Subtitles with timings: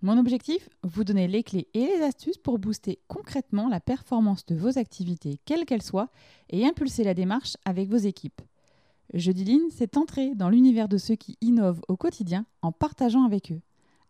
[0.00, 4.54] Mon objectif Vous donner les clés et les astuces pour booster concrètement la performance de
[4.54, 6.10] vos activités, quelles qu'elles soient,
[6.50, 8.40] et impulser la démarche avec vos équipes.
[9.12, 13.50] Jeudi Lean, c'est entrer dans l'univers de ceux qui innovent au quotidien en partageant avec
[13.50, 13.60] eux.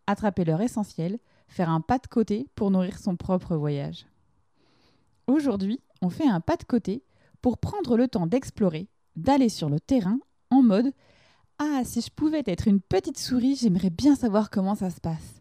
[0.07, 4.07] Attraper leur essentiel, faire un pas de côté pour nourrir son propre voyage.
[5.27, 7.03] Aujourd'hui, on fait un pas de côté
[7.41, 10.19] pour prendre le temps d'explorer, d'aller sur le terrain
[10.51, 10.93] en mode
[11.59, 15.38] Ah, si je pouvais être une petite souris, j'aimerais bien savoir comment ça se passe.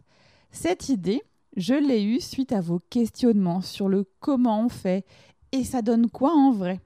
[0.50, 1.22] Cette idée,
[1.56, 5.04] je l'ai eue suite à vos questionnements sur le comment on fait
[5.52, 6.80] et ça donne quoi en vrai?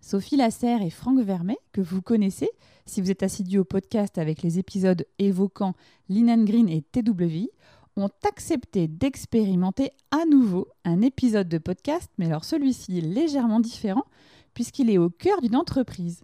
[0.00, 2.50] Sophie Lasserre et Franck Vermet, que vous connaissez
[2.86, 5.72] si vous êtes assidu au podcast avec les épisodes évoquant
[6.08, 7.48] Linan Green et TWI,
[7.96, 14.04] ont accepté d'expérimenter à nouveau un épisode de podcast, mais alors celui-ci est légèrement différent
[14.52, 16.22] puisqu'il est au cœur d'une entreprise.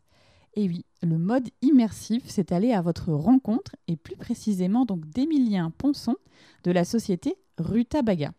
[0.55, 5.71] Et oui, le mode immersif s'est allé à votre rencontre, et plus précisément donc d'Emilien
[5.71, 6.17] Ponson
[6.65, 8.33] de la société Rutabaga.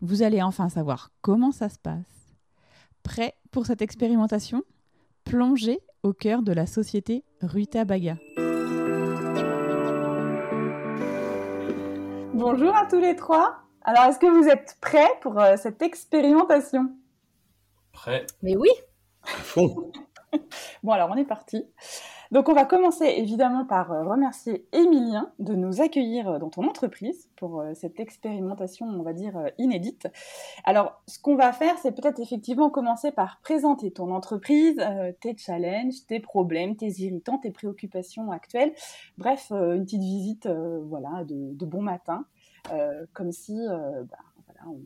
[0.00, 2.34] Vous allez enfin savoir comment ça se passe.
[3.02, 4.62] Prêt pour cette expérimentation?
[5.24, 8.16] Plongez au cœur de la société Rutabaga.
[12.32, 13.58] Bonjour à tous les trois.
[13.82, 16.90] Alors, est-ce que vous êtes prêts pour euh, cette expérimentation?
[17.92, 18.70] Prêt Mais oui.
[19.22, 19.92] fond.
[20.82, 21.64] bon, alors on est parti.
[22.34, 26.66] Donc on va commencer évidemment par euh, remercier Émilien de nous accueillir euh, dans ton
[26.66, 30.08] entreprise pour euh, cette expérimentation, on va dire, inédite.
[30.64, 34.84] Alors ce qu'on va faire, c'est peut-être effectivement commencer par présenter ton entreprise,
[35.20, 38.72] tes challenges, tes problèmes, tes irritants, tes préoccupations actuelles.
[39.16, 42.26] Bref, une petite visite voilà, de, bon matin,
[43.12, 43.56] comme si
[44.66, 44.80] on,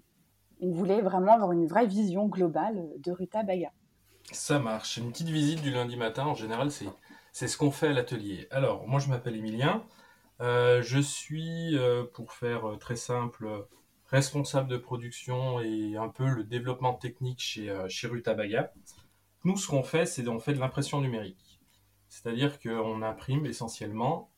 [0.60, 3.70] on, voulait vraiment avoir une vraie vision globale de Ruta Baga.
[4.32, 4.98] Ça marche.
[4.98, 8.46] Une petite visite du lundi matin, en général, c'est, ce qu'on fait à l'atelier.
[8.50, 9.84] Alors, moi, je m'appelle Emilien.
[10.40, 13.66] Euh, je suis, euh, pour faire euh, très simple,
[14.06, 18.72] responsable de production et un peu le développement technique chez, chez Rutabaga.
[19.44, 21.60] Nous, ce qu'on fait, c'est de l'impression numérique.
[22.08, 24.30] C'est-à-dire qu'on imprime essentiellement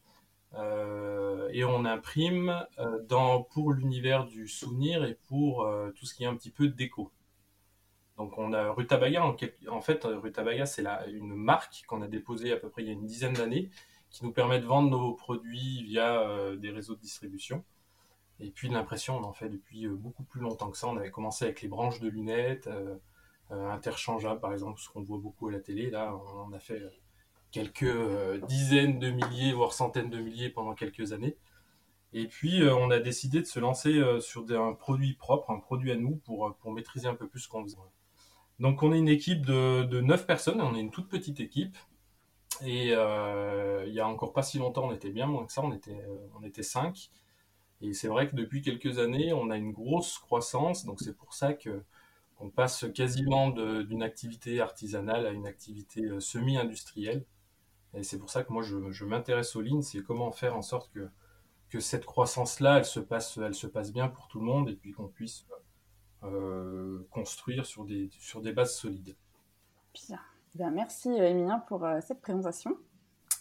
[1.52, 2.66] et on imprime
[3.08, 7.12] dans, pour l'univers du souvenir et pour tout ce qui est un petit peu déco.
[8.20, 9.34] Donc on a Rutabaga, en,
[9.70, 12.92] en fait Rutabaga c'est une marque qu'on a déposée à peu près il y a
[12.92, 13.70] une dizaine d'années
[14.10, 17.64] qui nous permet de vendre nos produits via euh, des réseaux de distribution.
[18.38, 20.86] Et puis l'impression on en fait depuis euh, beaucoup plus longtemps que ça.
[20.88, 22.98] On avait commencé avec les branches de lunettes euh,
[23.50, 25.88] interchangeables par exemple, ce qu'on voit beaucoup à la télé.
[25.88, 26.82] Là on en a fait
[27.50, 31.38] quelques dizaines de milliers, voire centaines de milliers pendant quelques années.
[32.12, 35.96] Et puis, on a décidé de se lancer sur un produit propre, un produit à
[35.96, 37.76] nous, pour, pour maîtriser un peu plus ce qu'on faisait.
[38.60, 41.76] Donc on est une équipe de, de 9 personnes, on est une toute petite équipe.
[42.62, 45.62] Et euh, il y a encore pas si longtemps, on était bien moins que ça,
[45.62, 47.10] on était, euh, on était 5.
[47.80, 51.32] Et c'est vrai que depuis quelques années, on a une grosse croissance, donc c'est pour
[51.32, 57.24] ça qu'on passe quasiment d'une activité artisanale à une activité euh, semi-industrielle.
[57.94, 60.90] Et c'est pour ça que moi je, m'intéresse aux lignes, c'est comment faire en sorte
[60.92, 61.08] que,
[61.80, 65.46] cette croissance-là, elle elle se passe bien pour tout le monde et puis qu'on puisse
[66.22, 69.16] euh, construire sur des, sur des bases solides.
[69.94, 70.18] Bien.
[70.54, 72.76] Bien, merci Emilien pour euh, cette présentation.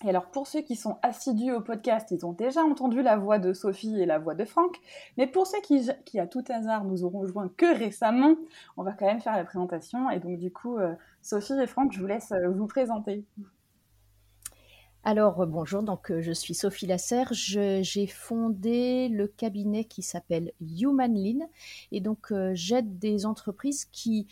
[0.05, 3.37] Et alors pour ceux qui sont assidus au podcast, ils ont déjà entendu la voix
[3.37, 4.77] de Sophie et la voix de Franck.
[5.17, 8.35] Mais pour ceux qui, qui à tout hasard nous auront rejoint que récemment,
[8.77, 10.09] on va quand même faire la présentation.
[10.09, 13.25] Et donc du coup, euh, Sophie et Franck, je vous laisse vous présenter.
[15.11, 17.33] Alors, euh, bonjour, donc euh, je suis Sophie Lasserre.
[17.33, 21.49] J'ai fondé le cabinet qui s'appelle Human Lean.
[21.91, 24.27] Et donc, euh, j'aide des entreprises qui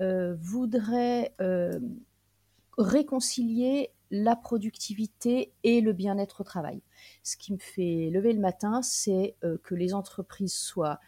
[0.00, 1.34] voudraient
[2.78, 6.80] réconcilier la productivité et le bien-être au travail.
[7.22, 10.98] Ce qui me fait lever le matin, c'est que les entreprises soient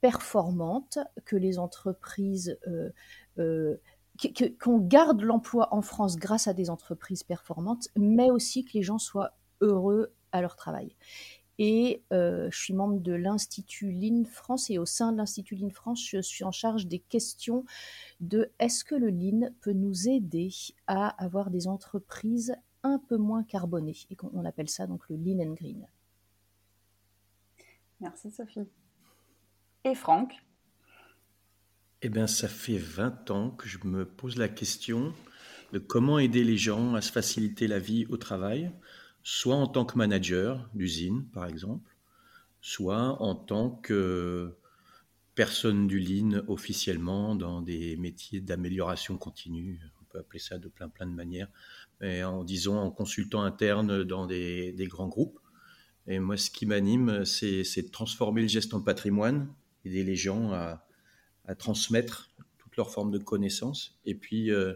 [0.00, 2.58] performantes, que les entreprises
[4.60, 8.98] qu'on garde l'emploi en France grâce à des entreprises performantes, mais aussi que les gens
[8.98, 10.94] soient heureux à leur travail.
[11.58, 15.70] Et euh, je suis membre de l'Institut Lean France et au sein de l'Institut Lean
[15.70, 17.64] France, je suis en charge des questions
[18.20, 20.50] de est-ce que le Lean peut nous aider
[20.86, 22.54] à avoir des entreprises
[22.84, 25.88] un peu moins carbonées et on appelle ça donc le Lean and Green.
[28.00, 28.68] Merci Sophie.
[29.82, 30.34] Et Franck?
[32.00, 35.12] Eh bien, ça fait 20 ans que je me pose la question
[35.72, 38.70] de comment aider les gens à se faciliter la vie au travail,
[39.24, 41.96] soit en tant que manager d'usine, par exemple,
[42.60, 44.54] soit en tant que
[45.34, 49.80] personne du Lean officiellement dans des métiers d'amélioration continue.
[50.00, 51.48] On peut appeler ça de plein plein de manières,
[52.00, 55.40] mais en disant en consultant interne dans des, grands groupes.
[56.06, 59.52] Et moi, ce qui m'anime, c'est de transformer le geste en patrimoine,
[59.84, 60.87] aider les gens à,
[61.54, 64.74] transmettre toutes leurs formes de connaissances, et puis euh,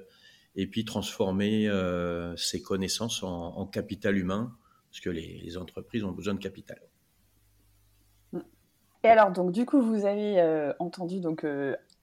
[0.54, 4.54] et puis transformer euh, ces connaissances en, capital humain,
[4.90, 6.78] parce que les, entreprises ont besoin de capital.
[9.04, 11.46] Et alors, donc, du coup, vous avez euh, entendu donc,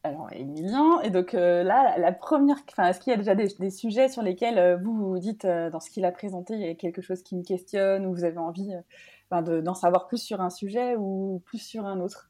[0.03, 4.09] alors, Emilien, et donc là, la première, enfin, est-ce qu'il y a déjà des, sujets
[4.09, 7.21] sur lesquels vous vous dites, dans ce qu'il a présenté, il y a quelque chose
[7.21, 8.71] qui me questionne, ou vous avez envie
[9.31, 12.28] d'en savoir plus sur un sujet ou plus sur un autre?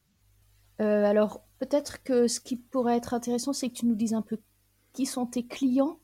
[0.80, 4.40] Alors, peut-être que ce qui pourrait être intéressant, c'est que tu nous dises un peu
[4.94, 6.00] qui sont tes clients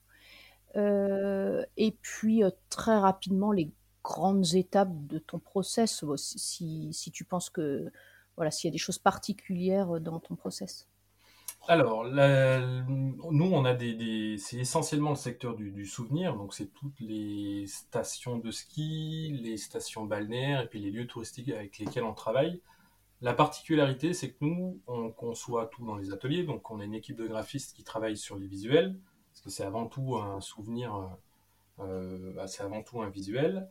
[0.75, 3.72] euh, et puis euh, très rapidement les
[4.04, 7.92] grandes étapes de ton process, si, si tu penses que
[8.36, 10.88] voilà, s'il y a des choses particulières dans ton process.
[11.68, 17.66] Alors, nous, on a des, c'est essentiellement le secteur du, souvenir, donc c'est toutes les
[17.66, 22.62] stations de ski, les stations balnéaires et puis les lieux touristiques avec lesquels on travaille.
[23.25, 26.94] La particularité, c'est que nous, on conçoit tout dans les ateliers, donc on a une
[26.94, 29.00] équipe de graphistes qui travaille sur les visuels,
[29.31, 31.07] parce que c'est avant tout un souvenir, euh,
[31.80, 33.68] euh, bah, c'est avant tout un visuel.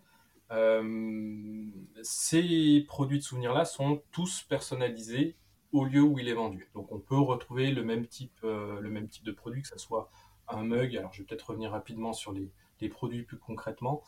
[0.50, 1.70] Euh,
[2.02, 5.36] ces produits de souvenirs-là sont tous personnalisés
[5.70, 6.68] au lieu où il est vendu.
[6.74, 10.10] Donc on peut retrouver le même type, de produit, que ce soit
[10.48, 10.96] un mug.
[10.96, 12.50] Alors je vais peut-être revenir rapidement sur les,
[12.88, 14.02] produits plus concrètement.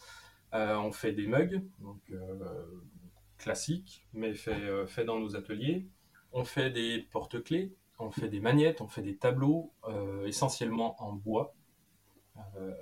[0.53, 1.63] on fait des mugs,
[3.39, 5.87] classiques, mais fait, fait dans nos ateliers.
[6.33, 11.13] On fait des porte-clés, on fait des magnettes, on fait des tableaux, euh, essentiellement en
[11.13, 11.55] bois,
[12.57, 12.75] euh,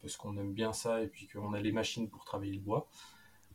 [0.00, 2.88] parce qu'on aime bien ça et puis qu'on a les machines pour travailler le bois.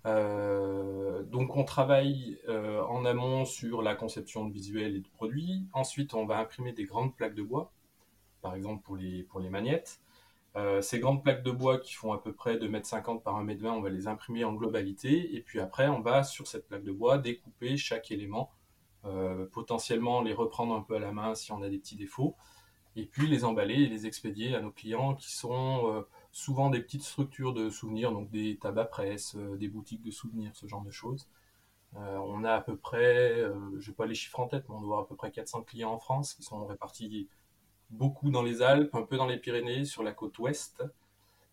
[0.06, 5.68] Euh, donc on travaille en amont sur la conception de visuels et de produits.
[5.72, 7.72] Ensuite, on va imprimer des grandes plaques de bois,
[8.42, 10.02] par exemple pour les, pour.
[10.82, 13.66] Ces grandes plaques de bois qui font à peu près 2,50 m par 1,20 m,
[13.66, 15.36] on va les imprimer en globalité.
[15.36, 18.52] Et puis après, on va sur cette plaque de bois découper chaque élément
[19.06, 22.38] euh, potentiellement les reprendre un peu à la main si on a des petits défauts,
[22.96, 26.02] et puis les emballer et les expédier à nos clients qui sont euh,
[26.32, 30.52] souvent des petites structures de souvenirs, donc des tabacs presse, euh, des boutiques de souvenirs,
[30.56, 31.28] ce genre de choses.
[31.96, 33.44] on a à peu près,
[33.78, 35.92] je n'ai pas les chiffres en tête, mais on doit à peu près 400 clients
[35.92, 37.28] en France qui sont répartis
[37.90, 40.84] beaucoup dans les Alpes, un peu dans les Pyrénées, sur la côte ouest,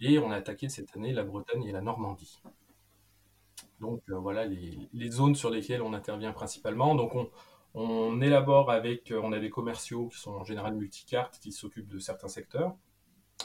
[0.01, 2.41] et on a attaqué cette année la Bretagne et la Normandie.
[3.81, 6.95] Donc euh, voilà les, zones sur lesquelles on intervient principalement.
[6.95, 7.13] Donc
[7.75, 11.89] on, élabore avec, euh, on a des commerciaux qui sont en général multicartes, qui s'occupent
[11.89, 12.77] de certains secteurs.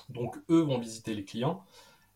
[0.10, 1.64] Donc eux vont visiter les clients.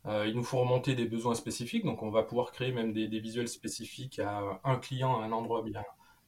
[0.05, 3.07] Euh, ils nous font remonter des besoins spécifiques, donc on va pouvoir créer même des,
[3.19, 5.63] visuels spécifiques à un client, à un endroit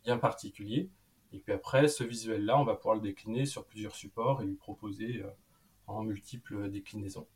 [0.04, 0.90] bien particulier.
[1.34, 4.56] Et puis après, ce visuel-là, on va pouvoir le décliner sur plusieurs supports et lui
[4.56, 5.24] proposer
[5.88, 7.28] en multiples déclinaisons.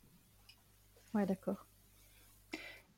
[1.14, 1.66] Ouais, d'accord.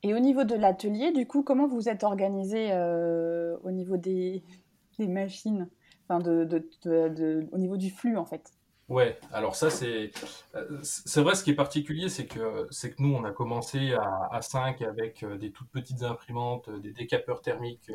[0.03, 4.43] Et au niveau de l'atelier, du coup, comment vous êtes organisé euh, au niveau des,
[4.97, 5.69] machines,
[6.07, 8.51] enfin de, au niveau du flux en fait
[8.89, 10.11] Ouais, alors ça c'est
[10.55, 13.93] euh, c'est vrai ce qui est particulier c'est que c'est que nous on a commencé
[13.93, 17.91] à, à 5 avec euh, des toutes petites imprimantes, des décapeurs thermiques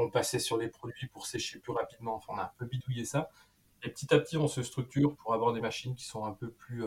[0.00, 2.14] qu'on passait sur les produits pour sécher plus rapidement.
[2.16, 3.30] Enfin on a un peu bidouillé ça.
[3.82, 6.50] Et petit à petit on se structure pour avoir des machines qui sont un peu
[6.50, 6.84] plus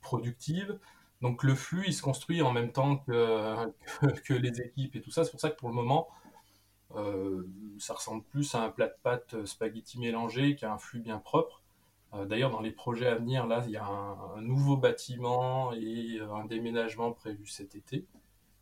[0.00, 0.78] productives.
[1.22, 5.24] Donc le flux, il se construit en même temps que, les équipes et tout ça.
[5.24, 6.08] C'est pour ça que pour le moment,
[6.94, 7.46] euh,
[7.78, 11.62] ça ressemble plus à un plat de pâtes spaghetti mélangé qu'à un flux bien propre.
[12.14, 16.20] Euh, d'ailleurs, dans les projets à venir, là, il y a un, nouveau bâtiment et
[16.20, 18.04] un déménagement prévu cet été.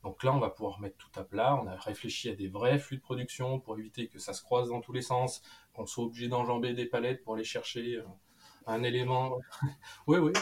[0.05, 1.59] Donc là, on va pouvoir mettre tout à plat.
[1.61, 4.69] On a réfléchi à des vrais flux de production pour éviter que ça se croise
[4.69, 5.43] dans tous les sens,
[5.73, 7.97] qu'on soit obligé d'enjamber des palettes pour aller chercher.
[7.97, 8.03] Euh,
[8.67, 9.39] un élément.
[10.07, 10.33] oui, oui.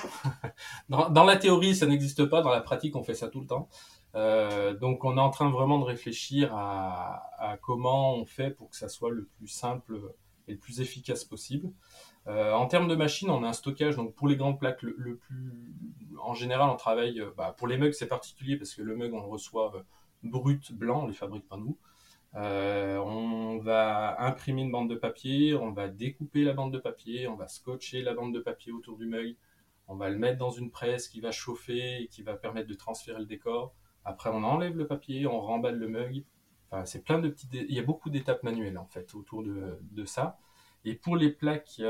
[0.88, 2.42] Dans, la théorie, ça n'existe pas.
[2.42, 3.68] Dans la pratique, on fait ça tout le temps.
[4.14, 8.76] Euh, donc, on est en train vraiment de réfléchir à, comment on fait pour que
[8.76, 10.00] ça soit le plus simple
[10.48, 11.72] et le plus efficace possible.
[12.28, 13.96] Euh, en termes de machines, on a un stockage.
[13.96, 15.52] Donc, pour les grandes plaques, le, plus.
[16.22, 17.20] En général, on travaille.
[17.20, 19.72] Euh, bah, pour les mugs, c'est particulier parce que le mug, on le reçoit
[20.22, 21.76] brut, blanc, on les fabrique pas nous.
[22.34, 27.28] Euh, on va imprimer une bande de papier, on va découper la bande de papier,
[27.28, 29.36] on va scotcher la bande de papier autour du mug,
[29.86, 32.74] on va le mettre dans une presse qui va chauffer et qui va permettre de
[32.74, 33.74] transférer le décor.
[34.04, 36.24] Après, on enlève le papier, on remballe le mug.
[36.70, 37.48] Enfin, c'est plein de petits.
[37.52, 40.38] Il y a beaucoup d'étapes manuelles en fait autour de, ça.
[40.84, 41.80] Et pour les plaques,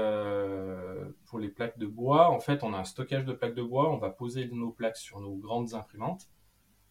[1.27, 3.91] pour les plaques de bois, en fait, on a un stockage de plaques de bois.
[3.91, 6.29] On va poser nos plaques sur nos grandes imprimantes.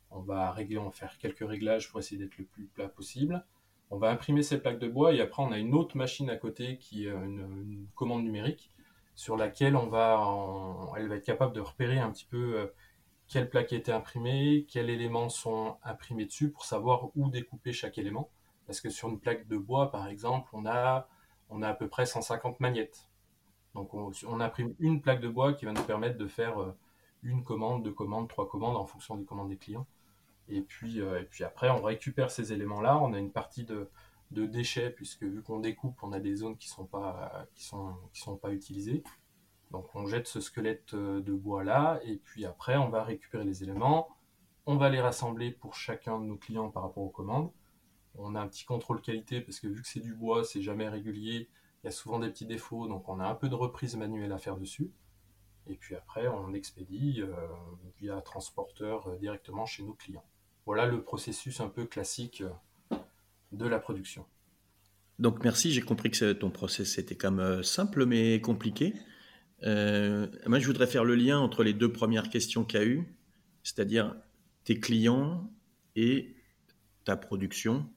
[0.09, 3.45] On va régler, on va faire quelques réglages pour essayer d'être le plus plat possible.
[3.91, 6.37] On va imprimer ces plaques de bois et après on a une autre machine à
[6.37, 8.71] côté qui est une, commande numérique
[9.15, 10.17] sur laquelle on va,
[10.97, 12.67] elle va être capable de repérer un petit peu euh,
[13.27, 17.97] quelle plaque a été imprimée, quels éléments sont imprimés dessus pour savoir où découper chaque
[17.97, 18.29] élément.
[18.65, 21.09] Parce que sur une plaque de bois, par exemple, on a,
[21.51, 23.09] on a à peu près 150 magnettes.
[23.75, 26.75] Donc on, imprime une plaque de bois qui va nous permettre de faire euh,
[27.23, 29.87] une commande, deux commandes, trois commandes en fonction des commandes des clients.
[30.49, 32.97] Et puis, euh, et puis après, on récupère ces éléments-là.
[32.97, 33.89] On a une partie de,
[34.31, 39.03] déchets, puisque vu qu'on découpe, on a des zones qui ne qui sont pas utilisées.
[39.71, 43.63] Donc on jette ce squelette euh, de bois-là, et puis après, on va récupérer les
[43.63, 44.09] éléments.
[44.65, 47.51] On va les rassembler pour chacun de nos clients par rapport aux commandes.
[48.15, 50.89] On a un petit contrôle qualité, parce que vu que c'est du bois, c'est jamais
[50.89, 51.49] régulier,
[51.83, 54.31] il y a souvent des petits défauts, donc on a un peu de reprise manuelle
[54.31, 54.91] à faire dessus.
[55.67, 57.31] Et puis après, on expédie euh,
[57.99, 60.25] via transporteur directement chez nos clients.
[60.65, 62.97] Voilà le processus un peu classique euh,
[63.51, 64.25] de la production.
[65.19, 68.95] Donc merci, j'ai compris que ton process était euh, simple mais compliqué.
[69.63, 72.85] Euh, moi, je voudrais faire le lien entre les deux premières questions qu'il y a
[72.85, 73.15] eu,
[73.61, 74.15] c'est-à-dire
[74.63, 75.51] tes clients
[75.95, 76.35] et
[77.05, 77.87] ta production.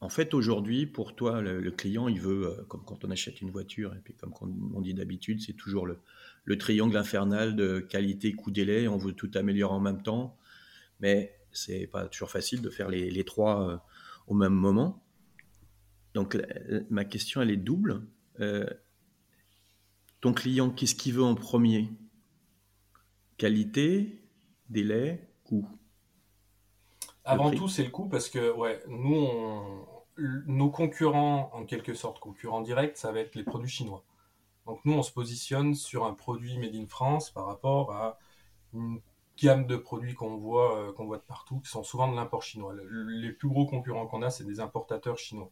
[0.00, 3.94] En fait, aujourd'hui, pour toi, le, client, il veut, comme quand on achète une voiture,
[3.94, 4.32] et puis comme
[4.74, 5.98] on dit d'habitude, c'est toujours le,
[6.44, 8.88] le, triangle infernal de qualité, coût, délai.
[8.88, 10.36] On veut tout améliorer en même temps
[11.00, 13.76] mais c'est pas toujours facile de faire les, trois euh,
[14.26, 15.02] au même moment.
[16.14, 16.36] Donc
[16.90, 18.06] ma question elle est double.
[18.40, 18.66] Euh,
[20.20, 21.90] ton client, qu'est-ce qu'il veut en premier?
[23.36, 24.22] Qualité,
[24.70, 25.68] délai, coût?
[27.26, 29.28] Avant tout, c'est le coût parce que ouais, nous,
[30.46, 34.04] nos concurrents, en quelque sorte concurrents directs, ça va être les produits chinois.
[34.64, 38.18] Donc nous, on se positionne sur un produit made in France par rapport à
[38.72, 39.00] une
[39.36, 42.42] gamme de produits qu'on voit, euh, qu'on voit de partout, qui sont souvent de l'import
[42.42, 42.74] chinois.
[42.74, 45.50] les plus gros concurrents qu'on a, c'est des importateurs chinois.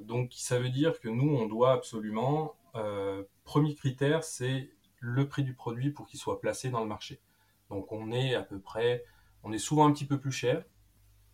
[0.00, 5.42] Donc, ça veut dire que nous, on doit absolument, euh, premier critère, c'est le prix
[5.42, 7.20] du produit pour qu'il soit placé dans le marché.
[7.68, 9.04] Donc, on est à peu près,
[9.42, 10.64] on est souvent un petit peu plus cher,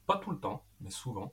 [0.07, 1.33] pas tout le temps, mais souvent.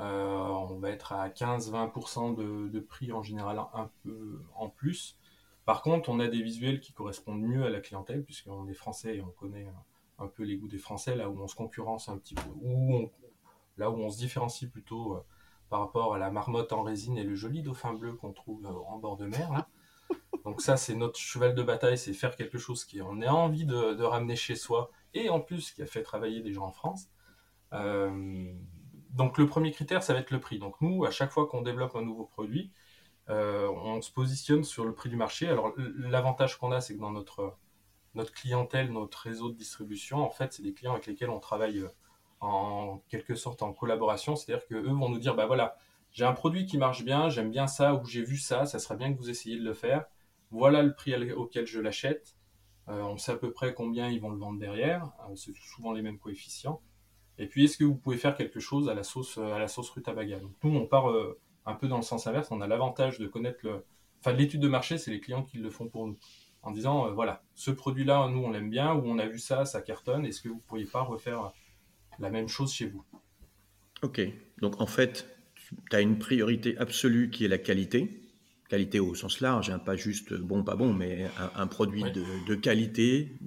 [0.00, 5.18] Euh, on va être à 15-20% de, de, prix en général un peu en plus.
[5.64, 9.16] Par contre, on a des visuels qui correspondent mieux à la clientèle, puisqu'on est français
[9.16, 9.66] et on connaît
[10.18, 12.48] un, peu les goûts des Français, là où on se concurrence un petit peu,
[13.76, 15.20] là où on se différencie plutôt euh,
[15.68, 18.72] par rapport à la marmotte en résine et le joli dauphin bleu qu'on trouve euh,
[18.88, 19.66] en bord de mer.
[20.44, 23.66] Donc ça, c'est notre cheval de bataille, c'est faire quelque chose qui on a envie
[23.66, 27.10] de, ramener chez soi et en plus qui a fait travailler des gens en France.
[27.72, 28.52] Euh,
[29.10, 30.58] donc le premier critère, ça va être le prix.
[30.58, 32.72] Donc nous, à chaque fois qu'on développe un nouveau produit,
[33.30, 35.48] euh, on se positionne sur le prix du marché.
[35.48, 37.56] Alors l'avantage qu'on a, c'est que dans notre,
[38.14, 41.80] notre clientèle, notre réseau de distribution, en fait, c'est des clients avec lesquels on travaille
[41.80, 41.88] euh,
[42.40, 44.36] en quelque sorte en collaboration.
[44.36, 45.76] C'est-à-dire qu'eux vont nous dire, bah voilà,
[46.12, 48.96] j'ai un produit qui marche bien, j'aime bien ça, ou j'ai vu ça, ça serait
[48.96, 50.06] bien que vous essayiez de le faire.
[50.50, 52.36] Voilà le prix auquel je l'achète.
[52.86, 55.10] On sait à peu près combien ils vont le vendre derrière.
[55.36, 56.80] c'est souvent les mêmes coefficients.
[57.38, 59.90] Et puis, est-ce que vous pouvez faire quelque chose à la sauce, à la sauce
[59.90, 60.40] rutabaga?
[60.40, 61.06] Donc, nous, on part
[61.68, 63.84] un peu dans le sens inverse, on a l'avantage de connaître le.
[64.20, 66.18] Enfin, l'étude de marché, c'est les clients qui le font pour nous.
[66.62, 69.64] En disant, euh, voilà, ce produit-là, nous, on l'aime bien, ou on a vu ça,
[69.64, 71.52] ça cartonne, est-ce que vous ne pourriez pas refaire
[72.18, 73.04] la même chose chez vous?
[74.02, 74.20] Ok,
[74.60, 75.28] donc en fait,
[75.90, 78.22] tu as une priorité absolue qui est la qualité.
[78.68, 82.54] Qualité au sens large, hein, pas juste bon, pas bon, mais un, produit de, de,
[82.54, 83.38] qualité,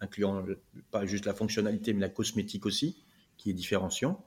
[0.00, 0.44] incluant
[0.90, 3.03] pas juste la fonctionnalité, mais la cosmétique aussi,
[3.36, 4.24] qui est différenciant.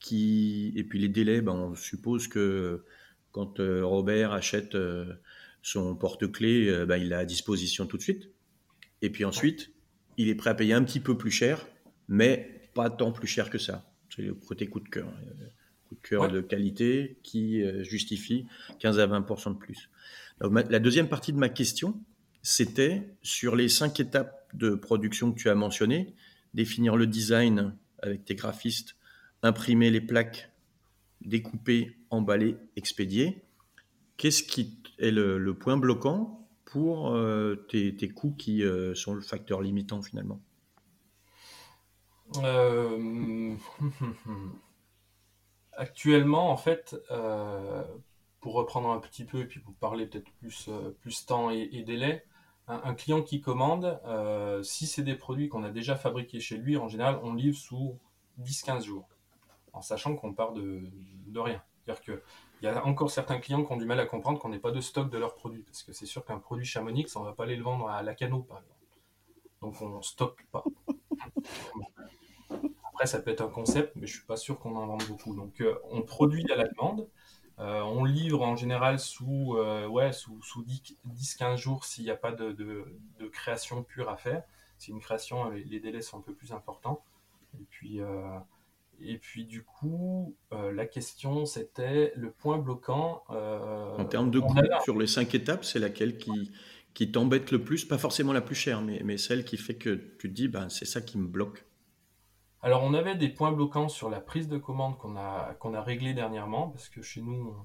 [0.00, 2.84] Qui, et puis les délais, ben, on suppose que
[3.32, 5.12] quand euh, Robert achète euh,
[5.62, 8.30] son porte-clés, euh, ben, il l'a à disposition tout de suite.
[9.02, 9.72] Et puis ensuite,
[10.16, 11.66] il est prêt à payer un petit peu plus cher,
[12.08, 13.90] mais pas tant plus cher que ça.
[14.14, 15.12] C'est le côté coup de cœur.
[15.88, 18.46] Coup de cœur de qualité qui justifie
[18.80, 19.90] 15 à 20% de plus.
[20.40, 22.00] la deuxième partie de ma question,
[22.42, 26.14] c'était sur les cinq étapes de production que tu as mentionnées,
[26.54, 28.94] définir le design avec tes graphistes
[29.42, 30.50] imprimer les plaques,
[31.20, 33.42] découper, emballer, expédier.
[34.16, 39.62] Qu'est-ce qui est le, point bloquant pour euh, tes, coûts qui euh, sont le facteur
[39.62, 40.40] limitant finalement?
[42.42, 43.54] Euh,
[45.72, 46.96] Actuellement, en fait,
[48.40, 50.68] pour reprendre un petit peu et puis pour parler peut-être plus,
[51.00, 52.24] plus temps et, délai,
[52.68, 53.98] un, client qui commande,
[54.62, 57.98] si c'est des produits qu'on a déjà fabriqués chez lui, en général, on livre sous
[58.40, 59.08] 10-15 jours
[59.72, 60.82] en sachant qu'on part de,
[61.36, 61.62] rien.
[61.84, 62.22] C'est-à-dire que
[62.60, 64.72] il y a encore certains clients qui ont du mal à comprendre qu'on n'ait pas
[64.72, 65.62] de stock de leurs produits.
[65.62, 68.02] Parce que c'est sûr qu'un produit Chamonix, on ne va pas aller le vendre à
[68.02, 68.74] la cano, par exemple.
[69.60, 70.64] Donc on ne stocke pas.
[72.92, 75.04] Après, ça peut être un concept, mais je ne suis pas sûr qu'on en vende
[75.06, 75.36] beaucoup.
[75.36, 77.08] Donc euh, on produit à la demande.
[77.60, 82.16] Euh, on livre en général sous, euh, ouais, sous, sous 10-15 jours s'il n'y a
[82.16, 84.42] pas de, de, création pure à faire.
[84.78, 87.02] C'est une création, les délais sont un peu plus importants.
[87.58, 88.00] Et puis,
[89.00, 93.22] et puis du coup, euh, la question c'était le point bloquant.
[93.30, 96.50] Euh, en termes de coût, sur les cinq étapes, c'est laquelle qui,
[96.94, 97.84] qui t'embête le plus?
[97.84, 100.68] Pas forcément la plus chère, mais, mais celle qui fait que tu te dis, ben,
[100.68, 101.64] c'est ça qui me bloque.
[102.68, 106.12] Alors on avait des points bloquants sur la prise de commande qu'on a, qu'on réglé
[106.12, 107.56] dernièrement, parce que chez nous,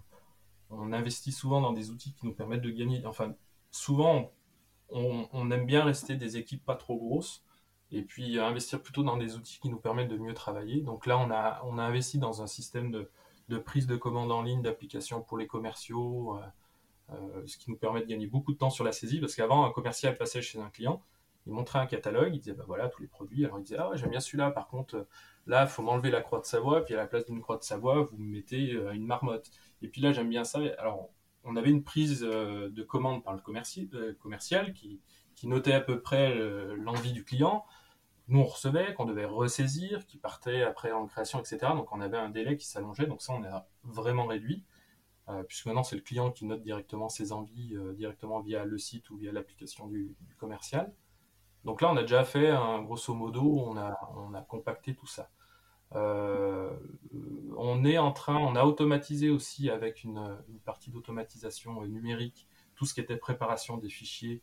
[0.69, 3.05] on, investit souvent dans des outils qui nous permettent de gagner.
[3.05, 3.35] Enfin,
[3.69, 4.31] souvent,
[4.87, 7.43] on, aime bien rester des équipes pas trop grosses
[7.91, 10.79] et puis investir plutôt dans des outils qui nous permettent de mieux travailler.
[10.79, 13.11] Donc là, on a, on a investi dans un système de,
[13.49, 17.77] de prise de commande en ligne, d'application pour les commerciaux, euh, euh, ce qui nous
[17.77, 20.61] permet de gagner beaucoup de temps sur la saisie, parce qu'avant, un commercial passait chez
[20.61, 21.01] un client,
[21.45, 23.91] il montrait un catalogue, il disait, bah voilà, tous les produits, alors il disait, ah
[23.95, 25.07] j'aime bien celui-là, par contre,
[25.47, 27.63] là, il faut m'enlever la croix de Savoie, puis à la place d'une croix de
[27.63, 29.49] Savoie, vous me mettez une marmotte.
[29.81, 30.59] Et puis là, j'aime bien ça.
[30.77, 31.09] Alors,
[31.43, 35.01] on avait une prise de commande par le commercial qui,
[35.43, 36.33] notait à peu près
[36.77, 37.65] l'envie du client,
[38.27, 41.73] nous on recevait, qu'on devait ressaisir, qui partait après en création, etc.
[41.75, 44.63] Donc on avait un délai qui s'allongeait, donc ça on a vraiment réduit,
[45.29, 48.77] euh, puisque maintenant c'est le client qui note directement ses envies, euh, directement via le
[48.77, 50.93] site ou via l'application du, commercial.
[51.65, 55.07] Donc là on a déjà fait, un, grosso modo, on a, on a compacté tout
[55.07, 55.29] ça.
[55.95, 56.71] Euh,
[57.55, 62.93] on est en train, on a automatisé aussi avec une, partie d'automatisation numérique tout ce
[62.93, 64.41] qui était préparation des fichiers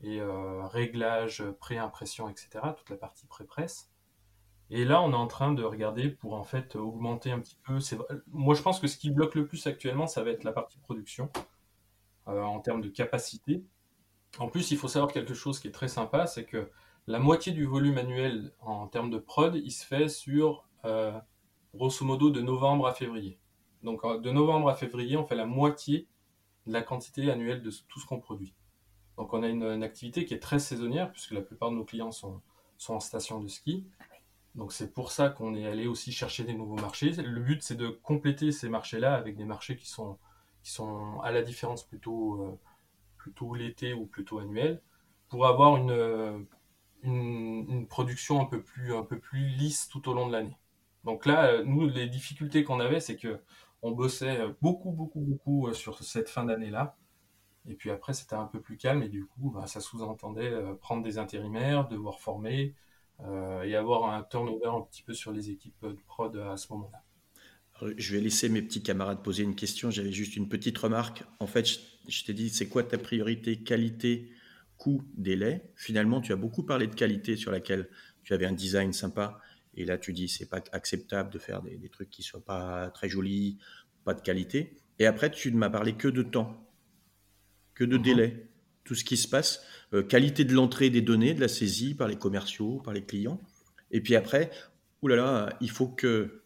[0.00, 3.90] et euh, réglage, pré-impression, etc., toute la partie pré-presse.
[4.70, 7.78] Et là, on est en train de regarder pour en fait augmenter un petit peu.
[8.28, 10.78] Moi, je pense que ce qui bloque le plus actuellement, ça va être la partie
[10.78, 11.30] production
[12.28, 13.64] euh, en termes de capacité.
[14.38, 16.70] En plus, il faut savoir quelque chose qui est très sympa, c'est que
[17.06, 21.18] la moitié du volume annuel en termes de prod, il se fait sur euh,
[21.74, 23.38] grosso modo de novembre à février.
[23.82, 26.06] Donc de novembre à février, on fait la moitié
[26.66, 28.54] de la quantité annuelle de tout ce qu'on produit.
[29.16, 32.12] Donc on a une, activité qui est très saisonnière, puisque la plupart de nos clients
[32.12, 32.40] sont,
[32.88, 33.86] en station de ski.
[34.54, 37.10] Donc c'est pour ça qu'on est allé aussi chercher des nouveaux marchés.
[37.10, 40.18] Le but, c'est de compléter ces marchés-là avec des marchés qui sont,
[40.62, 42.58] qui sont à la différence plutôt, euh,
[43.28, 44.80] plutôt l'été ou plutôt annuel,
[45.28, 46.46] pour avoir une,
[47.02, 50.56] une, production un peu, plus, un peu plus lisse tout au long de l'année.
[51.04, 53.40] Donc là, nous, les difficultés qu'on avait, c'est que
[53.82, 56.96] on bossait beaucoup, beaucoup, beaucoup sur cette fin d'année-là.
[57.68, 60.74] Et puis après, c'était un peu plus calme et du coup, bah, ça sous-entendait euh,
[60.74, 62.74] prendre des intérimaires, devoir former
[63.20, 66.72] euh, et avoir un turnover un petit peu sur les équipes de prod à ce
[66.72, 67.02] moment-là.
[67.96, 69.90] Je vais laisser mes petits camarades poser une question.
[69.90, 71.24] J'avais juste une petite remarque.
[71.38, 74.30] En fait, je, t'ai dit, c'est quoi ta priorité qualité,
[74.76, 77.88] coût, délai Finalement, tu as beaucoup parlé de qualité sur laquelle
[78.24, 79.40] tu avais un design sympa.
[79.74, 82.90] Et là, tu dis, c'est pas acceptable de faire des, des trucs qui soient pas
[82.90, 83.58] très jolis,
[84.04, 84.76] pas de qualité.
[84.98, 86.68] Et après, tu ne m'as parlé que de temps
[87.78, 88.02] que de mhm.
[88.02, 88.46] délai.
[88.84, 92.08] Tout ce qui se passe, euh, qualité de l'entrée des données, de la saisie par
[92.08, 93.40] les commerciaux, par les clients.
[93.90, 94.50] Et puis après,
[95.02, 96.42] oulala, il faut que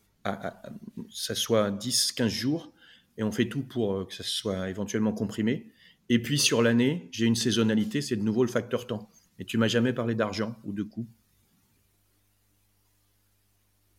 [1.10, 2.72] ça soit 10, 15 jours
[3.16, 5.66] et on fait tout pour euh, que ça soit éventuellement comprimé.
[6.08, 9.08] Et puis sur l'année, j'ai une saisonnalité, c'est de nouveau le facteur temps.
[9.38, 11.06] Et tu m'as jamais parlé d'argent ou de coût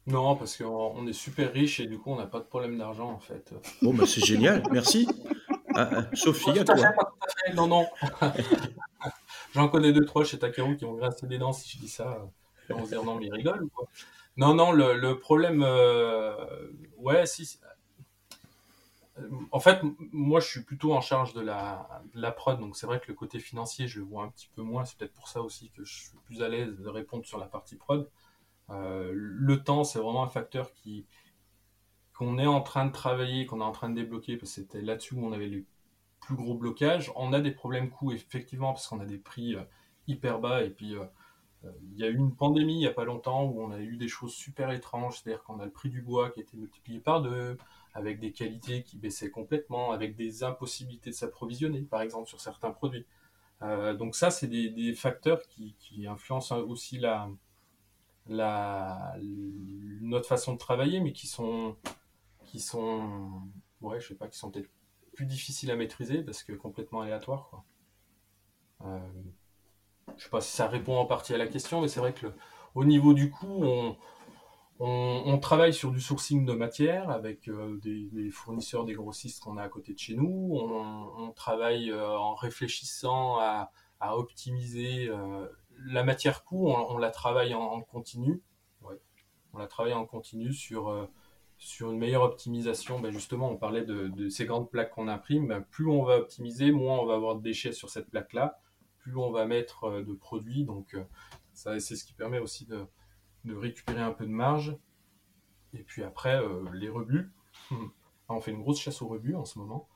[0.06, 3.10] Non, parce qu'on est super riche et du coup on n'a pas de problème d'argent
[3.10, 3.54] en fait.
[3.82, 5.08] Bon, bah c'est génial, merci.
[5.76, 6.76] Ah, ah, Sophie, à toi.
[7.56, 7.88] non, non.
[9.54, 12.26] J'en connais deux, trois chez Takeru qui vont grincer des dents si je dis ça.
[12.69, 13.88] Ils vont se dire non, mais ils rigolent quoi
[14.38, 15.63] Non, non, le, problème.
[15.63, 16.36] Euh,
[16.97, 17.60] ouais, si.
[19.52, 19.80] En fait,
[20.12, 23.13] moi, je suis plutôt en charge de la, la prod, donc c'est vrai que le
[23.13, 24.86] côté financier, je le vois un petit peu moins.
[24.86, 27.45] C'est peut-être pour ça aussi que je suis plus à l'aise de répondre sur la
[27.45, 28.10] partie prod.
[28.69, 31.06] Euh, le temps, c'est vraiment un facteur qui,
[32.17, 34.82] qu'on est en train de travailler, qu'on est en train de débloquer, parce que c'était
[34.82, 35.65] là-dessus où on avait les
[36.19, 37.12] plus gros blocages.
[37.15, 39.63] On a des problèmes coûts, effectivement, parce qu'on a des prix euh,
[40.08, 40.63] hyper bas.
[40.63, 41.06] Et puis, euh,
[41.91, 43.97] il y a eu une pandémie il n'y a pas longtemps où on a eu
[43.97, 45.19] des choses super étranges.
[45.19, 47.58] C'est-à-dire qu'on a le prix du bois qui a été multiplié par deux,
[47.94, 52.72] avec des qualités qui baissaient complètement, avec des impossibilités de s'approvisionner, par exemple, sur certains
[52.72, 53.06] produits.
[53.62, 57.00] donc ça, c'est des, facteurs qui, influencent aussi
[60.02, 61.76] notre façon de travailler, mais qui sont
[62.54, 63.42] qui sont,
[63.82, 64.70] ouais, je sais pas, qui sont peut-être
[65.16, 67.66] plus difficiles à maîtriser parce que complètement aléatoires, quoi.
[68.86, 69.00] Euh,
[70.18, 72.28] je sais pas si ça répond en partie à la question, mais c'est vrai que
[72.76, 73.98] au niveau du coup, on,
[74.80, 77.50] On, travaille sur du sourcing de matière avec
[77.82, 80.58] des, fournisseurs, des grossistes qu'on a à côté de chez nous.
[80.58, 85.10] On, travaille en réfléchissant à, optimiser
[85.86, 86.68] la matière coût.
[86.68, 88.42] On, la travaille en, continu.
[89.54, 94.46] On la travaille en continu sur une meilleure optimisation, ben justement, on parlait de, ces
[94.46, 95.48] grandes plaques qu'on imprime.
[95.48, 98.60] Ben plus on va optimiser, moins on va avoir de déchets sur cette plaque-là,
[99.00, 100.66] plus on va mettre euh, de produits.
[100.66, 101.04] Donc, euh,
[101.54, 102.86] c'est ce qui permet aussi de,
[103.48, 104.76] récupérer un peu de marge.
[105.74, 107.32] Et puis après, euh, les rebuts.
[108.30, 109.88] on fait une grosse chasse aux rebuts en ce moment.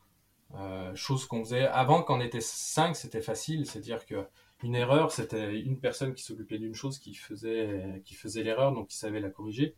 [0.96, 3.66] chose qu'on faisait avant, quand on était 5, c'était facile.
[3.66, 8.74] C'est-à-dire qu'une erreur, c'était une personne qui s'occupait d'une chose qui faisait, qui faisait l'erreur,
[8.74, 9.76] donc qui savait la corriger.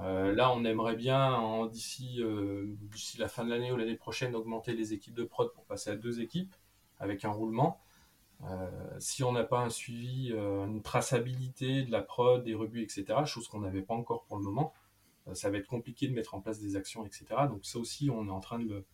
[0.00, 4.74] Euh, là, on aimerait bien, euh, d'ici la fin de l'année ou l'année prochaine, augmenter
[4.74, 6.54] les équipes de prod pour passer à deux équipes
[6.98, 7.80] avec un roulement.
[8.44, 13.24] Euh, si on n'a pas un suivi, une traçabilité de la prod, des rebuts, etc.,
[13.24, 14.72] chose qu'on n'avait pas encore pour le moment,
[15.32, 17.26] ça va être compliqué de mettre en place des actions, etc.
[17.48, 18.84] Donc ça aussi, on est en train de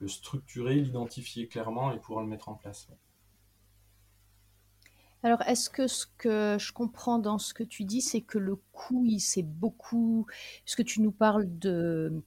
[0.00, 2.88] le, structurer, l'identifier clairement et pouvoir le mettre en place.
[5.24, 8.56] Alors, est-ce que ce que je comprends dans ce que tu dis, c'est que le
[8.70, 10.26] coût, il s'est beaucoup.
[10.64, 12.22] Est-ce que tu nous parles de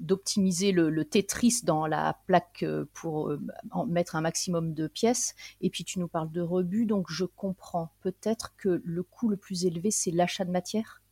[0.00, 3.40] d'optimiser le, le, Tetris dans la plaque euh, pour euh,
[3.86, 5.34] mettre un maximum de pièces.
[5.60, 9.36] Et puis tu nous parles de rebut, donc je comprends peut-être que le coût le
[9.36, 11.02] plus élevé, c'est l'achat de matière?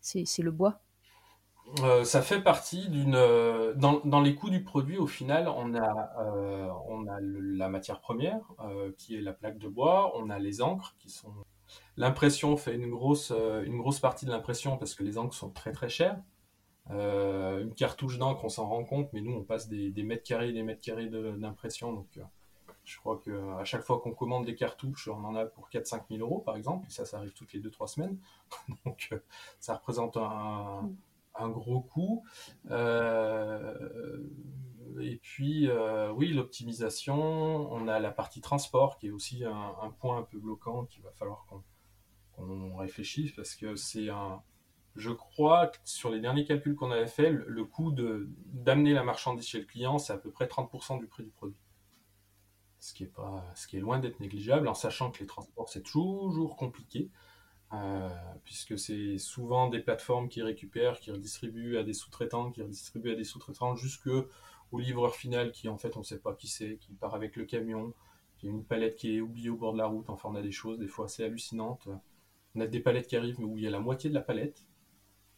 [0.00, 0.80] C'est le bois?
[1.80, 3.14] Euh, ça fait partie d'une.
[3.14, 8.40] Euh, dans, les coûts du produit, au final, on a, on a la matière première,
[8.96, 11.32] qui est la plaque de bois, on a les encres, qui sont.
[11.96, 15.70] L'impression fait une grosse, une grosse partie de l'impression parce que les encres sont très
[15.70, 16.18] très chères.
[16.90, 20.52] Une cartouche d'encre, on s'en rend compte, mais nous, on passe des, mètres carrés et
[20.52, 21.92] des mètres carrés d'impression.
[21.92, 22.18] Donc,
[22.84, 26.20] je crois qu'à chaque fois qu'on commande des cartouches, on en a pour 4-5 000
[26.20, 26.86] euros, par exemple.
[26.88, 28.18] Et ça, ça arrive toutes les 2-3 semaines.
[28.84, 29.10] donc,
[29.60, 32.24] ça représente un gros.
[32.70, 34.22] Euh,
[35.00, 37.16] et puis, euh, oui, l'optimisation,
[37.72, 41.10] on a la partie transport qui est aussi un, point un peu bloquant qu'il va
[41.12, 41.46] falloir
[42.36, 44.42] qu'on réfléchisse parce que c'est un.
[44.96, 49.46] Je crois que sur les derniers calculs qu'on avait fait, le, coût d'amener la marchandise
[49.46, 51.60] chez le client, c'est à peu près 30% du prix du produit.
[52.80, 55.68] Ce qui est, pas, ce qui est loin d'être négligeable, en sachant que les transports,
[55.68, 57.10] c'est toujours compliqué.
[57.72, 58.08] Euh,
[58.44, 63.14] puisque c'est souvent des plateformes qui récupèrent, qui redistribuent à des sous-traitants, qui redistribuent à
[63.14, 64.10] des sous-traitants jusque
[64.72, 67.36] au livreur final qui en fait on ne sait pas qui c'est, qui part avec
[67.36, 67.94] le camion,
[68.38, 70.10] qui a une palette qui est oubliée au bord de la route.
[70.10, 71.88] Enfin, on a des choses des fois assez hallucinantes.
[72.56, 74.20] On a des palettes qui arrivent mais où il y a la moitié de la
[74.20, 74.66] palette.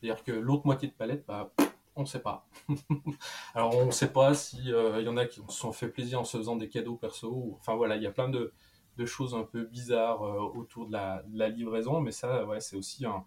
[0.02, 1.52] C'est-à-dire que l'autre moitié de palette, bah,
[1.94, 2.48] on ne sait pas.
[3.54, 6.20] Alors on ne sait pas s'il euh, y en a qui se sont fait plaisir
[6.20, 7.56] en se faisant des cadeaux perso.
[7.60, 8.52] Enfin voilà, il y a plein de,
[9.06, 13.24] choses un peu bizarres euh, autour de la, livraison, mais ça, c'est aussi un,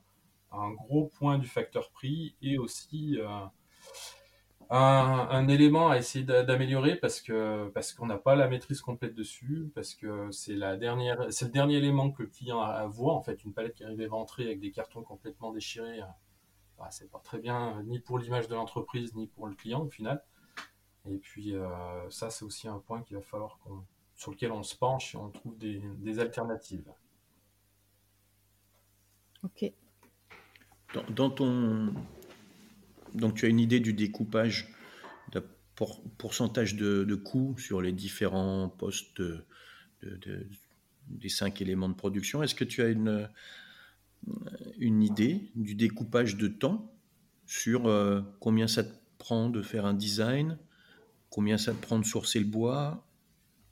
[0.74, 3.28] gros point du facteur prix et aussi euh,
[4.70, 10.30] un, élément à essayer d'améliorer parce qu'on n'a pas la maîtrise complète dessus, parce que
[10.32, 14.44] c'est le dernier élément que le client voit en fait, une palette qui arrive rentrée
[14.44, 16.02] avec des cartons complètement déchirés.
[16.78, 19.90] Bah, c'est pas très bien ni pour l'image de l'entreprise ni pour le client au
[19.90, 20.24] final.
[21.10, 21.54] Et puis
[22.10, 23.84] ça, c'est aussi un point qu'il va falloir qu'on
[24.16, 26.90] sur lequel on se penche et on trouve des, alternatives.
[29.44, 29.72] Ok.
[31.10, 31.94] Dans, ton.
[33.14, 34.74] Donc, tu as une idée du découpage,
[35.34, 35.46] de
[36.18, 39.22] pourcentage de, coûts sur les différents postes
[40.02, 42.42] des cinq éléments de production.
[42.42, 43.30] Est-ce que tu as une,
[44.78, 46.92] une idée du découpage de temps
[47.46, 50.58] sur euh, combien ça te prend de faire un design,
[51.30, 53.06] combien ça te prend de sourcer le bois,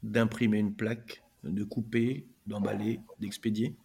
[0.04, 3.76] d'imprimer une plaque, de couper, d'emballer, d'expédier?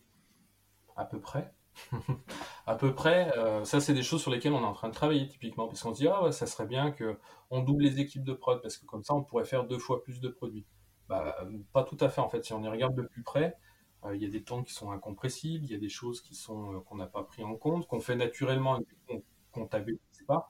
[0.97, 1.53] À peu près.
[2.67, 4.95] à peu près, euh, ça c'est des choses sur lesquelles on est en train de
[4.95, 7.17] travailler typiquement, parce qu'on se dit ah ouais, ça serait bien que
[7.51, 10.03] on double les équipes de prod, parce que comme ça on pourrait faire deux fois
[10.03, 10.67] plus de produits.
[11.09, 11.37] Bah,
[11.73, 12.45] pas tout à fait en fait.
[12.45, 13.57] Si on y regarde de plus près,
[14.15, 16.75] il y a des temps qui sont incompressibles, il y a des choses qui sont
[16.75, 20.49] euh, qu'on n'a pas pris en compte, qu'on fait naturellement et qu'on comptabilise pas.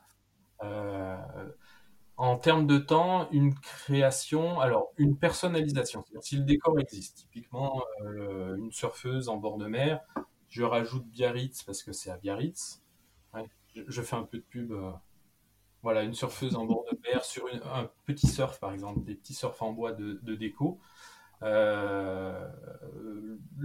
[2.19, 6.05] En termes de temps, une création, alors une personnalisation.
[6.21, 10.01] Si le décor existe, typiquement euh, une surfeuse en bord de mer,
[10.49, 12.83] je rajoute Biarritz parce que c'est à Biarritz.
[13.73, 14.73] je, fais un peu de pub.
[14.73, 14.91] Euh,
[15.85, 19.35] voilà, une surfeuse en bord de mer sur un petit surf, par exemple, des petits
[19.35, 20.81] surfs en bois de, déco.
[21.43, 22.49] Euh,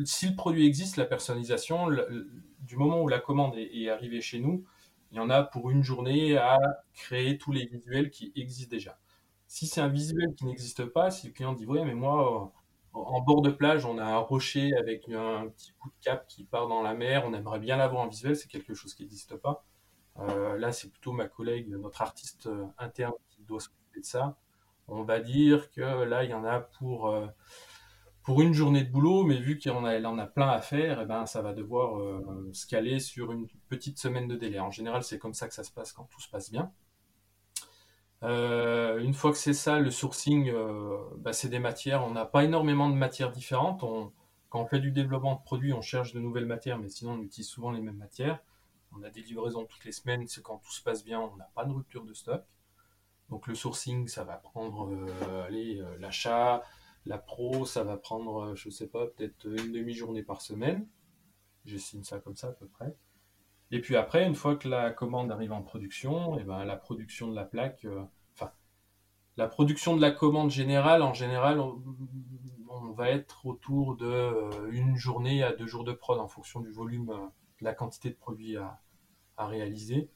[0.05, 1.87] si le produit existe, la personnalisation,
[2.59, 4.65] du moment où la commande est arrivée chez nous,
[5.11, 6.57] il y en a pour une journée à
[6.93, 8.97] créer tous les visuels qui existent déjà.
[9.47, 12.51] Si c'est un visuel qui n'existe pas, si le client dit ouais mais moi
[12.93, 16.43] en bord de plage, on a un rocher avec un, petit bout de cap qui
[16.43, 17.23] part dans la mer.
[17.25, 19.65] On aimerait bien l'avoir en visuel, c'est quelque chose qui n'existe pas.
[20.19, 24.37] Euh, là, c'est plutôt ma collègue, notre artiste euh, interne, qui doit s'occuper de ça.
[24.87, 27.27] On va dire que là, il y en a pour, euh,
[28.27, 31.41] une journée de boulot, mais vu qu'il en a, plein à faire, eh ben, ça
[31.41, 31.99] va devoir
[32.53, 34.59] se caler sur une petite semaine de délai.
[34.59, 36.71] En général, c'est comme ça que ça se passe quand tout se passe bien.
[38.21, 40.53] une fois que c'est ça, le sourcing,
[41.17, 42.05] bah, c'est des matières.
[42.05, 43.81] On n'a pas énormément de matières différentes.
[43.81, 47.21] quand on fait du développement de produits, on cherche de nouvelles matières, mais sinon on
[47.21, 48.39] utilise souvent les mêmes matières.
[48.95, 51.49] On a des livraisons toutes les semaines, c'est quand tout se passe bien, on n'a
[51.55, 52.43] pas de rupture de stock.
[53.33, 55.07] Donc le sourcing, ça va prendre euh,
[55.49, 56.61] euh, l'achat,
[57.07, 60.87] la pro, ça va prendre, euh, je sais pas, peut-être une demi-journée par semaine.
[61.65, 62.95] J'estime ça comme ça à peu près.
[63.71, 66.75] Et puis après, une fois que la commande arrive en production, et eh ben la
[66.77, 67.87] production de la plaque,
[68.35, 68.51] enfin
[69.35, 75.41] la production de la commande générale, en général, on, va être autour de une journée
[75.41, 78.79] à deux jours de prod en fonction du volume, de la quantité de produits à,
[79.39, 80.11] réaliser.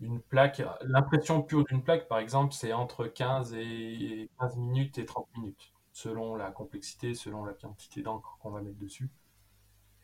[0.00, 5.04] Une plaque, l'impression pure d'une plaque, par exemple, c'est entre 15 et 15 minutes et
[5.04, 9.10] 30 minutes, selon la complexité, selon la quantité d'encre qu'on va mettre dessus.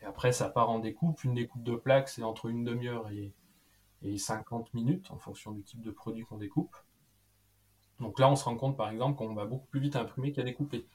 [0.01, 1.23] Et après, ça part en découpe.
[1.23, 3.33] Une découpe de plaque, c'est entre une demi-heure et,
[4.01, 6.75] et 50 minutes, en fonction du type de produit qu'on découpe.
[7.99, 10.43] Donc là, on se rend compte, par exemple, qu'on va beaucoup plus vite imprimer qu'à
[10.43, 10.85] découper.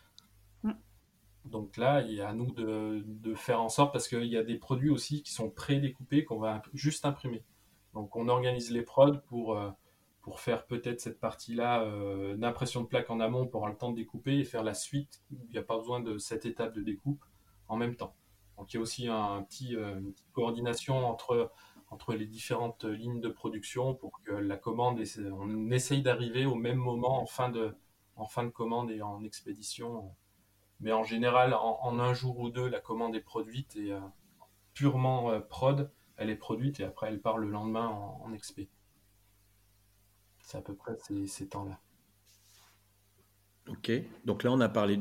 [1.47, 4.43] Donc là, il y a à nous de, faire en sorte, parce qu'il y a
[4.43, 7.43] des produits aussi qui sont pré-découpés qu'on va juste imprimer.
[7.95, 9.71] Donc on organise les prods pour, euh,
[10.23, 13.91] pour faire peut-être cette partie-là euh, d'impression de plaque en amont pour avoir le temps
[13.91, 16.83] de découper et faire la suite il n'y a pas besoin de cette étape de
[16.83, 17.25] découpe
[17.69, 18.15] en même temps.
[18.57, 21.51] Donc il y a aussi un petit, euh, une petite coordination entre,
[21.91, 26.79] entre les différentes lignes de production pour que la commande, on essaye d'arriver au même
[26.79, 27.75] moment en fin de,
[28.17, 30.15] en fin de commande et en expédition
[30.83, 33.95] mais en général, en, un jour ou deux, la commande est produite et
[34.73, 38.69] purement prod, elle est produite et après elle part le lendemain en, en expé.
[40.43, 41.81] C'est à peu près ces, temps-là.
[43.69, 43.91] Ok,
[44.25, 45.01] donc là on a parlé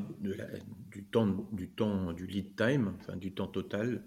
[0.89, 4.03] du, temps, du temps du lead time, enfin du temps total,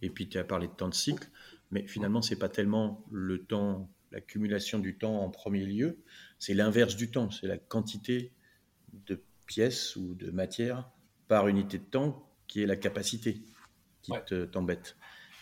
[0.00, 1.28] et puis tu as parlé de temps de cycle,
[1.70, 5.98] mais finalement c'est pas tellement le temps, l'accumulation du temps en premier lieu,
[6.38, 8.32] c'est l'inverse du temps, c'est la quantité
[8.92, 10.88] de pièces ou de matière
[11.28, 13.42] par unité de temps qui est la capacité
[14.02, 14.12] qui
[14.52, 14.96] t'embête.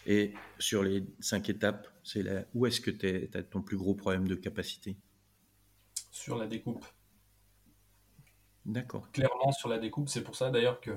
[0.06, 3.94] Et sur les cinq étapes, c'est là, où est-ce que tu as ton plus gros
[3.94, 4.96] problème de capacité?
[6.10, 6.84] Sur la découpe.
[8.66, 9.10] D'accord.
[9.12, 10.92] Clairement sur la découpe, c'est pour ça d'ailleurs que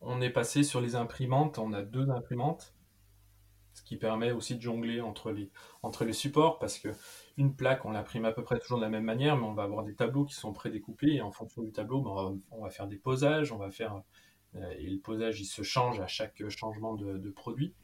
[0.00, 2.74] on est passé sur les imprimantes, on a deux imprimantes,
[3.74, 5.50] ce qui permet aussi de jongler entre les,
[5.82, 6.90] entre les supports, parce que
[7.36, 9.64] une plaque, on l'imprime à peu près toujours de la même manière, mais on va
[9.64, 12.86] avoir des tableaux qui sont prédécoupés, et en fonction du tableau, ben, on, va, faire
[12.86, 14.00] des posages, on va faire,
[14.54, 17.74] euh, et le posage, il se change à chaque changement de, produit.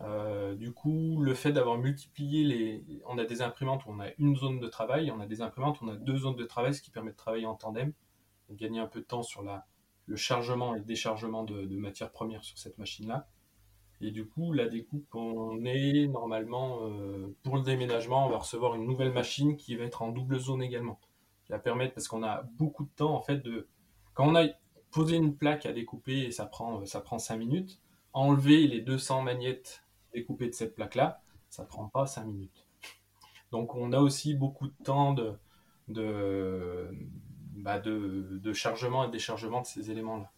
[0.00, 3.02] Euh, du coup, le fait d'avoir multiplié les...
[3.06, 5.80] On a des imprimantes où on a une zone de travail, on a des imprimantes
[5.80, 7.92] où on a deux zones de travail, ce qui permet de travailler en tandem,
[8.50, 9.66] et gagner un peu de temps sur la,
[10.06, 13.28] le chargement et le déchargement de, de matières premières sur cette machine-là.
[14.02, 18.74] Et du coup, la découpe, on est normalement, euh, pour le déménagement, on va recevoir
[18.74, 20.98] une nouvelle machine qui va être en double zone également.
[21.44, 23.68] Qui va permettre, parce qu'on a beaucoup de temps, en fait, de.
[24.14, 24.48] Quand on a
[24.90, 27.80] posé une plaque à découper, et ça prend, ça prend 5 minutes,
[28.12, 32.66] enlever les 200 magnettes découpées de cette plaque-là, ça prend pas 5 minutes.
[33.50, 35.34] Donc, on a aussi beaucoup de temps de,
[35.88, 36.90] de,
[37.56, 40.30] bah, de, chargement et déchargement de ces éléments-là.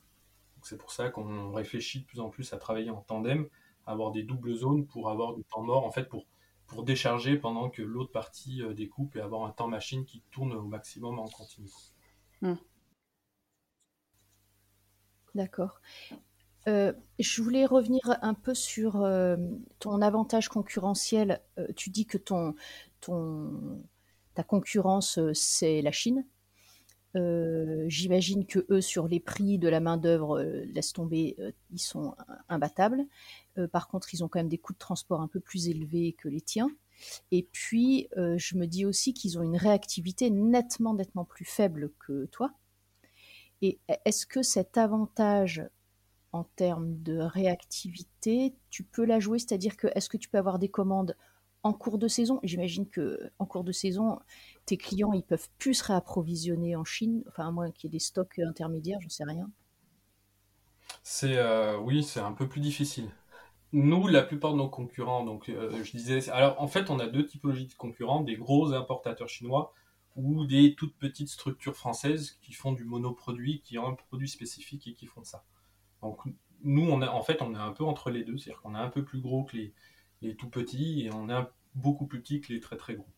[0.63, 3.49] C'est pour ça qu'on réfléchit de plus en plus à travailler en tandem,
[3.87, 6.27] avoir des doubles zones pour avoir du temps mort, en fait, pour,
[6.67, 10.53] pour décharger pendant que l'autre partie euh, découpe et avoir un temps machine qui tourne
[10.53, 11.69] au maximum en continu.
[12.41, 12.55] Hmm.
[15.35, 15.81] D'accord.
[16.67, 19.37] Euh, je voulais revenir un peu sur euh,
[19.79, 21.41] ton avantage concurrentiel.
[21.77, 22.55] tu dis que ton,
[24.35, 26.25] ta concurrence, c'est la Chine.
[27.17, 31.79] Euh, j'imagine que eux, sur les prix de la main-d'œuvre, euh, laisse tomber, euh, ils
[31.79, 32.15] sont
[32.49, 33.07] imbattables.
[33.71, 36.29] par contre, ils ont quand même des coûts de transport un peu plus élevés que
[36.29, 36.71] les tiens.
[37.31, 42.27] Et puis, je me dis aussi qu'ils ont une réactivité nettement, nettement plus faible que
[42.27, 42.53] toi.
[43.63, 45.69] Et est-ce que cet avantage
[46.35, 50.59] en termes de réactivité, tu peux la jouer C'est-à-dire que est-ce que tu peux avoir
[50.59, 51.17] des commandes
[51.63, 52.41] en cours de saison?
[52.43, 54.19] J'imagine que en cours de saison,
[54.67, 57.97] tes clients, ils peuvent plus se réapprovisionner en Chine, enfin à moins qu'il y ait
[57.97, 59.49] des stocks intermédiaires, je sais rien.
[61.05, 63.09] C'est euh, oui, c'est un peu plus difficile.
[63.73, 67.07] Nous, la plupart de nos concurrents, donc euh, je disais, alors en fait, on a
[67.07, 69.73] deux typologies de concurrents, des gros importateurs chinois
[70.17, 74.89] ou des toutes petites structures françaises qui font du monoproduit, qui ont un produit spécifique
[74.89, 75.45] et qui font ça.
[76.05, 76.21] Donc
[76.63, 79.05] nous, en fait, on est un peu entre les deux, c'est-à-dire qu'on est un peu
[79.05, 82.77] plus gros que les, tout petits et on est beaucoup plus petit que les très
[82.77, 83.09] très gros.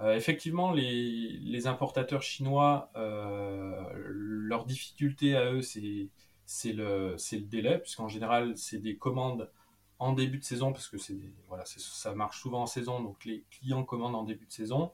[0.00, 8.56] Euh, effectivement, les, importateurs chinois, euh, leur difficulté à eux, c'est le, délai, puisqu'en général,
[8.56, 9.50] c'est des commandes
[9.98, 14.16] en début de saison, parce que ça marche souvent en saison, donc les clients commandent
[14.16, 14.90] en début de saison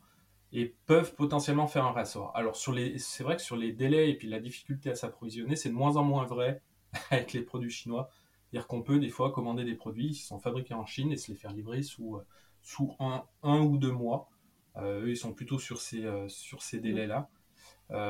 [0.53, 2.33] et peuvent potentiellement faire un ressort.
[2.35, 5.75] Alors c'est vrai que sur les délais et puis la difficulté à s'approvisionner, c'est de
[5.75, 6.63] moins en moins vrai
[7.11, 8.11] avec les produits chinois.
[8.51, 11.31] C'est-à-dire qu'on peut des fois commander des produits qui sont fabriqués en Chine et se
[11.31, 12.27] les faire livrer sous, euh,
[12.63, 14.31] sous un, un ou deux mois.
[14.77, 17.29] Euh, eux, ils sont plutôt sur ces, euh, sur ces délais-là.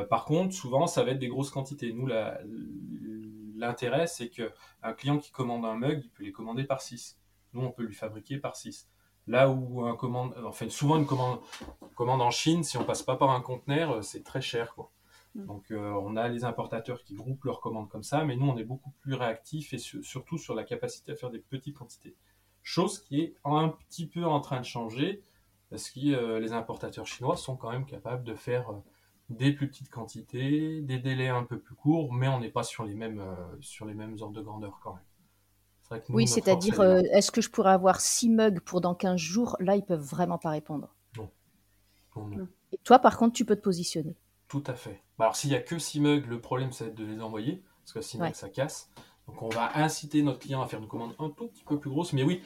[0.08, 1.92] par contre, souvent, ça va être des grosses quantités.
[1.92, 2.08] Nous,
[3.56, 7.18] l'intérêt, c'est qu'un client qui commande un mug, il peut les commander par 6.
[7.52, 8.88] Nous, on peut lui fabriquer par 6.
[9.26, 11.40] Là où un commande, enfin, souvent une commande,
[11.94, 14.74] commande en Chine, si on passe pas par un conteneur, c'est très cher.
[14.74, 14.90] Quoi.
[15.38, 15.46] Mm.
[15.46, 18.56] Donc euh, on a les importateurs qui groupent leurs commandes comme ça, mais nous on
[18.56, 22.16] est beaucoup plus réactifs et surtout sur la capacité à faire des petites quantités.
[22.62, 25.22] Chose qui est un petit peu en train de changer
[25.70, 28.76] parce que euh, les importateurs chinois sont quand même capables de faire euh,
[29.28, 32.84] des plus petites quantités, des délais un peu plus courts, mais on n'est pas sur
[32.84, 33.22] les mêmes
[33.60, 36.02] sur les mêmes ordres de grandeur quand même.
[36.08, 36.80] oui, c'est-à-dire,
[37.12, 39.56] est-ce que je pourrais avoir 6 mugs pour dans 15 jours?
[39.60, 40.94] Là, ils peuvent vraiment pas répondre.
[42.16, 42.48] non.
[42.72, 44.16] Et toi, par contre, tu peux te positionner.
[44.48, 45.02] Tout à fait.
[45.18, 47.92] Bah, alors s'il n'y a que 6 mugs, le problème c'est de les envoyer, parce
[47.92, 48.90] que sinon ça casse.
[49.26, 51.90] Donc on va inciter notre client à faire une commande un tout petit peu plus
[51.90, 52.14] grosse.
[52.14, 52.42] Mais oui,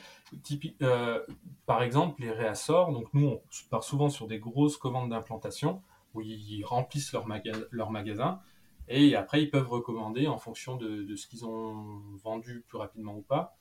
[0.83, 1.21] euh,
[1.65, 5.81] par exemple, les réassorts, donc nous on part souvent sur des grosses commandes d'implantation,
[6.15, 7.27] où ils remplissent leur,
[7.71, 8.41] leur magasin,
[8.89, 13.23] et après ils peuvent recommander en fonction de, ce qu'ils ont vendu plus rapidement ou
[13.23, 13.57] pas.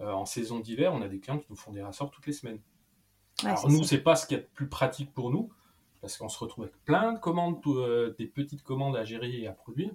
[0.00, 2.32] Euh, en saison d'hiver, on a des clients qui nous font des réassorts toutes les
[2.32, 2.60] semaines.
[3.44, 5.50] Alors nous, c'est pas ce qui est plus pratique pour nous,
[6.02, 9.46] parce qu'on se retrouve avec plein de commandes, euh, des petites commandes à gérer et
[9.46, 9.92] à produire.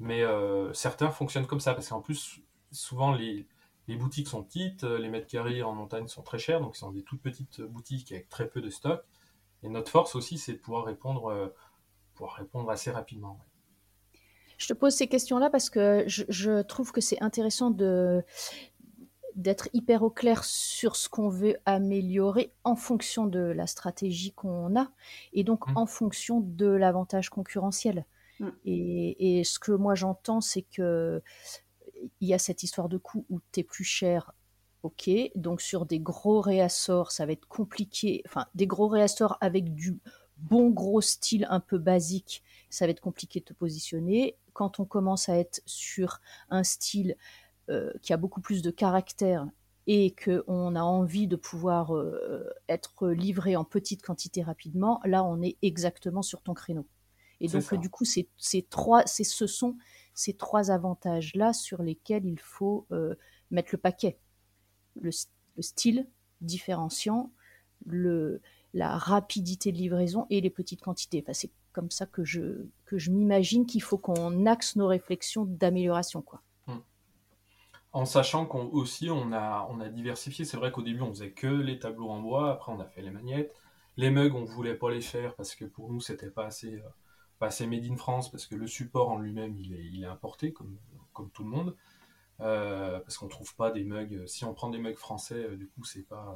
[0.00, 2.40] Mais euh, certains fonctionnent comme ça, parce qu'en plus,
[2.72, 3.46] souvent les,
[3.86, 6.90] boutiques sont petites, euh, les mètres carrés en montagne sont très chers, donc ils sont
[6.90, 9.04] des toutes petites boutiques avec très peu de stock.
[9.62, 11.52] Et notre force aussi, c'est de pouvoir répondre,
[12.14, 13.38] pouvoir répondre assez rapidement.
[14.58, 18.22] Je te pose ces questions-là parce que je trouve que c'est intéressant de,
[19.34, 24.78] d'être hyper au clair sur ce qu'on veut améliorer en fonction de la stratégie qu'on
[24.78, 24.90] a
[25.32, 25.76] et donc mmh.
[25.76, 28.04] en fonction de l'avantage concurrentiel.
[28.40, 28.48] Mmh.
[28.64, 31.22] Et, ce que moi j'entends, c'est que
[32.20, 34.32] il y a cette histoire de coût où tu es plus cher.
[34.82, 38.22] Ok, donc sur des gros réassorts, ça va être compliqué.
[38.26, 39.98] Enfin, des gros réassorts avec du
[40.36, 44.36] bon gros style un peu basique, ça va être compliqué de te positionner.
[44.52, 46.20] Quand on commence à être sur
[46.50, 47.16] un style euh,
[48.02, 49.46] qui a beaucoup plus de caractère
[49.86, 55.42] et qu'on a envie de pouvoir euh, être livré en petite quantité rapidement, là on
[55.42, 56.86] est exactement sur ton créneau.
[57.40, 59.76] Et donc du coup, c'est trois, ce sont
[60.14, 63.14] ces trois avantages-là sur lesquels il faut euh,
[63.50, 64.18] mettre le paquet.
[65.00, 65.10] Le,
[65.60, 66.06] style
[66.40, 67.32] différenciant,
[67.84, 68.40] le,
[68.72, 71.22] la rapidité de livraison et les petites quantités.
[71.22, 75.44] Enfin, c'est comme ça que je, que je m'imagine qu'il faut qu'on axe nos réflexions
[75.44, 76.22] d'amélioration.
[76.22, 76.40] quoi.
[77.94, 80.44] En sachant qu'on aussi on a, on a diversifié.
[80.44, 83.02] C'est vrai qu'au début on faisait que les tableaux en bois, après on a fait
[83.02, 83.54] les magnettes.
[83.96, 86.88] Les mugs on voulait pas les faire parce que pour nous c'était pas assez, euh,
[87.38, 90.06] pas assez made in France parce que le support en lui-même il est, il est
[90.08, 90.76] importé comme,
[91.12, 91.76] comme tout le monde.
[92.40, 94.26] Euh, parce qu'on trouve pas des mugs.
[94.26, 96.32] Si on prend des mugs français, euh, du coup c'est pas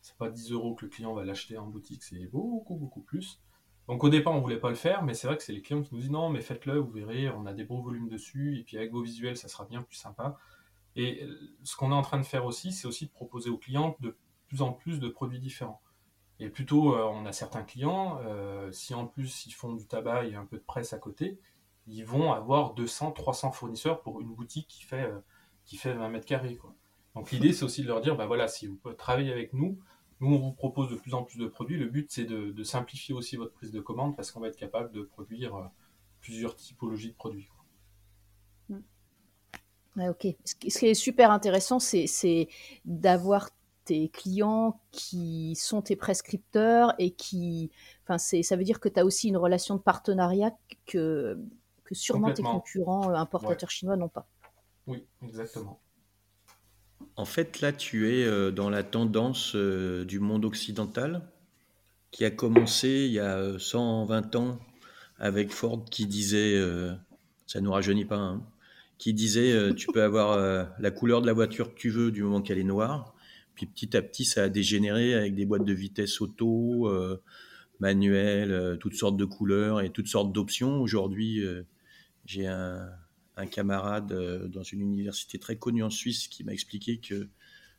[0.00, 3.40] c'est pas 10 euros que le client va l'acheter en boutique, c'est beaucoup beaucoup plus.
[3.86, 5.82] Donc au départ on voulait pas le faire, mais c'est vrai que c'est les clients
[5.82, 8.64] qui nous disent non mais faites-le, vous verrez, on a des beaux volumes dessus et
[8.64, 10.36] puis avec vos visuels ça sera bien plus sympa.
[10.96, 11.26] Et
[11.62, 14.16] ce qu'on est en train de faire aussi, c'est aussi de proposer aux clients de
[14.48, 15.82] plus en plus de produits différents.
[16.38, 20.26] Et plutôt, euh, on a certains clients, euh, si en plus ils font du tabac
[20.26, 21.38] et un peu de presse à côté,
[21.86, 25.20] ils vont avoir 200, 300 fournisseurs pour une boutique qui fait, euh,
[25.64, 26.58] qui fait 20 mètres carrés.
[27.14, 29.78] Donc l'idée, c'est aussi de leur dire, bah voilà, si vous travaillez avec nous,
[30.20, 31.78] nous, on vous propose de plus en plus de produits.
[31.78, 34.90] Le but, c'est de simplifier aussi votre prise de commande parce qu'on va être capable
[34.92, 35.70] de produire
[36.20, 37.48] plusieurs typologies de produits
[39.96, 40.26] ok.
[40.44, 42.48] Ce qui est super intéressant, c'est
[42.84, 43.50] d'avoir
[43.86, 47.70] tes clients qui sont tes prescripteurs et qui.
[48.04, 50.52] Enfin, ça veut dire que tu as aussi une relation de partenariat
[50.86, 51.38] que,
[51.84, 54.28] que sûrement tes concurrents euh, importateurs chinois n'ont pas.
[54.86, 55.80] Oui, exactement.
[57.16, 61.22] En fait, là, tu es euh, dans la tendance euh, du monde occidental
[62.10, 64.58] qui a commencé il y a 120 ans
[65.18, 66.58] avec Ford qui disait,
[67.46, 68.42] ça nous rajeunit pas, hein,
[68.98, 72.10] qui disait euh, tu peux avoir euh, la couleur de la voiture que tu veux
[72.10, 73.14] du moment qu'elle est noire.
[73.54, 77.22] Puis petit à petit, ça a dégénéré avec des boîtes de vitesse auto, euh,
[77.80, 80.80] manuel, toutes sortes de couleurs et toutes sortes d'options.
[80.80, 81.42] Aujourd'hui,
[82.24, 82.88] j'ai un,
[83.50, 87.28] camarade dans une université très connue en Suisse qui m'a expliqué que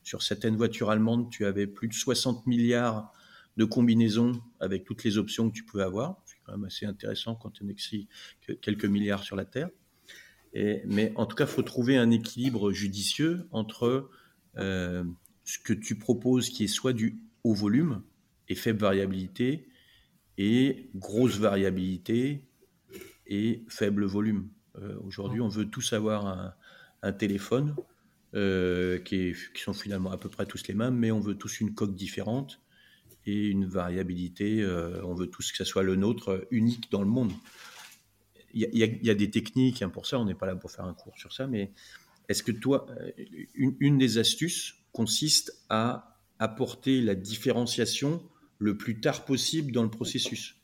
[0.04, 3.12] sur certaines voitures allemandes, tu avais plus de 60 milliards
[3.58, 6.22] de combinaisons avec toutes les options que tu pouvais avoir.
[6.26, 8.08] C'est quand même assez intéressant quand on écrit
[8.62, 9.70] quelques milliards sur la Terre.
[10.54, 14.10] Mais en tout cas, il faut trouver un équilibre judicieux entre
[14.58, 15.04] euh,
[15.44, 18.02] ce que tu proposes qui est soit du haut volume
[18.50, 19.68] et faible variabilité,
[20.38, 22.46] et grosse variabilité
[23.28, 24.50] et faible volume.
[24.78, 27.74] Euh, aujourd'hui, on veut tous avoir un, téléphone
[28.34, 31.62] euh, qui, qui, sont finalement à peu près tous les mêmes, mais on veut tous
[31.62, 32.62] une coque différente
[33.26, 34.66] et une variabilité.
[35.04, 37.32] On veut tous que ce soit le nôtre unique dans le monde.
[38.54, 40.94] Il y, a, des techniques hein, pour ça, on n'est pas là pour faire un
[40.94, 41.72] cours sur ça, mais
[42.30, 43.12] est-ce que toi, euh,
[43.56, 48.24] une, des astuces consiste à apporter la différenciation
[48.60, 50.56] le plus tard possible dans le processus?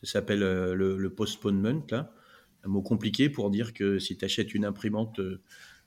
[0.00, 5.20] Ça s'appelle le, postponement, un mot compliqué pour dire que si tu achètes une imprimante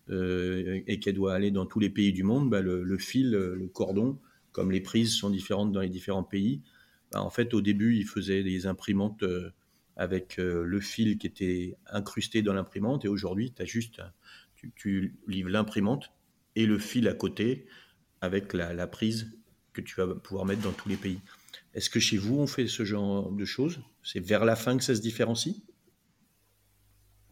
[0.10, 4.20] et qu'elle doit aller dans tous les pays du monde, bah, le, fil, le cordon,
[4.52, 6.62] comme les prises sont différentes dans les différents pays,
[7.12, 9.52] bah, en fait, au début, ils faisaient des imprimantes euh,
[9.98, 14.02] avec euh, le fil qui était incrusté dans l'imprimante, et aujourd'hui, as juste,
[14.76, 16.12] tu, livres l'imprimante
[16.56, 17.68] et le fil à côté
[18.22, 19.32] avec la, prise
[19.74, 21.20] que tu vas pouvoir mettre dans tous les pays.
[21.74, 23.80] Est-ce que chez vous, on fait ce genre de choses?
[24.04, 25.62] C'est vers la fin que ça se différencie?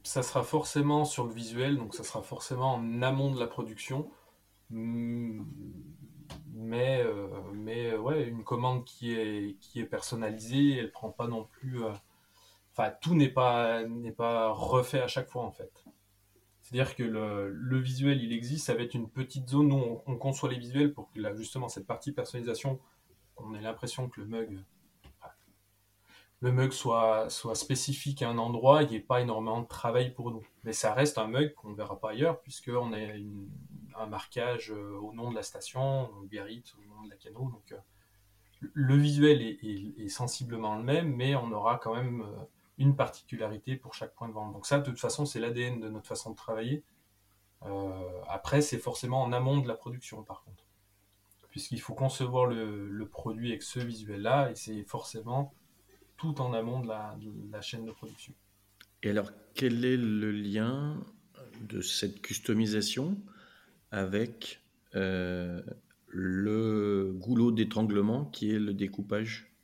[0.04, 4.12] Ça sera forcément sur le visuel, donc ça sera forcément en amont de la production.
[4.70, 5.44] Hmm,
[6.54, 11.46] mais, euh, mais ouais, une commande qui est, qui est personnalisée, elle prend pas non
[11.46, 11.84] plus.
[11.84, 11.92] Euh,
[12.78, 15.86] enfin, tout n'est pas, n'est pas refait à chaque fois en fait.
[16.62, 20.16] C'est-à-dire que le, le, visuel, il existe, ça va être une petite zone où on,
[20.18, 22.80] conçoit les visuels pour que là, justement cette partie personnalisation,
[23.38, 24.60] on ait l'impression que le mug,
[26.42, 30.12] le mug soit, soit spécifique à un endroit, il n'y ait pas énormément de travail
[30.14, 30.46] pour nous.
[30.64, 32.98] Mais ça reste un mug qu'on ne verra pas ailleurs, puisqu'on a
[33.98, 37.50] un marquage euh, au nom de la station, Biarritz, au nom de la canot.
[37.52, 37.78] Donc, euh,
[38.74, 42.44] le visuel est, sensiblement le même, mais on aura quand même euh,
[42.78, 44.54] une particularité pour chaque point de vente.
[44.54, 46.84] Donc ça, de toute façon, c'est l'ADN de notre façon de travailler.
[48.28, 50.64] après, c'est forcément en amont de la production, par contre.
[51.50, 55.54] Puisqu'il faut concevoir le, produit avec ce visuel-là, et c'est forcément
[56.18, 58.34] tout en amont de la, de la, chaîne de production.
[59.04, 61.02] Et alors, quel est le lien
[61.62, 63.18] de cette customisation
[63.92, 64.62] avec
[64.96, 65.62] euh,
[66.08, 69.55] le goulot d'étranglement qui est le découpage?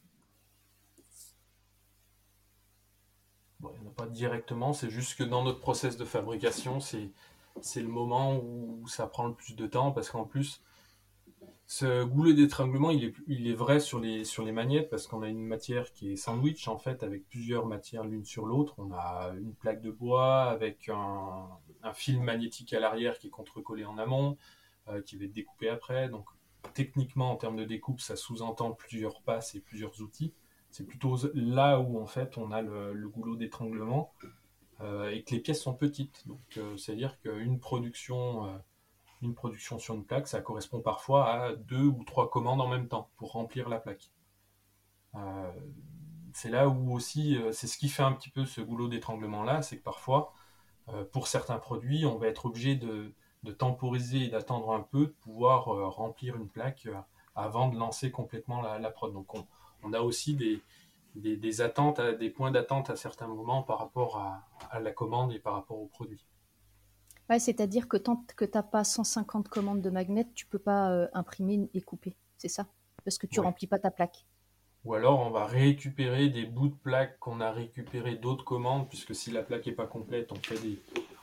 [3.63, 7.11] Il n'y en a pas directement, c'est juste que dans notre process de fabrication, c'est,
[7.75, 10.61] le moment où ça prend le plus de temps parce qu'en plus,
[11.67, 13.13] ce goulot d'étranglement, il
[13.47, 16.77] est, vrai sur les, sur magnettes parce qu'on a une matière qui est sandwich en
[16.77, 18.75] fait avec plusieurs matières l'une sur l'autre.
[18.77, 21.47] On a une plaque de bois avec un,
[21.83, 24.37] un film magnétique à l'arrière qui est contre-collé en amont,
[24.89, 26.09] euh, qui va être découpé après.
[26.09, 26.25] Donc
[26.73, 30.33] techniquement en termes de découpe, ça sous-entend plusieurs passes et plusieurs outils.
[30.71, 34.13] C'est plutôt là où en fait on a le, goulot d'étranglement
[34.79, 36.25] euh, et que les pièces sont petites.
[36.57, 38.61] Euh, c'est-à-dire qu'une production
[39.21, 42.87] une production sur une plaque, ça correspond parfois à deux ou trois commandes en même
[42.87, 44.11] temps pour remplir la plaque.
[45.15, 45.51] Euh,
[46.33, 49.43] c'est là où aussi, euh, c'est ce qui fait un petit peu ce goulot d'étranglement
[49.43, 50.33] là, c'est que parfois,
[50.89, 53.13] euh, pour certains produits, on va être obligé de,
[53.57, 56.87] temporiser et d'attendre un peu, de pouvoir remplir une plaque
[57.35, 59.11] avant de lancer complètement la, prod.
[59.13, 59.47] Donc on,
[59.93, 60.61] a aussi des,
[61.15, 64.17] des, attentes, des points d'attente à certains moments par rapport
[64.69, 66.25] à la commande et par rapport au produit
[67.39, 71.07] c'est-à-dire que tant que tu n'as pas 150 commandes de magnets, tu peux pas euh,
[71.13, 72.67] imprimer et couper, c'est ça?
[73.03, 74.25] Parce que tu ne remplis pas ta plaque.
[74.83, 79.13] Ou alors on va récupérer des bouts de plaque qu'on a récupéré d'autres commandes, puisque
[79.13, 80.79] si la plaque n'est pas complète, on, fait des...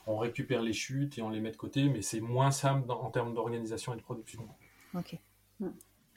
[0.07, 3.11] on récupère les chutes et on les met de côté, mais c'est moins simple en
[3.11, 4.49] termes d'organisation et de production.
[4.95, 5.19] Ok.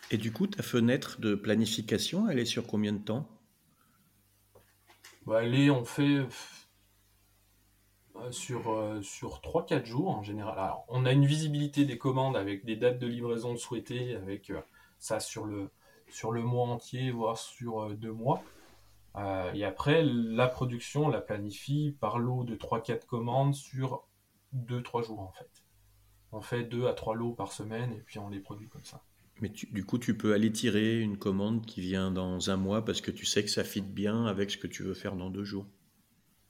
[0.10, 3.28] Et du coup, ta fenêtre de planification, elle est sur combien de temps?
[5.26, 6.26] Bah, Elle on fait
[8.18, 10.74] euh, sur, euh, sur 3-4 jours en général.
[10.90, 14.62] On a une visibilité des commandes avec des dates de livraison souhaitées, avec euh,
[15.00, 15.70] ça sur le,
[16.10, 18.44] sur le mois entier, voire sur deux mois.
[19.54, 24.04] et après, la production, on la planifie par lot de 3-4 commandes sur
[24.54, 25.50] 2-3 jours en fait.
[26.32, 29.04] On fait 2 à 3 lots par semaine et puis on les produit comme ça.
[29.42, 33.02] Mais du coup, tu peux aller tirer une commande qui vient dans un mois parce
[33.02, 35.44] que tu sais que ça fit bien avec ce que tu veux faire dans deux
[35.44, 35.66] jours.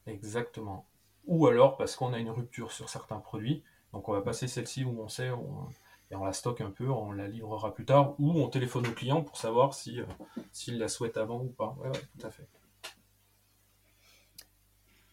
[0.06, 0.86] Exactement
[1.26, 3.64] ou alors parce qu'on a une rupture sur certains produits.
[3.94, 5.28] Donc on va passer celle-ci où on sait
[6.10, 8.92] et on la stocke un peu, on la livrera plus tard, ou on téléphone au
[8.92, 10.00] client pour savoir si
[10.52, 11.76] s'il la souhaite avant ou pas.
[11.80, 12.48] Ouais, tout à fait.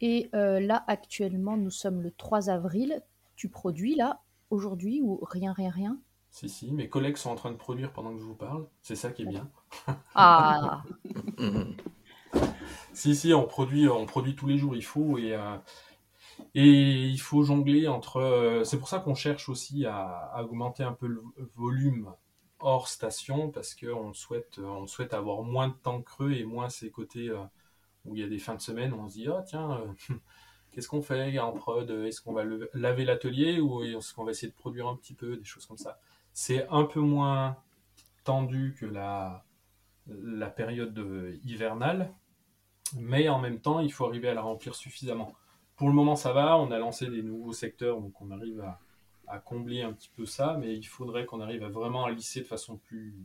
[0.01, 3.03] Et là, actuellement, nous sommes le 3 avril.
[3.37, 6.01] Tu produis là, aujourd'hui, ou rien, rien, rien?
[6.31, 8.66] Si, si, mes collègues sont en train de produire pendant que je vous parle.
[8.83, 9.51] C'est ça qui est bien.
[10.14, 10.83] Ah
[12.93, 15.18] Si, si, on produit, on produit tous les jours, il faut.
[15.18, 15.57] Et, euh,
[16.55, 18.16] et il faut jongler entre.
[18.18, 21.22] Euh, c'est pour ça qu'on cherche aussi à, augmenter un peu le
[21.55, 22.12] volume
[22.61, 26.91] hors station, parce qu'on souhaite, on souhaite avoir moins de temps creux et moins ces
[26.91, 27.39] côtés euh,
[28.05, 29.81] où il y a des fins de semaine où on se dit Ah, tiens,
[30.72, 31.89] qu'est-ce qu'on fait en prod?
[31.91, 35.37] Est-ce qu'on va laver l'atelier ou est-ce qu'on va essayer de produire un petit peu
[35.37, 36.01] Des choses comme ça?
[36.41, 37.57] C'est un peu moins
[38.22, 39.45] tendu que la,
[40.07, 40.97] la période
[41.43, 42.14] hivernale,
[42.97, 45.34] mais en même temps, il faut arriver à la remplir suffisamment.
[45.74, 48.64] Pour le moment, ça va, on a lancé des nouveaux secteurs, donc on arrive
[49.26, 52.43] à, combler un petit peu ça, mais il faudrait qu'on arrive à vraiment à lisser
[52.43, 53.16] de façon plus,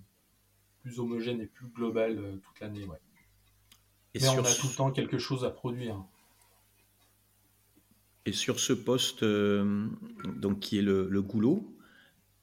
[0.81, 2.83] plus homogène et plus globale euh, toute l'année.
[2.85, 2.97] Ouais.
[4.15, 6.03] Et mais on a tout le temps quelque chose à produire.
[8.25, 9.87] Et sur ce poste, euh,
[10.35, 11.72] donc qui est le, le, goulot,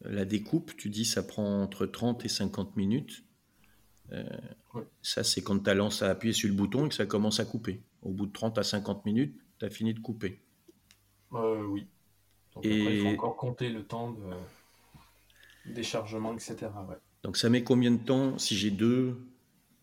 [0.02, 3.24] la découpe, tu dis ça prend entre 30 et 50 minutes.
[4.12, 4.24] Euh,
[5.02, 7.40] ça, c'est quand tu as lancé à appuyer sur le bouton et que ça commence
[7.40, 7.82] à couper.
[8.02, 10.40] Au bout de 30 à 50 minutes, tu as fini de couper.
[11.32, 11.86] Euh, oui.
[12.54, 12.80] Donc et...
[12.80, 16.68] après, il faut encore compter le temps de déchargement, etc.
[17.22, 19.16] Donc ça met combien de temps si j'ai deux,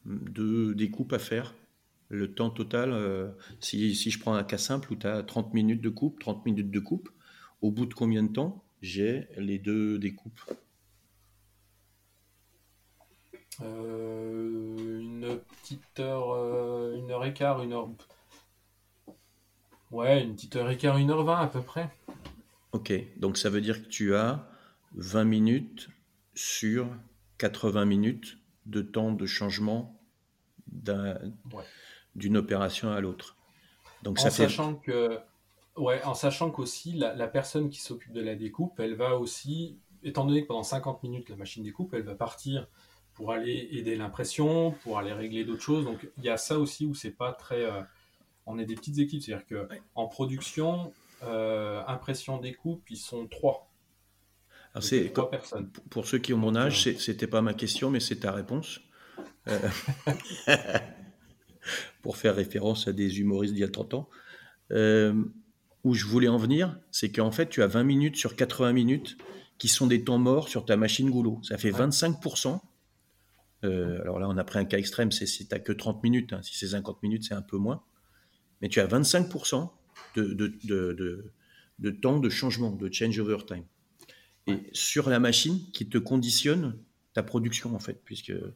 [0.05, 1.53] deux découpes à faire
[2.09, 5.53] Le temps total, euh, si, si, je prends un cas simple où tu as 30
[5.53, 7.09] minutes de coupe, 30 minutes de coupe,
[7.61, 8.63] au bout de combien de temps?
[8.81, 10.41] J'ai les deux découpes
[13.61, 17.89] euh, une petite heure, euh, une heure et quart, une heure.
[19.89, 21.89] Ouais, une petite heure et quart, une heure vingt à peu près.
[22.71, 24.47] Ok, donc ça veut dire que tu as
[24.93, 25.89] 20 minutes
[26.35, 26.87] sur
[27.39, 29.99] 80 minutes de temps de changement
[32.15, 33.35] d'une opération à l'autre.
[34.03, 35.19] Donc ça en sachant que,
[35.77, 39.77] ouais, en sachant qu'aussi la, la personne qui s'occupe de la découpe, elle va aussi,
[40.03, 42.67] étant donné que pendant 50 minutes la machine découpe, elle va partir
[43.17, 45.85] pour aller aider l'impression, pour aller régler d'autres choses.
[45.85, 47.63] Donc il y a ça aussi où c'est pas très.
[47.63, 47.81] Euh,
[48.45, 53.71] on est des petites équipes, c'est-à-dire que en production, euh, impression, découpe, ils sont trois.
[54.79, 55.71] c'est trois personnes.
[55.89, 58.79] Pour ceux qui ont mon âge, c'était pas ma question, mais c'est ta réponse.
[59.47, 59.57] Euh,
[62.03, 64.09] pour faire référence à des humoristes d'il y a 30 ans.
[65.87, 69.17] Où je voulais en venir, c'est qu'en fait, tu as 20 minutes sur 80 minutes
[69.57, 71.39] qui sont des temps morts sur ta machine goulot.
[71.43, 72.59] Ça fait 25%
[73.63, 76.03] euh, alors là, on a pris un cas extrême, c'est si tu n'as que 30
[76.03, 76.33] minutes.
[76.33, 76.41] Hein.
[76.43, 77.83] Si c'est 50 minutes, c'est un peu moins.
[78.61, 79.69] Mais tu as 25%
[80.15, 80.33] de,
[81.79, 83.63] de, temps de changement, de change over time.
[84.47, 86.77] Et sur la machine qui te conditionne
[87.13, 88.55] ta production, en fait, puisque euh,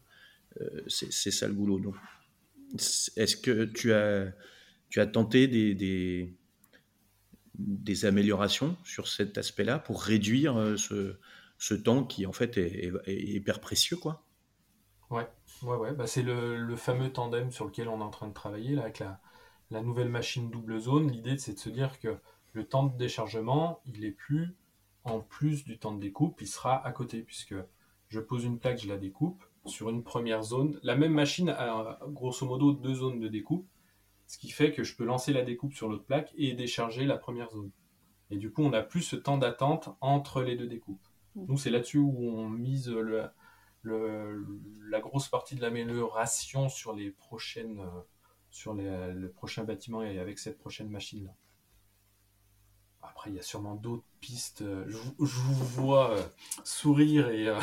[0.88, 1.80] c'est ça le boulot.
[1.80, 1.96] Donc,
[2.76, 4.32] est-ce que tu as,
[4.90, 6.36] tu as tenté des, des,
[7.56, 13.22] des améliorations sur cet aspect-là pour réduire euh, ce, temps qui, en fait, est, est
[13.22, 14.24] hyper précieux, quoi
[15.10, 15.28] Ouais,
[15.64, 15.94] ouais, ouais.
[15.94, 19.00] Bah, c'est le, fameux tandem sur lequel on est en train de travailler là, avec
[19.00, 19.20] la,
[19.70, 21.12] la nouvelle machine double zone.
[21.12, 22.18] L'idée, c'est de se dire que
[22.54, 24.56] le temps de déchargement, il est plus
[25.04, 27.56] en plus du temps de découpe, il sera à côté, puisque
[28.10, 30.80] je pose une plaque, je la découpe sur une première zone.
[30.84, 33.68] La même machine a grosso modo deux zones de découpe,
[34.32, 37.18] ce qui fait que je peux lancer la découpe sur l'autre plaque et décharger la
[37.18, 37.70] première zone.
[38.30, 41.06] Et du coup, on n'a plus ce temps d'attente entre les deux découpes.
[41.36, 43.26] Nous, c'est là-dessus où on mise le,
[43.82, 44.48] le,
[44.90, 48.02] la grosse partie de l'amélioration sur les prochaines euh,
[48.52, 51.34] sur les, le prochain bâtiment et avec cette prochaine machine là.
[53.02, 54.64] Après, il y a sûrement d'autres pistes.
[54.88, 56.24] Je, vous vois euh,
[56.64, 57.60] sourire et, euh,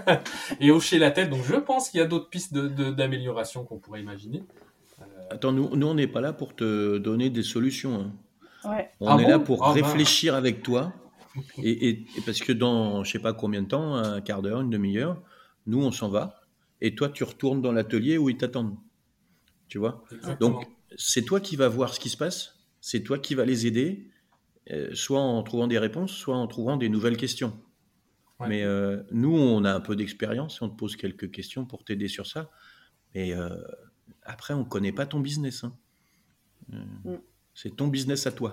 [0.60, 1.30] et hocher la tête.
[1.30, 4.42] Donc, je pense qu'il y a d'autres pistes d'amélioration qu'on pourrait imaginer.
[5.30, 8.12] Attends, nous, nous on n'est pas là pour te donner des solutions.
[8.64, 8.88] Hein.
[9.00, 9.82] On ah est là pour ah, ben.
[9.82, 10.92] réfléchir avec toi.
[11.62, 14.70] Et, et, parce que dans, je sais pas combien de temps, un quart d'heure, une
[14.70, 15.22] demi-heure,
[15.66, 16.40] nous, on s'en va,
[16.80, 18.76] et toi, tu retournes dans l'atelier où ils t'attendent.
[19.68, 20.02] Tu vois?
[20.40, 20.66] Donc,
[20.96, 24.10] c'est toi qui vas voir ce qui se passe, c'est toi qui vas les aider,
[24.70, 27.58] euh, soit en trouvant des réponses, soit en trouvant des nouvelles questions.
[28.46, 31.84] Mais euh, nous, on a un peu d'expérience et on te pose quelques questions pour
[31.84, 32.50] t'aider sur ça.
[33.14, 33.50] Mais euh,
[34.28, 35.64] après, on ne connaît pas ton business.
[35.64, 35.72] Hein.
[36.68, 37.16] Mm.
[37.54, 38.52] C'est ton business à toi.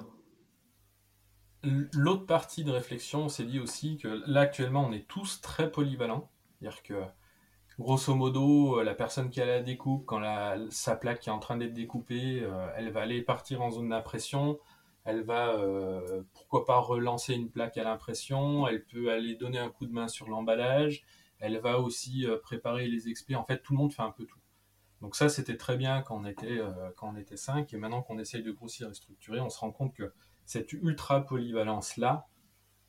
[1.93, 5.71] L'autre partie de réflexion, on s'est dit aussi que là, actuellement, on est tous très
[5.71, 6.31] polyvalents.
[6.59, 7.03] C'est-à-dire que,
[7.77, 11.57] grosso modo, la personne qui a la découpe, quand la, sa plaque est en train
[11.57, 14.59] d'être découpée, euh, elle va aller partir en zone d'impression,
[15.03, 19.69] elle va, euh, pourquoi pas, relancer une plaque à l'impression, elle peut aller donner un
[19.69, 21.03] coup de main sur l'emballage,
[21.39, 23.35] elle va aussi euh, préparer les expés.
[23.35, 24.39] En fait, tout le monde fait un peu tout.
[25.05, 28.01] Donc ça, c'était très bien quand on était, euh, quand on était 5, et maintenant
[28.01, 30.11] qu'on essaye de grossir et structurer, on se rend compte que
[30.45, 32.27] cette ultra polyvalence-là,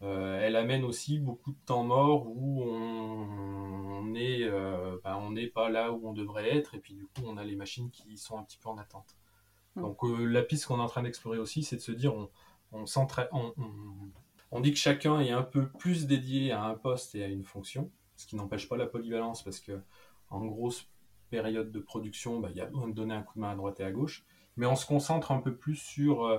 [0.01, 5.93] elle amène aussi beaucoup de temps mort où on n'est ben, on n'est pas là
[5.93, 8.45] où on devrait être, et puis du coup, on a les machines qui sont un
[8.45, 9.15] petit peu en attente.
[9.75, 9.83] Mm.
[9.83, 12.31] Donc euh, la piste qu'on est en train d'explorer aussi, c'est de se dire, on,
[12.73, 13.55] on,
[14.51, 17.45] on, dit que chacun est un peu plus dédié à un poste et à une
[17.45, 19.81] fonction, ce qui n'empêche pas la polyvalence, parce que
[20.31, 20.89] en grosse
[21.31, 23.57] période de production, bah, il y a besoin de donner un coup de main à
[23.57, 24.25] droite et à gauche,
[24.57, 26.39] mais on se concentre un peu plus sur euh,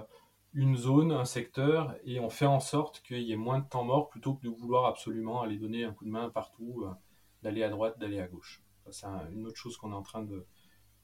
[0.54, 3.84] une zone, un secteur, et on fait en sorte qu'il y ait moins de temps
[3.84, 6.92] mort plutôt que de vouloir absolument aller donner un coup de main partout, euh,
[7.44, 8.64] d'aller à droite, d'aller à gauche.
[8.90, 10.46] C'est une autre chose qu'on est en train de,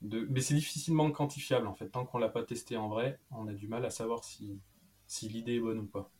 [0.04, 1.90] mais c'est difficilement quantifiable en fait.
[1.90, 4.60] Tant qu'on l'a pas testé en vrai, on a du mal à savoir si,
[5.08, 6.12] si l'idée est bonne ou pas.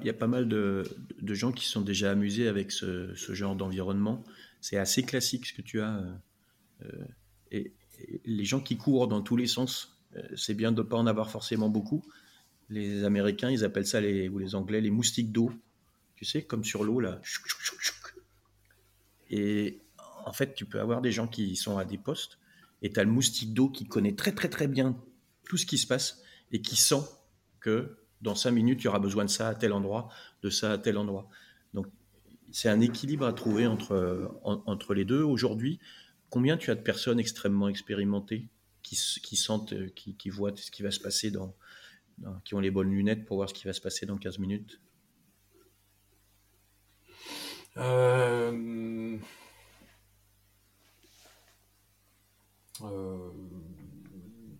[0.00, 0.82] Il y a pas mal de,
[1.20, 4.24] de, gens qui sont déjà amusés avec ce, ce genre d'environnement.
[4.60, 6.02] C'est assez classique ce que tu as.
[6.84, 7.04] Euh,
[7.50, 7.72] et,
[8.26, 11.06] les gens qui courent dans tous les sens, euh, c'est bien de ne pas en
[11.06, 12.04] avoir forcément beaucoup.
[12.68, 15.50] Les Américains, ils appellent ça, les, ou les Anglais, les moustiques d'eau.
[16.16, 17.20] Tu sais, comme sur l'eau, là.
[19.30, 19.80] Et
[20.24, 22.38] en fait, tu peux avoir des gens qui sont à des postes
[22.82, 24.96] et tu as le moustique d'eau qui connaît très très très bien
[25.44, 26.22] tout ce qui se passe
[26.52, 27.02] et qui sent
[27.60, 30.08] que dans cinq minutes, il y aura besoin de ça à tel endroit,
[30.42, 31.28] de ça à tel endroit.
[31.74, 31.86] Donc
[32.50, 35.22] c'est un équilibre à trouver entre, entre les deux.
[35.22, 35.78] Aujourd'hui,
[36.36, 38.46] combien tu as de personnes extrêmement expérimentées
[38.82, 41.56] qui, qui sentent, qui, qui, voient ce qui va se passer dans,
[42.44, 44.78] qui ont les bonnes lunettes pour voir ce qui va se passer dans 15 minutes?
[47.78, 49.16] Euh...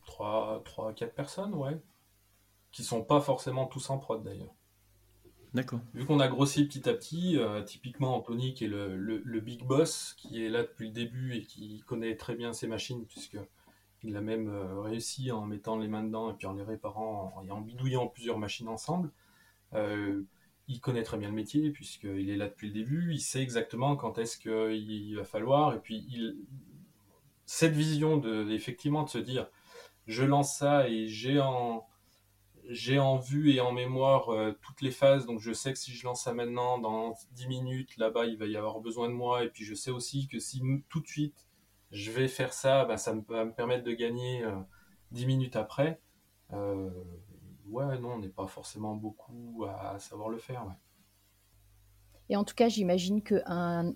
[0.07, 1.79] 3, 3, 4 personnes, ouais.
[2.73, 4.56] Qui sont pas forcément tous en prod d'ailleurs.
[5.95, 9.65] Vu qu'on a grossi petit à petit, euh, typiquement Anthony qui est le, le, big
[9.65, 13.39] boss, qui est là depuis le début et qui connaît très bien ses machines, puisque
[14.03, 17.43] il a même euh, réussi en mettant les mains dedans et puis en les réparant
[17.47, 19.11] et en bidouillant plusieurs machines ensemble.
[19.75, 20.23] Euh,
[20.69, 23.97] il connaît très bien le métier puisqu'il est là depuis le début, il sait exactement
[23.97, 25.75] quand est-ce qu'il va falloir.
[25.75, 26.37] Et puis il,
[27.47, 29.49] cette vision de effectivement de se dire
[30.07, 31.87] je lance ça et j'ai en
[32.69, 35.93] j'ai en vue et en mémoire euh, toutes les phases, donc je sais que si
[35.93, 39.45] je lance ça maintenant, dans 10 minutes, là-bas, il va y avoir besoin de moi,
[39.45, 41.47] et puis je sais aussi que si tout de suite
[41.91, 44.45] je vais faire ça, ben, ça va me permettre de gagner
[45.13, 46.01] 10 euh, minutes après.
[46.53, 46.91] Euh,
[47.69, 50.67] ouais, non, on n'est pas forcément beaucoup à, savoir le faire.
[52.29, 53.95] Et en tout cas, j'imagine qu'un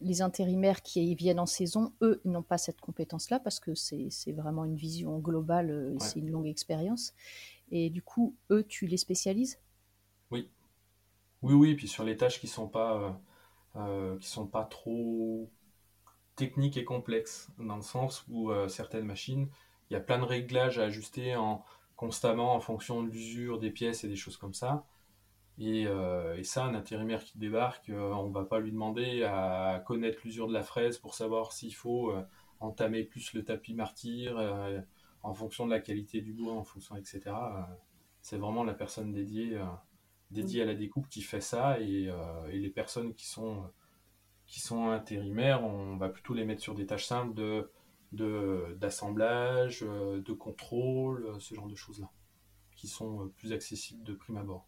[0.00, 4.64] les intérimaires qui viennent en saison, eux, n'ont pas cette compétence-là parce que c'est vraiment
[4.64, 7.14] une vision globale, euh, c'est une longue expérience.
[7.70, 9.60] Et du coup, eux, tu les spécialises?
[10.30, 10.50] Oui.
[11.42, 13.10] Oui, oui, puis sur les tâches qui sont pas, euh,
[13.76, 15.50] euh, sont pas trop
[16.36, 19.48] techniques et complexes, dans le sens où certaines machines,
[19.88, 21.64] il y a plein de réglages à ajuster en,
[21.96, 24.84] constamment en fonction de l'usure des pièces et des choses comme ça.
[25.60, 30.20] Euh, et, ça, un intérimaire qui débarque, euh, on va pas lui demander à connaître
[30.24, 32.22] l'usure de la fraise pour savoir s'il faut euh,
[32.60, 34.38] entamer plus le tapis martyr
[35.26, 37.22] en fonction de la qualité du bois, en fonction, etc.
[38.20, 39.60] c'est vraiment la personne dédiée,
[40.30, 41.80] dédiée à la découpe qui fait ça.
[41.80, 42.10] Et,
[42.52, 43.64] les personnes qui sont,
[44.46, 47.70] qui sont intérimaires, on va plutôt les mettre sur des tâches simples de
[48.12, 52.08] d'assemblage, de, contrôle, ce genre de choses-là,
[52.76, 54.66] qui sont plus accessibles de prime abord.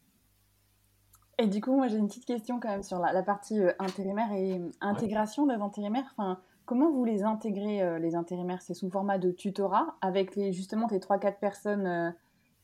[1.38, 4.32] Et du coup, moi j'ai une petite question quand même sur la, partie euh, intérimaire
[4.32, 6.12] et euh, intégration des intérimaires.
[6.16, 8.60] Enfin, comment vous les intégrez, euh, les intérimaires?
[8.60, 12.14] C'est sous format de tutorat avec les, justement tes 3-4 personnes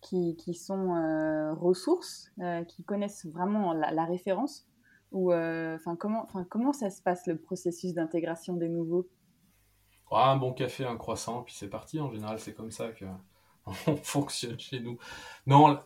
[0.02, 2.30] qui, qui, sont ressources,
[2.68, 4.66] qui connaissent vraiment la, référence?
[5.12, 9.09] Ou enfin, comment, ça se passe le processus d'intégration des nouveaux?
[10.11, 11.98] Ah, Un bon café, un croissant, puis c'est parti.
[11.98, 13.07] En général, c'est comme ça que
[13.86, 14.98] on fonctionne chez nous.
[15.46, 15.78] Non,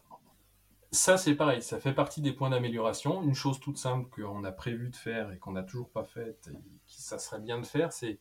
[0.91, 3.22] ça, c'est pareil, ça fait partie des points d'amélioration.
[3.22, 6.51] Une chose toute simple qu'on a prévu de faire et qu'on n'a toujours pas faite,
[6.53, 8.18] et qui ça serait bien de faire, c'est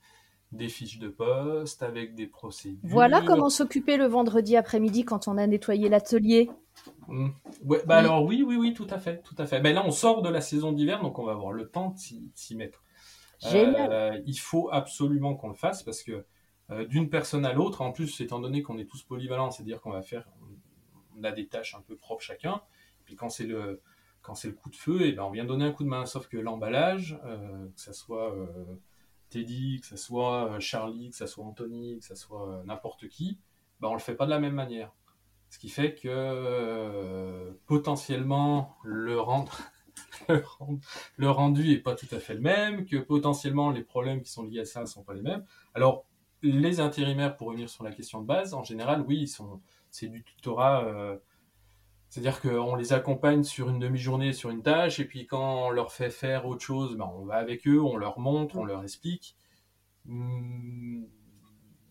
[0.51, 2.79] des fiches de poste avec des procédures.
[2.83, 6.49] Voilà comment s'occuper le vendredi après-midi quand on a nettoyé l'atelier.
[7.07, 7.29] Mmh.
[7.65, 9.59] Ouais, bah alors oui, oui, oui, tout à fait, tout à fait.
[9.59, 11.97] Ben là, on sort de la saison d'hiver, donc on va avoir le temps de
[11.97, 12.83] s'y mettre.
[13.39, 13.91] Génial.
[13.91, 16.25] Euh, il faut absolument qu'on le fasse parce que
[16.69, 19.91] euh, d'une personne à l'autre, en plus, étant donné qu'on est tous polyvalents, c'est-à-dire qu'on
[19.91, 20.27] va faire,
[21.17, 22.61] on a des tâches un peu propres chacun.
[23.05, 23.81] Puis quand c'est le,
[24.21, 25.89] quand c'est le coup de feu, et eh ben on vient donner un coup de
[25.89, 26.05] main.
[26.05, 28.45] Sauf que l'emballage, euh, que ce soit euh,
[29.29, 33.39] Teddy, que ce soit euh, Charlie, que ce soit Anthony, que ce soit n'importe qui,
[33.79, 34.93] ben on le fait pas de la même manière.
[35.49, 39.17] Ce qui fait que potentiellement le,
[41.17, 44.43] le, rendu est pas tout à fait le même, que potentiellement les problèmes qui sont
[44.43, 45.45] liés à ça ne sont pas les mêmes.
[45.73, 46.03] Alors,
[46.41, 49.61] les intérimaires, pour revenir sur la question de base, en général, oui, ils sont,
[49.97, 50.85] c'est du tutorat.
[50.85, 51.17] Euh,
[52.09, 55.91] c'est-à-dire qu'on les accompagne sur une demi-journée, sur une tâche, et puis quand on leur
[55.91, 59.35] fait faire autre chose, ben on va avec eux, on leur montre, on leur explique.
[60.05, 61.03] Hmm,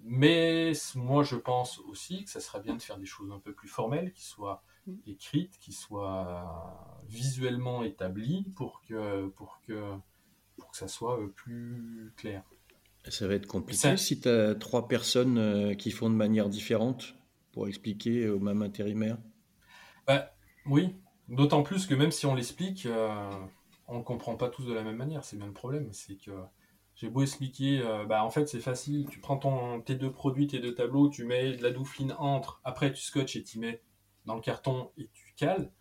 [0.05, 3.53] mais moi, je pense aussi que ça serait bien de faire des choses un peu
[3.53, 4.95] plus formelles, qui soient mm.
[5.09, 9.93] écrites, qui soient visuellement établies pour que, pour que,
[10.57, 12.45] pour que ça soit euh, plus clair.
[13.09, 17.16] Ça va être compliqué si tu as trois personnes euh, qui font de manière différente?
[17.57, 19.17] Pour expliquer au même intérimaire
[20.07, 20.31] bah,
[20.67, 20.95] Oui,
[21.31, 23.31] d'autant plus que même si on l'explique, euh,
[23.89, 25.25] on ne comprend pas tous de la même manière.
[25.25, 25.89] C'est bien le problème.
[25.91, 26.33] C'est que
[26.97, 30.47] j'ai beau expliquer, euh, bah en fait c'est facile, tu prends ton, tes deux produits,
[30.47, 33.81] tes deux tableaux, tu mets de la doufline entre, après tu scotches et tu mets
[34.27, 35.73] dans le carton et tu cales.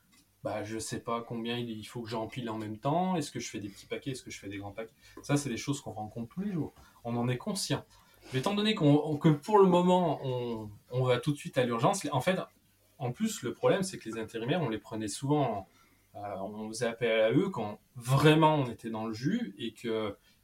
[0.44, 3.50] Bah je sais pas combien il faut que j'empile en même temps, est-ce que je
[3.50, 4.94] fais des petits paquets, est-ce que je fais des grands paquets?
[5.24, 6.74] Ça c'est des choses qu'on rencontre tous les jours,
[7.04, 7.84] on en est conscient.
[8.34, 10.20] Mais étant donné que pour le moment
[10.92, 12.40] on, va tout de suite à l'urgence, en fait
[12.98, 15.68] en plus le problème c'est que les intérimaires on les prenait souvent,
[16.16, 19.74] euh, on faisait appel à eux quand vraiment on était dans le jus et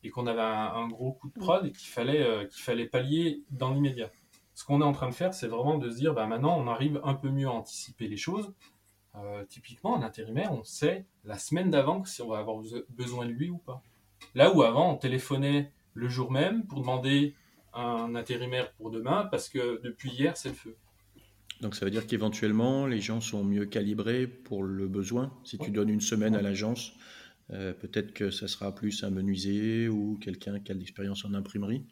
[0.09, 3.73] qu'on avait un, gros coup de prod et qu'il fallait, euh, qu'il fallait pallier dans
[3.73, 4.11] l'immédiat.
[4.53, 6.67] Ce qu'on est en train de faire, c'est vraiment de se dire, bah, maintenant, on
[6.67, 8.53] arrive un peu mieux à anticiper les choses.
[9.15, 13.32] Euh, typiquement, un intérimaire, on sait la semaine d'avant si on va avoir besoin de
[13.32, 13.82] lui ou pas.
[14.36, 17.36] Là où avant, on téléphonait le jour même pour demander
[17.74, 20.76] un intérimaire pour demain parce que depuis hier, c'est le feu.
[21.61, 25.32] Donc ça veut dire qu'éventuellement, les gens sont mieux calibrés pour le besoin.
[25.43, 26.93] Si tu donnes une semaine à l'agence,
[27.51, 31.34] euh, peut-être que ça sera plus un menuisier ou quelqu'un qui a de l'expérience en
[31.34, 31.86] imprimerie.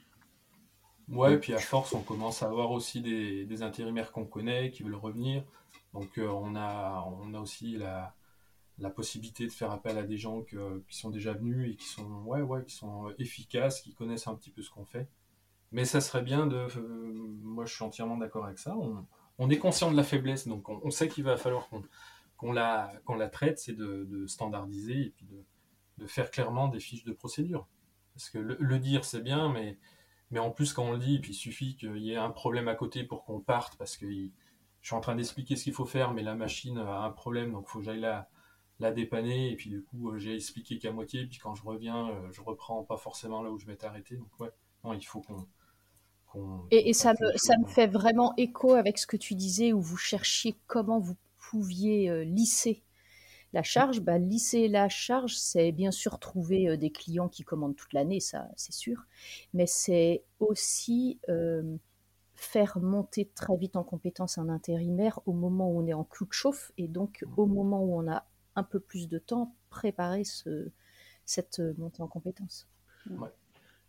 [1.08, 4.84] Ouais, et puis à force, on commence à avoir aussi des, intérimaires qu'on connaît qui
[4.84, 5.44] veulent revenir.
[5.94, 8.16] Donc euh, on, a, on a aussi la,
[8.78, 10.56] la, possibilité de faire appel à des gens qui
[10.90, 14.52] sont déjà venus et qui sont, ouais, ouais, qui sont efficaces, qui connaissent un petit
[14.52, 15.08] peu ce qu'on fait.
[15.72, 16.56] Mais ça serait bien de...
[16.56, 18.76] Euh, moi, je suis entièrement d'accord avec ça.
[19.38, 21.70] On, est conscient de la faiblesse, donc on, sait qu'il va falloir
[22.38, 25.28] qu'on la, qu'on la traite, c'est de, standardiser et puis
[25.98, 27.68] de, faire clairement des fiches de procédure.
[28.16, 29.78] Parce que le, dire, c'est bien, mais,
[30.32, 32.68] mais en plus, quand on le dit, puis il suffit qu'il y ait un problème
[32.68, 35.86] à côté pour qu'on parte, parce que je suis en train d'expliquer ce qu'il faut
[35.86, 38.30] faire, mais la machine a un problème, donc il faut que j'aille la,
[38.80, 42.32] la dépanner, et puis du coup, j'ai expliqué qu'à moitié, puis quand je reviens, euh,
[42.32, 44.16] je reprends pas forcément là où je m'étais arrêté.
[44.16, 44.52] Donc ouais,
[44.84, 45.46] non, il faut qu'on...
[46.72, 49.98] et, ça, me, ça me fait vraiment écho avec ce que tu disais, où vous
[49.98, 51.16] cherchiez comment vous
[51.50, 52.84] pouviez euh, lisser
[53.52, 57.76] la charge, bah, lisser la charge, c'est bien sûr trouver euh, des clients qui commandent
[57.76, 59.06] toute l'année, ça c'est sûr,
[59.54, 61.78] mais c'est aussi euh,
[62.36, 66.28] faire monter très vite en compétence un intérimaire au moment où on est en clou
[66.28, 68.26] de chauffe et donc au moment où on a
[68.56, 70.72] un peu plus de temps, préparer ce,
[71.26, 72.68] cette montée en compétence.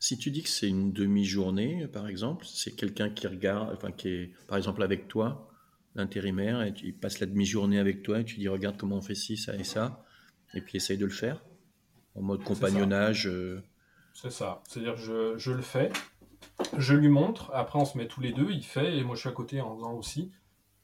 [0.01, 4.09] Si tu dis que c'est une demi-journée, par exemple, c'est quelqu'un qui regarde, enfin qui
[4.09, 5.51] est par exemple avec toi,
[5.95, 9.15] l'intérimaire, et il passe la demi-journée avec toi, et tu dis regarde comment on fait
[9.15, 10.03] ci, ça et ça,
[10.55, 11.45] et puis essaye de le faire,
[12.15, 13.29] en mode compagnonnage.
[13.29, 13.63] Euh.
[14.15, 15.93] C'est ça, c'est-à-dire je, je, le fais,
[16.79, 19.21] je lui montre, après on se met tous les deux, il fait, et moi je
[19.21, 20.33] suis à côté en faisant aussi,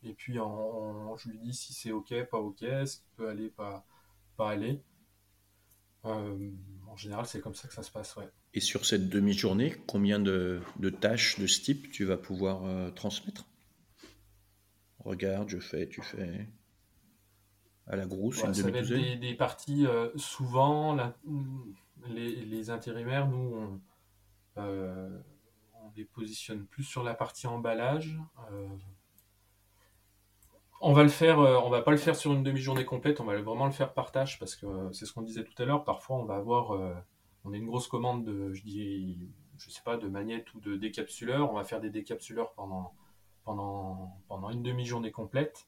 [0.02, 3.86] et puis je lui dis si c'est ok, pas ok, ce qui peut aller, pas,
[4.36, 4.82] pas aller.
[6.04, 6.50] Euh,
[6.86, 8.30] en général, c'est comme ça que ça se passe, ouais.
[8.56, 12.90] Et sur cette demi-journée, combien de, de, tâches de ce type tu vas pouvoir euh,
[12.90, 13.44] transmettre?
[15.00, 16.48] Regarde, je fais, tu fais.
[17.86, 20.96] À la grosse, une ça va être des, parties, euh, souvent,
[22.08, 23.78] les, intérimaires, nous,
[24.56, 25.20] euh,
[25.74, 28.18] on, les positionne plus sur la partie emballage.
[30.80, 33.38] On va le faire, on va pas le faire sur une demi-journée complète, on va
[33.40, 35.84] vraiment le faire par tâche parce que c'est ce qu'on disait tout à l'heure.
[35.84, 37.04] Parfois, on va avoir,
[37.46, 39.18] on a une grosse commande de, je dis,
[39.58, 41.50] je sais pas, de magnettes ou de décapsuleurs.
[41.50, 42.92] On va faire des décapsuleurs pendant
[43.46, 45.66] pendant, pendant une demi-journée complète.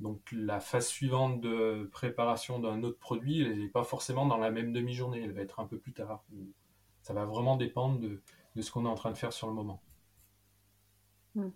[0.00, 4.50] Donc la phase suivante de préparation d'un autre produit, elle n'est pas forcément dans la
[4.50, 6.24] même demi-journée, elle va être un peu plus tard.
[7.02, 8.22] Ça va vraiment dépendre de,
[8.54, 9.82] de ce qu'on est en train de faire sur le moment.
[11.34, 11.50] Hmm.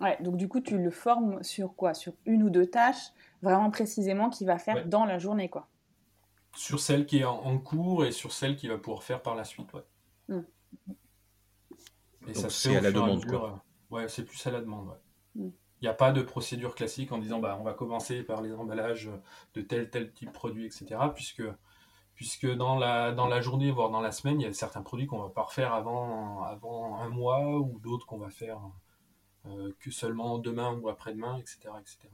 [0.00, 1.94] Ouais, donc du coup, tu le formes sur quoi?
[1.94, 3.12] Sur une ou deux tâches,
[3.42, 5.66] vraiment précisément, qu'il va faire dans la journée, quoi.
[6.56, 9.44] Sur celle qui est en, cours et sur celle qu'il va pouvoir faire par la
[9.44, 9.84] suite, ouais.
[10.28, 10.42] Hmm.
[12.26, 13.62] Et ça c'est à la demande, quoi.
[13.90, 14.94] Ouais, c'est plus à la demande.
[15.34, 15.48] Mm.
[15.80, 18.52] Il n'y a pas de procédure classique en disant bah, on va commencer par les
[18.52, 19.10] emballages
[19.54, 20.86] de tel tel type de produit, etc.
[21.14, 21.44] Puisque,
[22.14, 25.06] puisque dans, la, dans la journée, voire dans la semaine, il y a certains produits
[25.06, 28.58] qu'on va pas refaire avant, avant un mois ou d'autres qu'on va faire
[29.78, 31.70] que seulement demain ou après-demain, etc.
[31.80, 32.08] etc.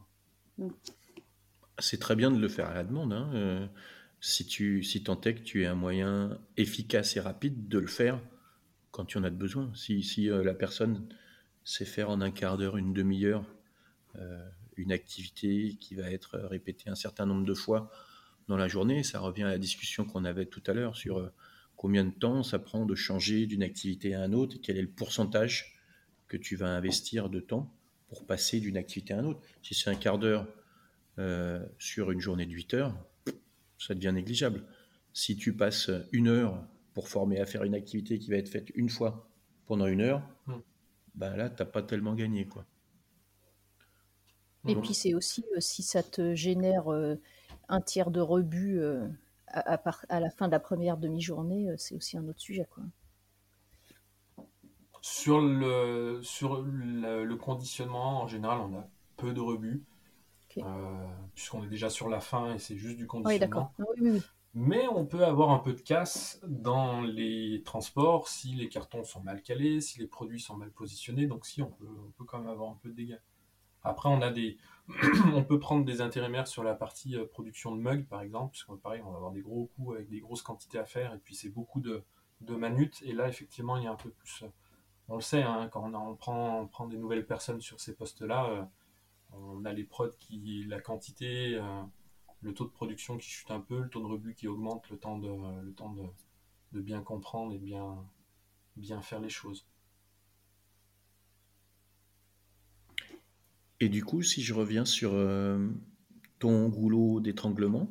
[1.80, 3.12] C'est très bien de le faire à la demande.
[3.12, 3.68] Hein.
[4.24, 7.86] Si tu si tant est que tu es un moyen efficace et rapide de le
[7.86, 8.20] faire
[8.90, 9.70] quand tu en as besoin.
[9.74, 11.06] Si, si la personne
[11.64, 13.44] sait faire en un quart d'heure, une demi-heure,
[14.76, 17.90] une activité qui va être répétée un certain nombre de fois
[18.48, 19.02] dans la journée.
[19.02, 21.32] Ça revient à la discussion qu'on avait tout à l'heure sur euh,
[21.76, 24.82] combien de temps ça prend de changer d'une activité à une autre et quel est
[24.82, 25.78] le pourcentage
[26.28, 27.72] que tu vas investir de temps
[28.08, 29.40] pour passer d'une activité à une autre.
[29.62, 30.46] Si c'est un quart d'heure
[31.18, 32.94] euh, sur une journée de 8 heures,
[33.86, 34.64] ça devient négligeable.
[35.12, 38.70] Si tu passes une heure pour former à faire une activité qui va être faite
[38.74, 39.28] une fois
[39.66, 40.22] pendant une heure,
[41.14, 42.46] ben là, tu n'as pas tellement gagné.
[42.46, 42.64] Quoi.
[44.66, 47.16] Et puis c'est aussi, euh, si ça te génère euh,
[47.68, 49.06] un tiers de rebut euh,
[49.48, 52.66] à, à, la fin de la première demi-journée, c'est aussi un autre sujet.
[52.70, 52.84] Quoi.
[55.02, 59.40] Sur, le, sur le, conditionnement, en général, on a peu de
[60.62, 63.72] rebut, puisqu'on est déjà sur la fin et c'est juste du conditionnement.
[63.78, 64.22] Oui, oui, oui,
[64.54, 69.22] Mais on peut avoir un peu de casse dans les transports si les cartons sont
[69.22, 71.26] mal calés, si les produits sont mal positionnés.
[71.26, 73.20] Donc si, on peut, on peut quand même avoir un peu de dégâts.
[73.84, 74.56] Après, on a des,
[75.34, 78.74] on peut prendre des intérimaires sur la partie euh, production de mugs, par exemple, puisque
[78.80, 81.34] pareil, on va avoir des gros coûts avec des grosses quantités à faire, et puis
[81.34, 82.02] c'est beaucoup de,
[82.40, 83.02] de manutes.
[83.02, 84.42] Et là, effectivement, il y a un peu plus.
[84.42, 84.48] Euh,
[85.08, 88.62] on le sait, hein, quand on, prend, prend, des nouvelles personnes sur ces postes-là, euh,
[89.38, 91.60] on a les prods qui, la quantité,
[92.44, 94.98] le taux de production qui chute un peu, le taux de rebut qui augmente, le
[94.98, 99.66] temps de, bien comprendre et bien, faire les choses.
[103.80, 105.68] Et du coup, si je reviens sur euh,
[106.38, 107.90] ton goulot d'étranglement,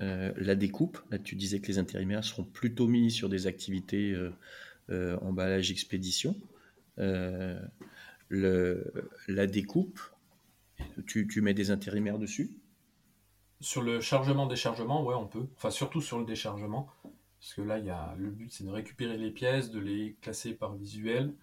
[0.00, 4.16] euh, la découpe, là tu disais que les intérimaires seront plutôt mis sur des activités
[4.90, 6.34] euh, emballage expédition.
[6.96, 7.60] La
[9.46, 10.00] découpe,
[11.06, 12.50] tu, mets des intérimaires dessus?
[13.60, 15.46] Sur le chargement-déchargement, ouais, on peut.
[15.56, 16.88] Enfin, surtout sur le déchargement.
[17.40, 20.54] Parce que là, y a, le but, c'est de récupérer les pièces, de les classer
[20.54, 21.34] par visuel,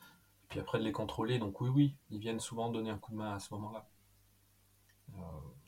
[0.49, 1.39] puis après de les contrôler.
[1.39, 3.87] Donc oui, oui, ils viennent souvent donner un coup de main à ce moment-là.
[5.15, 5.21] Euh,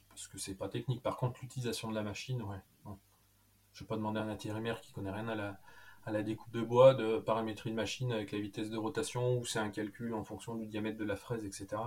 [0.09, 1.01] parce que c'est pas technique.
[1.01, 2.59] Par contre, l'utilisation de la machine, ouais.
[3.74, 5.59] Je vais pas demander à un intérimaire qui connaît rien à la,
[6.05, 9.45] à la découpe de bois de paramétrer une machine avec la vitesse de rotation ou
[9.45, 11.82] c'est un calcul en fonction du diamètre de la fraise, etc.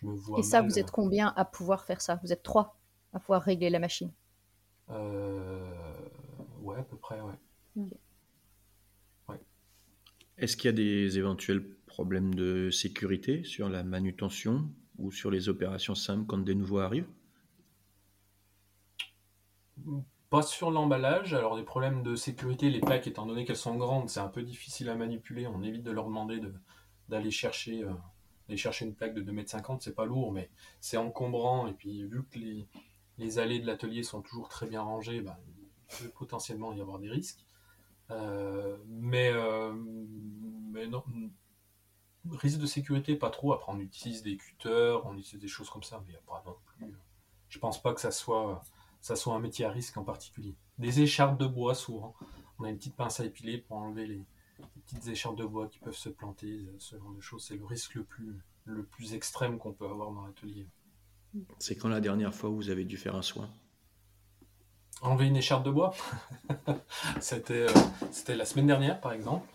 [0.00, 0.38] Je me vois.
[0.38, 2.20] Et ça, vous êtes combien à pouvoir faire ça?
[2.22, 2.78] Vous êtes trois
[3.12, 4.10] à pouvoir régler la machine?
[4.90, 5.72] Euh...
[6.62, 7.86] Ouais, à peu près, ouais.
[9.28, 9.40] ouais.
[10.36, 15.48] Est-ce qu'il y a des éventuels problèmes de sécurité sur la manutention ou sur les
[15.48, 17.08] opérations simples quand des nouveaux arrivent?
[20.28, 21.34] Pas sur l'emballage.
[21.34, 24.42] Alors, des problèmes de sécurité, les plaques, étant donné qu'elles sont grandes, c'est un peu
[24.42, 25.46] difficile à manipuler.
[25.46, 26.40] On évite de leur demander
[27.08, 27.92] d'aller chercher, euh,
[28.56, 29.78] chercher une plaque de 2,50 m.
[29.80, 31.66] C'est pas lourd, mais c'est encombrant.
[31.66, 36.06] Et puis, vu que les, allées de l'atelier sont toujours très bien rangées, bah, il
[36.06, 37.44] peut potentiellement y avoir des risques.
[38.10, 39.72] Euh, mais, euh,
[40.72, 41.04] mais non,
[42.30, 43.52] risque de sécurité, pas trop.
[43.52, 46.22] Après, on utilise des cutters, on utilise des choses comme ça, mais il n'y a
[46.26, 46.94] pas non plus.
[47.48, 48.62] Je pense pas que ça soit,
[49.00, 50.54] ça soit un métier à risque en particulier.
[50.78, 52.14] Des écharpes de bois, souvent.
[52.58, 54.24] On a une petite pince à épiler pour enlever les,
[54.90, 57.44] petites écharpes de bois qui peuvent se planter, ce genre de choses.
[57.44, 60.66] C'est le risque le plus, le plus extrême qu'on peut avoir dans l'atelier.
[61.58, 63.48] C'est quand la dernière fois où vous avez dû faire un soin?
[65.02, 65.94] Enlever une écharpe de bois
[67.20, 67.74] C'était euh,
[68.10, 69.46] c'était la semaine dernière, par exemple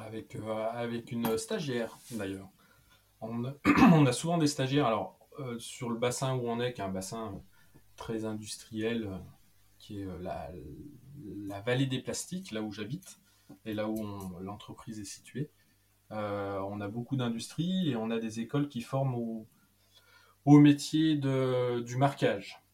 [0.00, 2.48] avec, euh, avec une stagiaire d'ailleurs.
[3.20, 6.84] On, a souvent des stagiaires, alors euh, sur le bassin où on est, qui est
[6.84, 7.40] un bassin
[7.96, 9.18] très industriel, euh,
[9.84, 10.50] qui est la,
[11.46, 13.20] la, vallée des plastiques, là où j'habite,
[13.66, 13.96] et là où
[14.40, 15.50] l'entreprise est située.
[16.10, 19.46] on a beaucoup d'industries et on a des écoles qui forment au,
[20.44, 22.64] au métier de, du marquage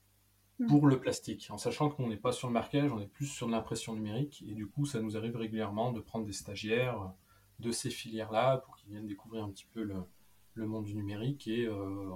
[0.68, 3.48] pour le plastique, en sachant qu'on n'est pas sur le marquage, on est plus sur
[3.48, 7.12] l'impression numérique, et du coup, ça nous arrive régulièrement de prendre des stagiaires
[7.60, 11.64] de ces filières-là pour qu'ils viennent découvrir un petit peu le, monde du numérique, et
[11.64, 12.10] euh,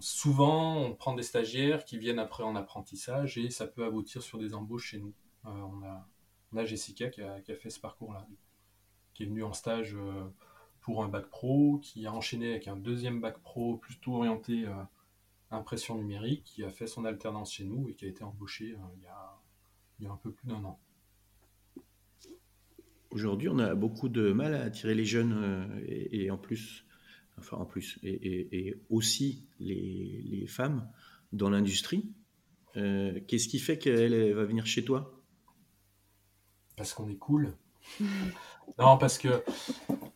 [0.00, 4.38] souvent, on prend des stagiaires qui viennent après en apprentissage, et ça peut aboutir sur
[4.38, 5.14] des embauches chez nous.
[5.46, 5.50] Euh,
[6.52, 8.26] on, a, Jessica qui a, fait ce parcours-là,
[9.14, 10.24] qui est venue en stage euh,
[10.80, 14.66] pour un bac pro, qui a enchaîné avec un deuxième bac pro plutôt orienté
[15.50, 18.96] impression numérique, qui a fait son alternance chez nous et qui a été embauché euh,
[19.98, 20.78] il, y a, un peu plus d'un an.
[23.10, 26.86] Aujourd'hui, on a beaucoup de mal à attirer les jeunes euh, et, en plus,
[27.38, 30.88] enfin en plus, et, aussi les, femmes
[31.32, 32.10] dans l'industrie.
[32.76, 35.22] Euh, qu'est-ce qui fait qu'elle va venir chez toi?
[36.76, 37.56] Parce qu'on est cool.
[38.78, 39.42] non, parce que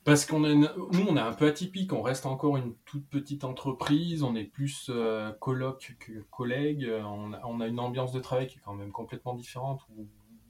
[0.04, 1.92] parce qu'on est, nous, on est un peu atypique.
[1.92, 4.22] On reste encore une toute petite entreprise.
[4.22, 6.88] On est plus euh, coloc que collègue.
[7.04, 9.80] On a, on a, une ambiance de travail qui est quand même complètement différente.
[9.96, 10.06] Où,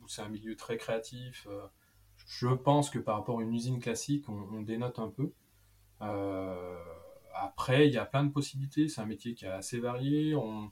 [0.07, 1.47] c'est un milieu très créatif.
[1.51, 1.67] Euh,
[2.27, 5.33] je pense que par rapport à une usine classique, on, dénote un peu.
[6.05, 6.79] Euh,
[7.35, 8.89] après, il y a plein de possibilités.
[8.89, 10.35] C'est un métier qui est assez varié.
[10.35, 10.71] On,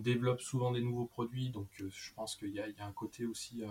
[0.00, 3.62] développe souvent des nouveaux produits, donc je pense qu'il y, a un côté aussi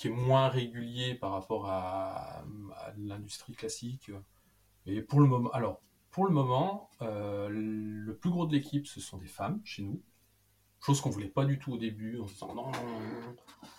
[0.00, 2.44] qui est moins régulier par rapport à,
[2.96, 4.10] l'industrie classique.
[4.86, 8.98] Et pour le moment, alors, pour le moment, euh, le plus gros de l'équipe, ce
[8.98, 10.02] sont des femmes chez nous.
[10.84, 12.72] Chose qu'on voulait pas du tout au début, en se disant non, non,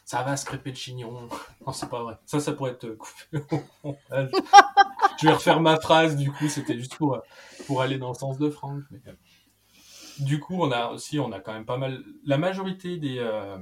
[0.05, 1.27] ça va se crêper le chignon.
[1.65, 2.17] Non, c'est pas vrai.
[2.25, 3.43] Ça, ça pourrait être coupé
[5.19, 7.21] Je vais refaire ma phrase, du coup, c'était juste pour,
[7.67, 8.83] pour aller dans le sens de Franck.
[8.91, 9.13] Euh,
[10.19, 12.03] du coup, on a aussi, on a quand même pas mal.
[12.25, 13.57] La majorité des, euh,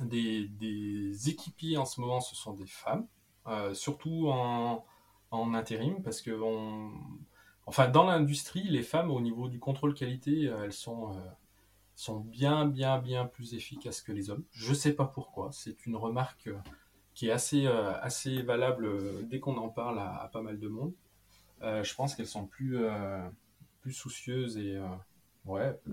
[0.00, 3.06] des, équipiers en ce moment, ce sont des femmes,
[3.46, 4.84] euh, surtout en,
[5.54, 6.38] intérim, parce que
[7.66, 11.20] enfin, dans l'industrie, les femmes, au niveau du contrôle qualité, euh, elles sont, euh,
[11.98, 14.44] sont bien, bien, bien plus efficaces que les hommes.
[14.52, 16.50] Je ne sais pas pourquoi, c'est une remarque
[17.14, 20.92] qui est assez, assez valable dès qu'on en parle à, pas mal de monde.
[21.60, 22.78] je pense qu'elles sont plus,
[23.90, 24.78] soucieuses et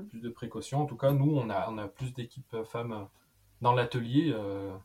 [0.10, 0.82] plus de précautions.
[0.82, 3.08] En tout cas, nous, on a, plus d'équipes femmes
[3.62, 4.76] dans l'atelier, euh,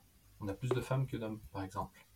[0.41, 2.07] on a plus de femmes que d'hommes, par exemple.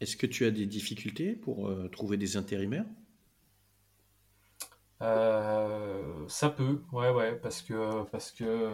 [0.00, 2.86] Est-ce que tu as des difficultés pour euh, trouver des intérimaires?
[5.02, 8.70] Euh, Ça peut, ouais, ouais, parce que, parce que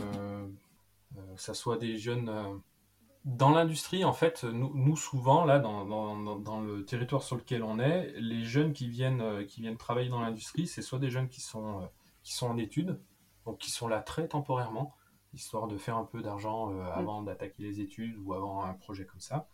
[1.36, 2.60] ça soit des jeunes.
[3.24, 5.84] dans l'industrie, en fait, nous, souvent, là, dans,
[6.38, 10.20] dans, le territoire sur lequel on est, les jeunes qui viennent, qui viennent travailler dans
[10.20, 11.88] l'industrie, c'est soit des jeunes qui sont,
[12.22, 13.00] qui sont en études,
[13.44, 14.94] donc qui sont là très temporairement,
[15.34, 16.92] histoire de faire un peu d'argent euh, mm.
[16.92, 19.48] avant d'attaquer les études ou avant un projet comme ça.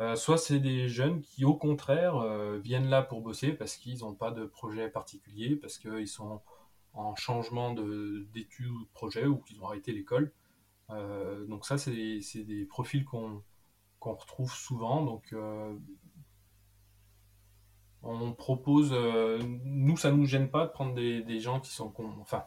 [0.00, 3.98] Euh, soit c'est des jeunes qui, au contraire, euh, viennent là pour bosser parce qu'ils
[4.00, 6.40] n'ont pas de projet particulier, parce qu'ils sont
[6.94, 10.32] en changement d'études ou de projet ou qu'ils ont arrêté l'école.
[11.48, 13.42] donc ça, c'est des, profils qu'on
[14.00, 15.04] retrouve souvent.
[15.04, 15.34] Donc
[18.02, 18.92] on propose,
[19.64, 21.92] nous, ça ne nous gêne pas de prendre des, gens qui sont...
[22.20, 22.44] Enfin,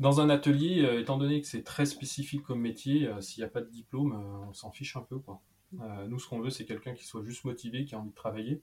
[0.00, 3.46] dans un atelier, euh, étant donné que c'est très spécifique comme métier, euh, s'il n'y
[3.46, 5.18] a pas de diplôme, euh, on s'en fiche un peu.
[5.18, 5.42] Quoi.
[5.72, 8.62] Nous, ce qu'on veut, c'est quelqu'un qui soit juste motivé, qui a envie de travailler.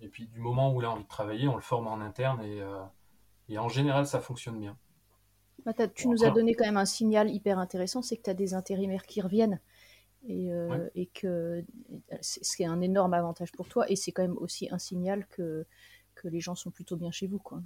[0.00, 2.42] Et puis, du moment où il a envie de travailler, on le forme en interne
[2.42, 2.60] et,
[3.48, 4.76] et en général, ça fonctionne bien.
[5.64, 8.34] Bah, tu nous as donné quand même un signal hyper intéressant, c'est que tu as
[8.34, 9.60] des intérimaires qui reviennent.
[10.28, 10.50] Et,
[10.94, 11.64] et que
[12.20, 13.90] c'est un énorme avantage pour toi.
[13.90, 15.66] Et c'est quand même aussi un signal que,
[16.14, 17.38] que les gens sont plutôt bien chez vous.
[17.38, 17.60] quoi.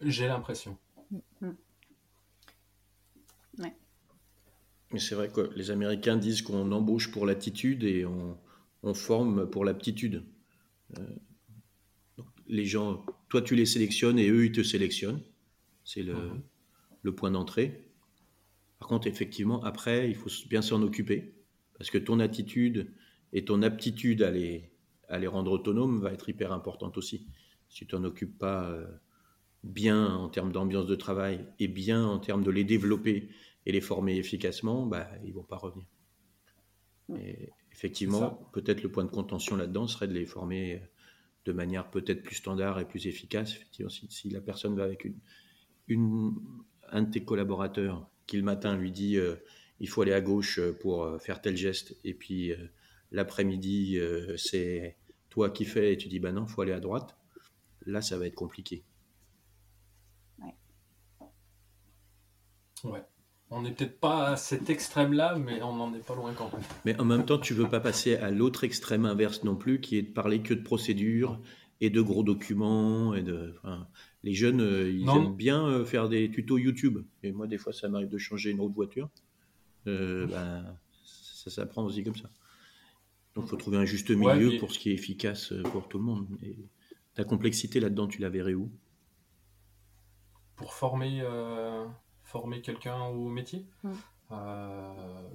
[0.00, 0.76] J'ai l'impression.
[1.10, 1.18] Mm.
[1.40, 1.56] Mm.
[4.92, 9.64] Mais c'est vrai que les Américains disent qu'on embauche pour l'attitude et on, forme pour
[9.64, 10.24] l'aptitude.
[10.98, 11.06] Euh,
[12.48, 15.20] les gens, toi tu les sélectionnes et eux ils te sélectionnent.
[15.84, 16.42] C'est le, mhm.
[17.02, 17.86] le point d'entrée.
[18.78, 21.34] Par contre, effectivement, après, il faut bien s'en occuper.
[21.78, 22.92] Parce que ton attitude
[23.32, 24.72] et ton aptitude à les,
[25.08, 27.26] à les rendre autonomes va être hyper importante aussi.
[27.68, 28.86] Si tu t'en occupes pas euh,
[29.62, 33.28] bien en termes d'ambiance de travail et bien en termes de les développer
[33.66, 35.86] et les former efficacement, bah, ils ne vont pas revenir.
[37.16, 40.82] Et effectivement, peut-être le point de contention là-dedans serait de les former
[41.44, 43.52] de manière peut-être plus standard et plus efficace.
[43.54, 45.18] Effectivement, si, la personne va avec une,
[45.88, 46.34] une,
[46.88, 49.36] un de tes collaborateurs qui le matin lui dit euh,
[49.80, 52.68] il faut aller à gauche pour euh, faire tel geste, et puis euh,
[53.10, 53.98] l'après-midi
[54.36, 54.96] c'est
[55.28, 57.16] toi qui fais et tu dis bah non, il faut aller à droite,
[57.84, 58.84] là ça va être compliqué.
[60.38, 60.54] Ouais.
[62.84, 63.02] Ouais.
[63.54, 66.62] On n'est peut-être pas à cet extrême-là, mais on n'en est pas loin quand même.
[66.86, 69.98] Mais en même temps, tu veux pas passer à l'autre extrême inverse non plus, qui
[69.98, 71.38] est de parler que de procédures
[71.82, 73.14] et de gros documents.
[73.14, 73.54] Et de,
[74.22, 77.04] les jeunes, euh, ils aiment bien euh, faire des tutos YouTube.
[77.22, 79.10] Et moi, des fois, ça m'arrive de changer une autre voiture.
[79.86, 80.74] Euh, ben,
[81.04, 82.30] ça s'apprend aussi comme ça.
[83.34, 86.04] Donc, il faut trouver un juste milieu pour ce qui est efficace pour tout le
[86.04, 86.26] monde.
[86.42, 86.56] Et
[87.12, 88.72] ta complexité là-dedans, tu la verrais où?
[90.56, 91.22] Pour former
[92.32, 93.66] former quelqu'un au métier.
[94.30, 95.28] Euh,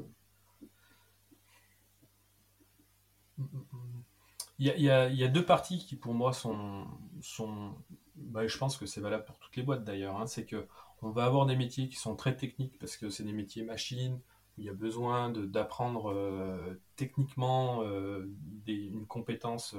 [4.58, 6.88] il y, a, deux parties qui pour moi sont,
[7.22, 7.76] sont
[8.16, 10.26] bah, je pense que c'est valable pour toutes les boîtes d'ailleurs, hein.
[10.26, 10.68] c'est que
[11.04, 14.20] on va avoir des métiers qui sont très techniques parce que c'est des métiers machines
[14.58, 18.28] où il y a besoin d'apprendre euh, techniquement euh,
[18.66, 19.76] une compétence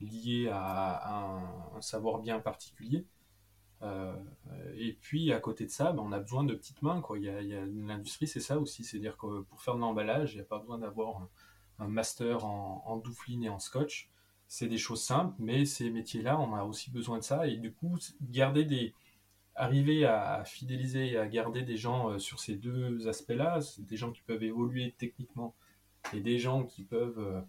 [0.00, 3.06] liée à, un, savoir bien particulier.
[4.76, 7.02] Et puis à côté de ça, ben, on a besoin de petites mains.
[7.20, 8.84] L'industrie, c'est ça aussi.
[8.84, 11.28] C'est-à-dire que pour faire de l'emballage, il n'y a pas besoin d'avoir
[11.78, 14.08] un, master en, en doufline et en scotch.
[14.46, 17.46] C'est des choses simples, mais ces métiers-là, on a aussi besoin de ça.
[17.46, 18.94] Et du coup, garder des,
[19.54, 24.10] arriver à fidéliser et à garder des gens euh, sur ces deux aspects-là, des gens
[24.10, 25.54] qui peuvent évoluer techniquement
[26.14, 27.40] et des gens qui peuvent euh,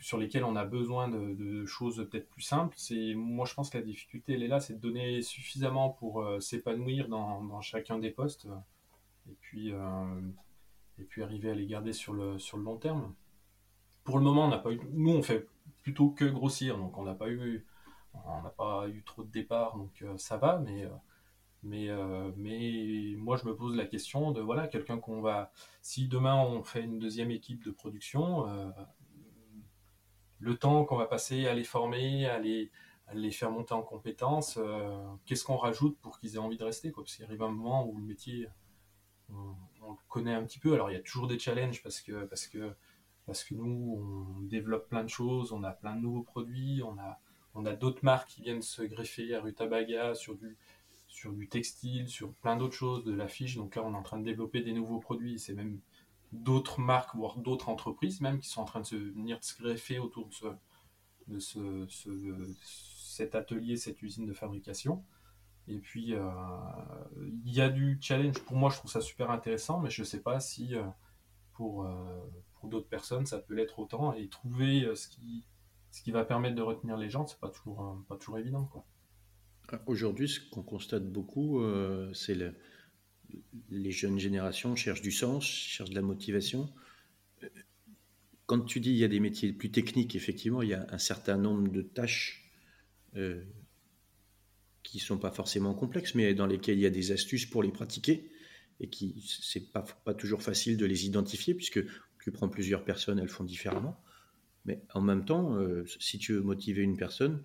[0.00, 2.74] sur lesquels on a besoin de, choses peut-être plus simples.
[2.78, 6.22] C'est moi je pense que la difficulté elle est là, c'est de donner suffisamment pour
[6.22, 8.46] euh, s'épanouir dans, chacun des postes
[9.28, 9.72] et puis
[10.98, 13.14] et puis arriver à les garder sur le sur le long terme.
[14.04, 15.48] Pour le moment, on n'a pas eu nous on fait
[15.82, 17.66] plutôt que grossir, donc on n'a pas eu
[18.24, 20.86] on n'a pas eu trop de départs, donc ça va, mais
[21.66, 25.50] mais, euh, mais moi, je me pose la question de voilà, quelqu'un qu'on va.
[25.82, 28.70] Si demain on fait une deuxième équipe de production, euh,
[30.40, 32.70] le temps qu'on va passer à les former, à les,
[33.30, 37.04] faire monter en compétences, euh, qu'est-ce qu'on rajoute pour qu'ils aient envie de rester quoi?
[37.04, 38.48] Parce qu'il arrive un moment où le métier,
[39.30, 40.74] on, le connaît un petit peu.
[40.74, 42.74] Alors il y a toujours des challenges parce que, parce que,
[43.24, 46.96] parce que nous, on développe plein de choses, on a plein de nouveaux produits, on
[46.98, 50.56] a, d'autres marques qui viennent se greffer à Rutabaga sur du
[51.08, 53.56] sur du textile, sur plein d'autres choses, de l'affiche.
[53.56, 55.38] Donc là, on est en train de développer des nouveaux produits.
[55.38, 55.80] C'est même
[56.32, 59.98] d'autres marques, voire d'autres entreprises même, qui sont en train de se venir se greffer
[59.98, 60.28] autour
[61.28, 61.58] de, ce,
[62.08, 65.04] de cet atelier, cette usine de fabrication.
[65.68, 66.28] Et puis, euh,
[67.44, 68.38] il y a du challenge.
[68.44, 70.84] Pour moi, je trouve ça super intéressant, mais je ne sais pas si euh,
[71.54, 71.92] pour, euh,
[72.54, 74.12] pour d'autres personnes, ça peut l'être autant.
[74.12, 75.44] Et trouver ce qui,
[75.90, 78.70] ce qui va permettre de retenir les gens, c'est pas toujours, pas toujours évident.
[79.86, 81.60] Aujourd'hui, ce qu'on constate beaucoup,
[82.12, 82.54] c'est le,
[83.70, 86.72] les jeunes générations cherchent du sens, cherchent de la motivation.
[88.46, 90.98] Quand tu dis il y a des métiers plus techniques, effectivement, il y a un
[90.98, 92.50] certain nombre de tâches
[93.16, 93.42] euh,
[94.82, 97.62] qui ne sont pas forcément complexes, mais dans lesquelles il y a des astuces pour
[97.62, 98.30] les pratiquer
[98.78, 101.84] et qui c'est pas, pas toujours facile de les identifier puisque
[102.22, 104.00] tu prends plusieurs personnes, elles font différemment.
[104.64, 107.42] Mais en même temps, euh, si tu veux motiver une personne,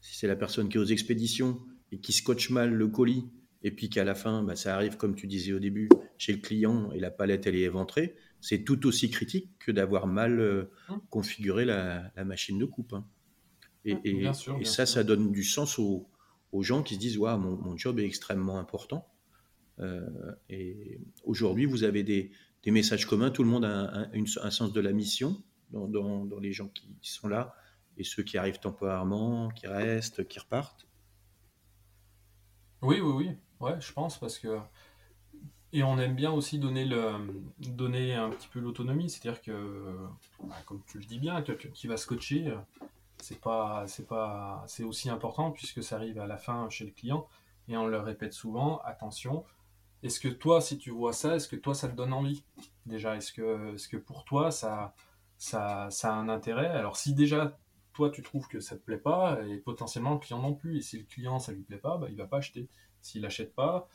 [0.00, 1.60] si c'est la personne qui est aux expéditions
[1.92, 3.24] et qui scotche mal le colis,
[3.62, 5.88] et puis qu'à la fin, bah, ça arrive comme tu disais au début,
[6.18, 10.06] chez le client et la palette elle est éventrée, c'est tout aussi critique que d'avoir
[10.06, 11.00] mal euh, hum.
[11.10, 12.92] configuré la, machine de coupe.
[12.92, 13.06] Hein.
[13.84, 16.08] Et, hum, et, ça, ça donne du sens aux,
[16.60, 19.06] gens qui se disent ouais, mon, job est extrêmement important.
[19.78, 20.00] Euh,
[20.48, 22.30] et aujourd'hui, vous avez des,
[22.66, 25.40] messages communs, tout le monde a un, sens de la mission
[25.70, 27.54] dans, dans les gens qui sont là
[27.96, 30.86] et ceux qui arrivent temporairement, qui restent, qui repartent
[32.82, 33.36] Oui, oui, oui.
[33.60, 34.58] Ouais, je pense parce que
[35.72, 37.12] et on aime bien aussi donner le
[37.58, 39.96] donner un petit peu l'autonomie, c'est-à-dire que
[40.44, 42.54] bah, comme tu le dis bien, quelqu'un qui va scotcher,
[43.18, 46.92] c'est pas c'est pas c'est aussi important puisque ça arrive à la fin chez le
[46.92, 47.26] client
[47.68, 49.44] et on le répète souvent, attention,
[50.02, 52.44] est-ce que toi si tu vois ça, est-ce que toi ça te donne envie?
[52.86, 54.94] Déjà, est-ce que est-ce que pour toi ça
[55.38, 56.68] ça, ça a un intérêt?
[56.68, 57.58] Alors si déjà
[57.92, 60.78] toi tu trouves que ça te plaît pas et potentiellement le client non plus.
[60.78, 62.68] Et si le client ça lui plaît pas, bah, il va pas acheter.
[63.06, 63.88] S'il achète pas,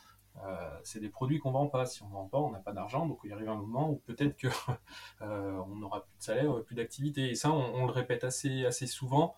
[0.43, 1.85] euh, c'est des produits qu'on vend pas.
[1.85, 3.05] Si on vend pas, on n'a pas d'argent.
[3.05, 4.47] Donc il arrive un moment où peut-être que
[5.21, 7.29] euh, on n'aura plus de salaire, plus d'activité.
[7.29, 9.35] Et ça, on, le répète assez assez souvent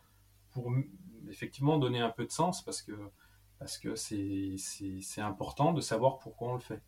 [0.52, 0.72] pour
[1.30, 6.60] effectivement donner un peu de sens parce que c'est important de savoir pourquoi on le
[6.60, 6.82] fait.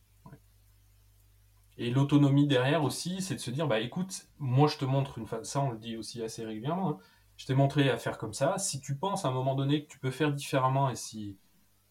[1.78, 5.28] Et l'autonomie derrière aussi, c'est de se dire, bah écoute, moi je te montre une
[5.44, 6.98] ça on le dit aussi assez régulièrement, hein,
[7.38, 8.58] je t'ai montré à faire comme ça.
[8.58, 11.38] Si tu penses à un moment donné que tu peux faire différemment et si,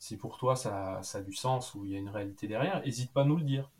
[0.04, 2.82] si pour toi ça, ça a du sens ou il y a une réalité derrière,
[2.84, 3.70] n'hésite pas à nous le dire.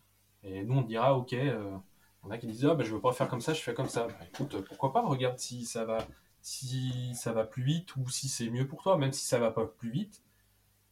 [0.43, 1.77] Et nous on dira ok, euh,
[2.23, 3.91] on a qui disent ah ben, je veux pas faire comme ça, je fais comme
[3.91, 4.07] ça.
[4.07, 5.99] Bah, écoute, pourquoi pas, regarde si ça va
[6.41, 9.51] si ça va plus vite ou si c'est mieux pour toi, même si ça va
[9.51, 10.23] pas plus vite.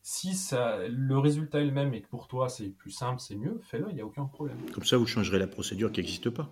[0.02, 3.36] Si ça, le résultat est le même et que pour toi c'est plus simple, c'est
[3.36, 4.58] mieux, fais-le, il n'y a aucun problème.
[4.74, 6.50] Comme ça, vous changerez la procédure qui n'existe pas.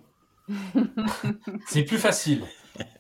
[1.67, 2.45] c'est plus facile.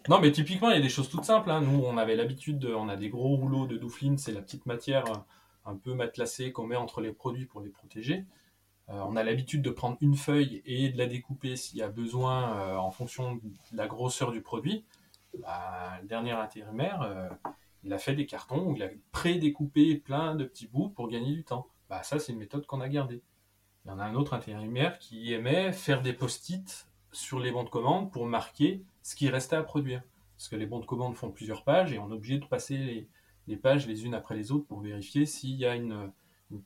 [0.08, 1.50] Non, mais typiquement, il y a des choses toutes simples.
[1.50, 1.62] Hein.
[1.62, 4.66] Nous, on avait l'habitude, de, on a des gros rouleaux de doufline, c'est la petite
[4.66, 5.16] matière euh,
[5.64, 8.24] un peu matelassée qu'on met entre les produits pour les protéger.
[8.88, 11.88] Euh, on a l'habitude de prendre une feuille et de la découper s'il y a
[11.88, 13.42] besoin euh, en fonction de
[13.72, 14.84] la grosseur du produit.
[15.38, 17.30] Bah, le dernier intérimaire,
[17.84, 21.32] il a fait des cartons où il a pré-découpé plein de petits bouts pour gagner
[21.32, 21.68] du temps.
[21.88, 23.22] Bah, ça, c'est une méthode qu'on a gardée.
[23.84, 27.64] Il y en a un autre intérimaire qui aimait faire des post-it sur les bons
[27.64, 30.02] de commande pour marquer ce qui restait à produire.
[30.36, 32.76] Parce que les bons de commande font plusieurs pages et on est obligé de passer
[32.76, 33.08] les,
[33.56, 36.12] pages les unes après les autres pour vérifier s'il y a une,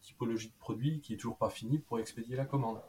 [0.01, 2.81] typologie de produit qui est toujours pas finie pour expédier la commande.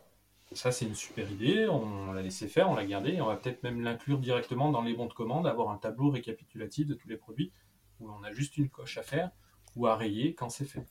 [0.53, 3.35] ça, c'est une super idée, on, l'a laissé faire, on l'a gardé, et on va
[3.35, 7.09] peut-être même l'inclure directement dans les bons de commande, avoir un tableau récapitulatif de tous
[7.09, 7.51] les produits
[7.99, 9.31] où on a juste une coche à faire
[9.75, 10.87] ou à rayer quand c'est fait.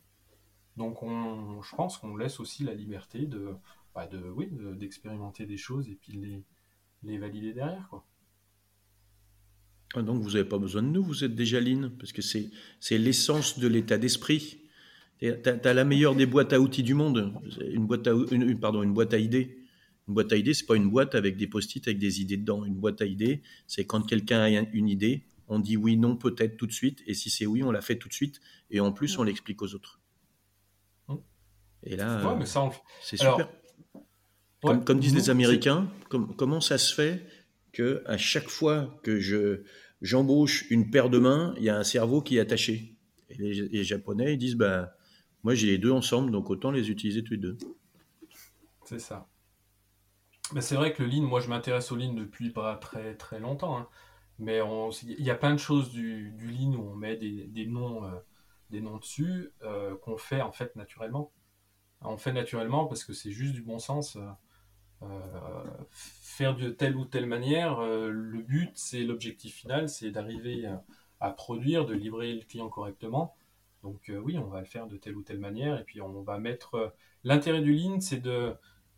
[0.76, 3.55] Donc on, je pense qu'on laisse aussi la liberté de,
[3.94, 6.43] bah de oui, d'expérimenter des choses et puis les,
[7.02, 7.89] les valider derrière.
[7.89, 8.05] Quoi.
[9.97, 12.51] Ah, donc vous n'avez pas besoin de nous, vous êtes déjà lean, parce que c'est,
[12.81, 14.59] c'est l'essence de l'état d'esprit.
[15.21, 18.83] Tu as, la meilleure des boîtes à outils du monde, une boîte à, une, pardon,
[18.83, 19.59] une boîte à idées.
[20.09, 22.65] Une boîte à idées, c'est pas une boîte avec des post-it avec des idées dedans.
[22.65, 26.57] Une boîte à idées, c'est quand quelqu'un a une idée, on dit oui, non, peut-être
[26.57, 28.41] tout de suite, et si c'est oui, on la fait tout de suite,
[28.71, 30.01] et en plus, on l'explique aux autres.
[31.09, 31.21] Hum.
[31.85, 32.39] Et là,
[33.01, 33.49] c'est super.
[34.61, 37.25] Comme, disent les Américains, comment ça se fait
[37.73, 39.62] que à chaque fois que je
[40.05, 42.94] j'embauche une paire de mains, il y a un cerveau qui est attaché.
[43.31, 44.94] Et les, Japonais, ils disent, bah,
[45.43, 47.56] moi j'ai les deux ensemble, donc autant les utiliser tous les deux.
[48.85, 49.26] C'est ça.
[50.52, 53.40] Mais c'est vrai que le lean, moi je m'intéresse au lean depuis pas très très
[53.40, 53.78] longtemps.
[53.78, 53.89] Hein.
[54.39, 54.60] Mais
[55.02, 58.10] il y a plein de choses du, du lean où on met des, noms, euh,
[58.68, 61.32] des noms dessus euh, qu'on fait en fait naturellement.
[62.02, 64.16] On fait naturellement parce que c'est juste du bon sens.
[64.16, 64.28] Euh,
[66.35, 70.68] faire de telle ou telle manière, euh, le but, c'est l'objectif final, c'est d'arriver
[71.20, 73.36] à, produire, de livrer le client correctement.
[73.82, 76.22] Donc euh, oui, on va le faire de telle ou telle manière, et puis on
[76.22, 76.94] va mettre...
[77.22, 78.55] L'intérêt du lean, c'est de,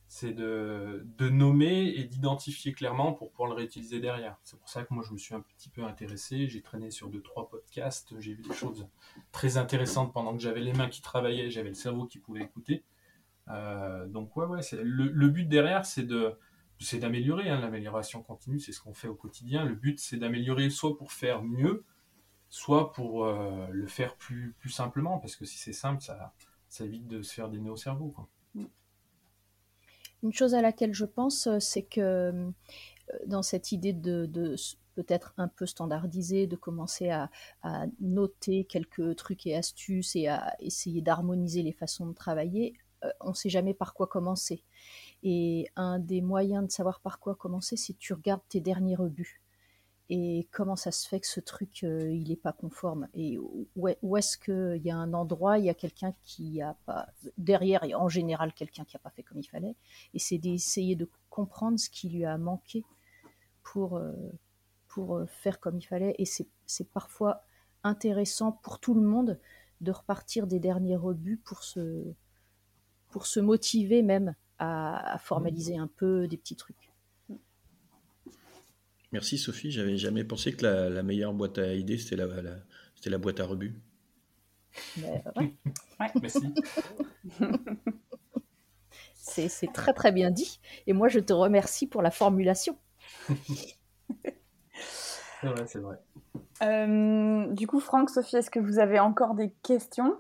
[0.09, 4.37] c'est de, de, nommer et d'identifier clairement pour pouvoir le réutiliser derrière.
[4.43, 7.09] C'est pour ça que moi je me suis un petit peu intéressé, j'ai traîné sur
[7.09, 8.89] deux trois podcasts, j'ai vu des choses
[9.31, 12.83] très intéressantes pendant que j'avais les mains qui travaillaient, j'avais le cerveau qui pouvait écouter.
[13.49, 16.35] Euh, donc ouais, le, but derrière, c'est de
[16.79, 17.49] c'est d'améliorer.
[17.49, 19.65] Hein, L'amélioration continue, c'est ce qu'on fait au quotidien.
[19.65, 21.85] Le but, c'est d'améliorer soit pour faire mieux,
[22.49, 26.35] soit pour euh, le faire plus, plus simplement, parce que si c'est simple, ça,
[26.85, 28.15] évite de se faire des nœuds au cerveau.
[30.23, 32.51] Une chose à laquelle je pense, euh, c'est que
[33.27, 34.27] dans cette idée de,
[34.97, 37.31] peut-être un peu standardiser, de commencer à,
[38.01, 42.75] noter quelques trucs et astuces et à essayer d'harmoniser les façons de travailler,
[43.21, 44.63] on ne sait jamais par quoi commencer.
[45.23, 49.41] Et un des moyens de savoir par quoi commencer, c'est tu regardes tes derniers rebuts.
[50.09, 53.09] Et comment ça se fait que ce truc, euh, il n'est pas conforme?
[53.13, 57.09] Et où, est-ce qu'il y a un endroit, il y a quelqu'un qui a pas...
[57.39, 59.75] Derrière, et en général, quelqu'un qui n'a pas fait comme il fallait.
[60.15, 62.85] Et c'est d'essayer de comprendre ce qui lui a manqué
[63.65, 64.13] pour, euh,
[64.87, 66.15] pour faire comme il fallait.
[66.19, 67.43] Et c'est parfois
[67.83, 69.41] intéressant pour tout le monde
[69.81, 72.15] de repartir des derniers rebuts pour se
[73.17, 76.93] pour se motiver même à, formaliser un peu des petits trucs.
[79.11, 82.27] Merci Sophie, j'avais jamais pensé que la, meilleure boîte à idées c'était la,
[82.95, 83.81] c'était la boîte à rebut.
[84.99, 85.25] ouais.
[86.21, 86.55] Merci.
[89.25, 92.77] c'est très très bien dit et moi je te remercie pour la formulation.
[93.31, 94.37] c'est
[95.47, 95.97] vrai, c'est vrai.
[96.63, 100.19] Euh, du coup, Franck, Sophie, est-ce que vous avez encore des questions?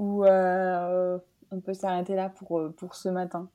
[0.00, 1.20] Ou euh,
[1.52, 3.48] on peut s'arrêter là pour, euh, pour ce matin.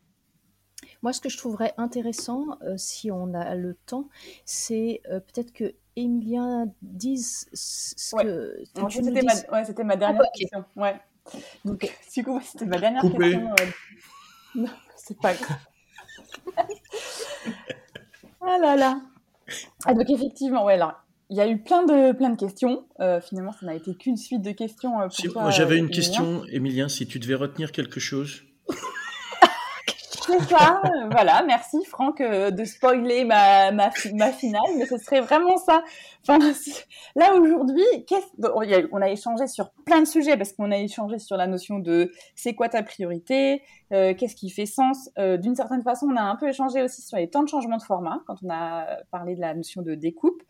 [1.01, 4.07] Moi, ce que je trouverais intéressant, euh, si on a le temps,
[4.45, 8.63] c'est euh, peut-être que Emilien dise ce que.
[9.65, 9.95] C'était ma...
[9.95, 10.65] dernière ah, question.
[10.75, 10.99] Ouais.
[11.65, 13.55] Donc, du coup, c'était ma dernière question.
[14.55, 15.57] Non, c'est pas grave.
[18.41, 19.01] ah là là.
[19.85, 20.95] Ah, donc, effectivement, ouais, alors,
[21.29, 22.85] il y a eu plein de, plein de questions.
[22.99, 25.01] Euh, finalement, ça n'a été qu'une suite de questions.
[25.01, 28.43] Euh, pour J'avais euh, une question, Emilien, si tu devais retenir quelque chose.
[30.25, 35.55] C'est ça, voilà, merci Franck de spoiler ma, ma, ma, finale, mais ce serait vraiment
[35.55, 35.81] ça.
[36.27, 36.37] Enfin,
[37.15, 37.85] là aujourd'hui,
[38.91, 42.11] on a échangé sur plein de sujets parce qu'on a échangé sur la notion de
[42.35, 45.09] c'est quoi ta priorité, qu'est-ce qui fait sens.
[45.17, 47.83] D'une certaine façon, on a un peu échangé aussi sur les temps de changement de
[47.83, 50.43] format quand on a parlé de la notion de découpe.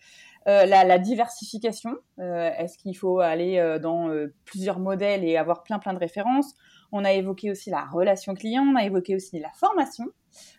[0.48, 4.10] Euh, la, diversification, euh, est-ce qu'il faut aller euh, dans
[4.46, 6.54] plusieurs modèles et avoir plein plein de références?
[6.94, 10.06] On a évoqué aussi la relation client, on a évoqué aussi la formation.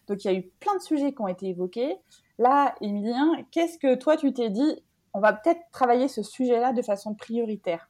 [0.06, 1.97] Donc il y a eu plein de sujets qui ont été évoqués.
[2.39, 4.85] Là, Emilien, qu'est-ce que toi tu t'es dit
[5.15, 7.89] On va peut-être travailler ce sujet-là de façon prioritaire?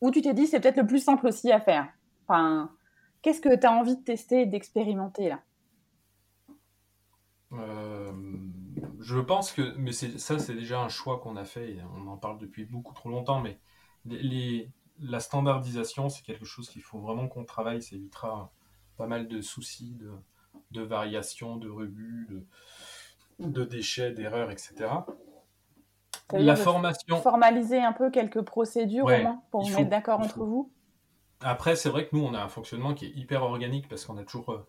[0.00, 1.88] Ou tu t'es dit c'est peut-être le plus simple aussi à faire?
[2.28, 2.70] Enfin,
[3.22, 5.40] qu'est-ce que tu as envie de tester d'expérimenter là?
[9.10, 12.16] Je pense que, mais ça, c'est déjà un choix qu'on a fait, et on en
[12.16, 13.58] parle depuis beaucoup trop longtemps, mais
[14.04, 14.70] les,
[15.00, 18.52] la standardisation, c'est quelque chose qu'il faut vraiment qu'on travaille, ça évitera
[18.96, 20.12] pas mal de soucis, de,
[20.70, 22.46] de variations, de rebuts, de,
[23.40, 24.74] de déchets, d'erreurs, etc.
[26.32, 27.20] La formation.
[27.20, 30.72] Formaliser un peu quelques procédures au moins pour vous mettre d'accord entre vous?
[31.40, 34.18] Après, c'est vrai que nous, on a un fonctionnement qui est hyper organique parce qu'on
[34.18, 34.64] a toujours.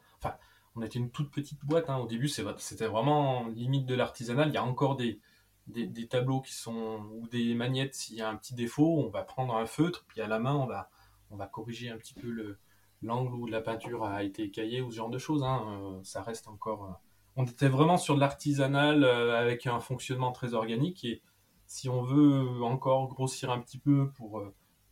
[0.76, 1.90] On était une toute petite boîte.
[1.90, 1.98] Hein.
[1.98, 4.50] Au début, c'était vraiment limite de l'artisanal.
[4.50, 5.20] Il y a encore des,
[5.68, 7.96] des, tableaux qui sont ou des magnettes.
[7.96, 10.56] S'il y a un petit défaut, on va prendre un feutre, puis à la main,
[10.56, 10.90] on va,
[11.30, 12.58] on va corriger un petit peu le,
[13.02, 15.44] l'angle où la peinture a été écaillée ou ce genre de choses.
[15.44, 15.64] Hein.
[15.68, 16.86] Euh, ça reste encore.
[16.86, 16.94] Euh,
[17.36, 21.22] on était vraiment sur de l'artisanal euh, avec un fonctionnement très organique et
[21.66, 24.44] si on veut encore grossir un petit peu pour,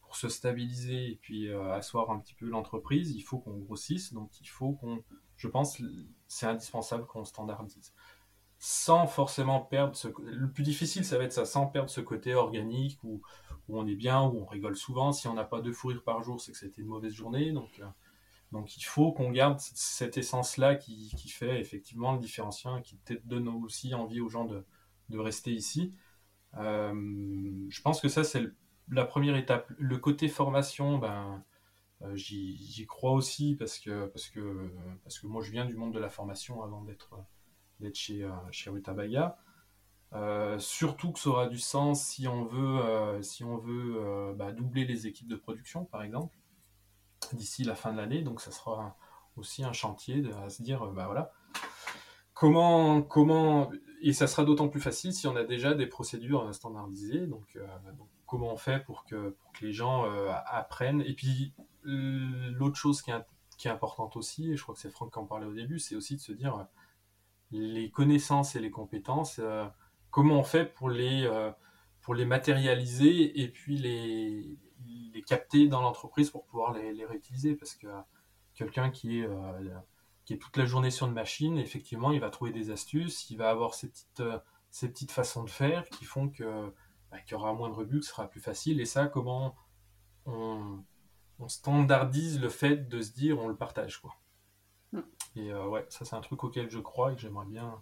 [0.01, 4.13] pour se stabiliser et puis asseoir un petit peu l'entreprise, il faut qu'on grossisse.
[4.13, 5.03] Donc il faut qu'on,
[5.39, 5.81] je pense,
[6.27, 7.93] c'est indispensable qu'on standardise.
[8.59, 12.33] Sans forcément perdre ce le plus difficile ça va être ça sans perdre ce côté
[12.35, 13.21] organique où,
[13.69, 15.13] où on est bien où on rigole souvent.
[15.13, 17.53] Si on n'a pas deux fourrures par jour c'est que c'était une mauvaise journée.
[17.53, 22.97] Donc euh, il faut qu'on garde cette essence là qui, fait effectivement le différenciant qui
[22.97, 24.65] peut-être donne aussi envie aux gens de,
[25.07, 25.93] de rester ici.
[26.57, 26.93] Euh,
[27.69, 28.43] je pense que ça c'est
[28.91, 29.71] la première étape.
[29.77, 31.41] Le côté formation ben
[32.01, 34.71] euh, j'y crois aussi parce que parce que
[35.03, 37.15] parce que moi je viens du monde de la formation avant d'être
[37.93, 39.37] chez, euh, chez Rutabaga.
[40.13, 44.51] Euh, surtout que ça aura du sens si on veut, euh, si on veut bah,
[44.51, 46.35] doubler les équipes de production, par exemple,
[47.33, 48.21] d'ici la fin de l'année.
[48.21, 48.97] Donc, ça sera
[49.35, 51.31] aussi un chantier de, à se dire, bah voilà,
[52.33, 53.69] comment, comment,
[54.01, 57.27] et ça sera d'autant plus facile si on a déjà des procédures standardisées.
[57.27, 57.57] Donc,
[58.25, 60.05] comment on fait pour que, pour que les gens
[60.47, 61.01] apprennent?
[61.01, 61.53] Et puis,
[61.83, 65.45] l'autre chose qui est, importante aussi, et je crois que c'est Franck qui en parlait
[65.45, 66.67] au début, c'est aussi de se dire,
[67.51, 69.65] les connaissances et les compétences, euh,
[70.11, 71.51] comment on fait pour les, euh,
[72.01, 74.57] pour les matérialiser et puis les,
[75.13, 77.55] les capter dans l'entreprise pour pouvoir les, réutiliser?
[77.55, 77.87] Parce que
[78.53, 79.77] quelqu'un qui est, euh,
[80.25, 83.37] qui est toute la journée sur une machine, effectivement, il va trouver des astuces, il
[83.37, 84.23] va avoir ces petites,
[84.69, 86.71] ces petites façons de faire qui font que
[87.11, 88.79] bah, qu'il y aura moins de rebuts, que ce sera plus facile.
[88.79, 89.55] Et ça, comment
[90.25, 90.83] on,
[91.39, 93.97] on standardise le fait de se dire on le partage.
[93.97, 94.15] quoi.
[95.35, 97.81] Et euh, ouais, ça c'est un truc auquel je crois et que j'aimerais bien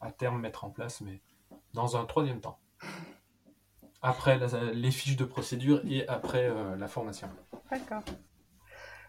[0.00, 1.20] à terme mettre en place, mais
[1.72, 2.58] dans un troisième temps.
[4.02, 4.38] Après
[4.74, 7.28] les fiches de procédure et après euh, la formation.
[7.70, 8.02] D'accord.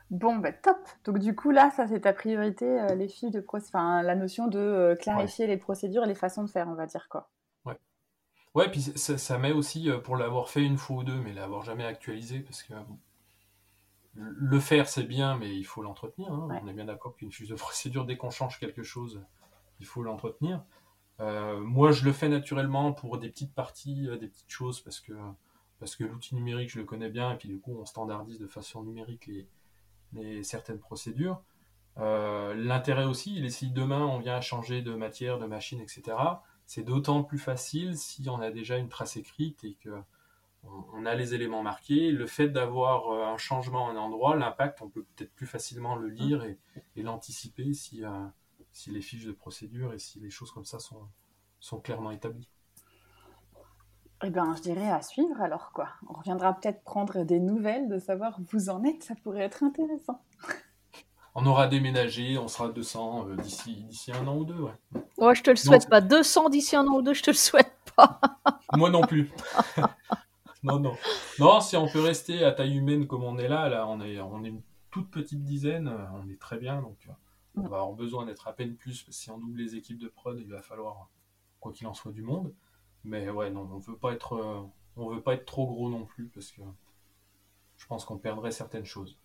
[0.10, 0.78] Bon, bah, top.
[1.04, 4.16] Donc du coup, là, ça c'est ta priorité, euh, les fiches de procédure, enfin la
[4.16, 7.30] notion de clarifier les procédures et les façons de faire, on va dire quoi.
[7.66, 7.78] Ouais.
[8.54, 11.64] Ouais, puis ça, ça met aussi, pour l'avoir fait une fois ou deux, mais l'avoir
[11.64, 12.74] jamais actualisé, parce que
[14.16, 16.32] le faire, c'est bien, mais il faut l'entretenir.
[16.32, 16.48] Hein.
[16.64, 19.22] On est bien d'accord qu'une fiche de procédure, dès qu'on change quelque chose,
[19.80, 20.64] il faut l'entretenir.
[21.20, 25.00] Euh, moi, je le fais naturellement pour des petites parties, euh, des petites choses, parce
[25.00, 25.14] que,
[25.80, 28.48] parce que l'outil numérique, je le connais bien, et puis du coup, on standardise de
[28.48, 29.30] façon numérique
[30.14, 31.42] les, certaines procédures.
[31.98, 35.80] Euh, l'intérêt aussi, il est si demain on vient à changer de matière, de machine,
[35.80, 36.18] etc.,
[36.66, 39.92] c'est d'autant plus facile si on a déjà une trace écrite et que
[40.94, 42.12] on, a les éléments marqués.
[42.12, 45.96] Le fait d'avoir euh, un changement à un endroit, l'impact, on peut peut-être plus facilement
[45.96, 46.58] le lire et,
[47.02, 48.10] l'anticiper si, euh,
[48.72, 51.08] si les fiches de procédure et si les choses comme ça sont,
[51.60, 52.50] sont clairement établies.
[54.24, 55.90] Eh bien, je dirais à suivre alors quoi.
[56.10, 59.64] On reviendra peut-être prendre des nouvelles, de savoir où vous en êtes, ça pourrait être
[59.64, 60.22] intéressant.
[61.38, 64.58] On aura déménagé, on sera 200 euh, d'ici, d'ici un an ou deux.
[64.58, 64.72] Ouais,
[65.18, 66.00] ouais je te le souhaite pas.
[66.00, 68.22] 200 d'ici un an ou deux, je te le souhaite pas.
[68.74, 69.30] Moi non plus.
[70.66, 70.98] non, non.
[71.40, 74.20] Non, si on peut rester à taille humaine comme on est là, là, on est,
[74.20, 74.62] on est une
[74.96, 77.12] toute petite dizaine, euh, on est très bien, donc euh,
[77.58, 79.06] on va avoir besoin d'être à peine plus.
[79.10, 81.10] Si on double les équipes de prod, il va falloir,
[81.60, 82.54] quoi qu'il en soit, du monde.
[83.04, 84.62] Mais ouais, non, on veut pas être, euh,
[84.96, 86.62] on veut pas être trop gros non plus parce que
[87.76, 89.20] je pense qu'on perdrait certaines choses.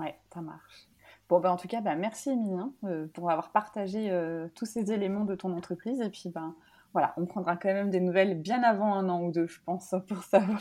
[0.00, 0.88] Ouais, ça marche.
[1.28, 2.72] Bon, ben, en tout cas, ben, merci Emilien
[3.12, 4.10] pour avoir partagé
[4.54, 6.00] tous ces éléments de ton entreprise.
[6.00, 6.54] Et puis, ben,
[6.92, 9.94] voilà, on prendra quand même des nouvelles bien avant un an ou deux, je pense,
[10.08, 10.60] pour savoir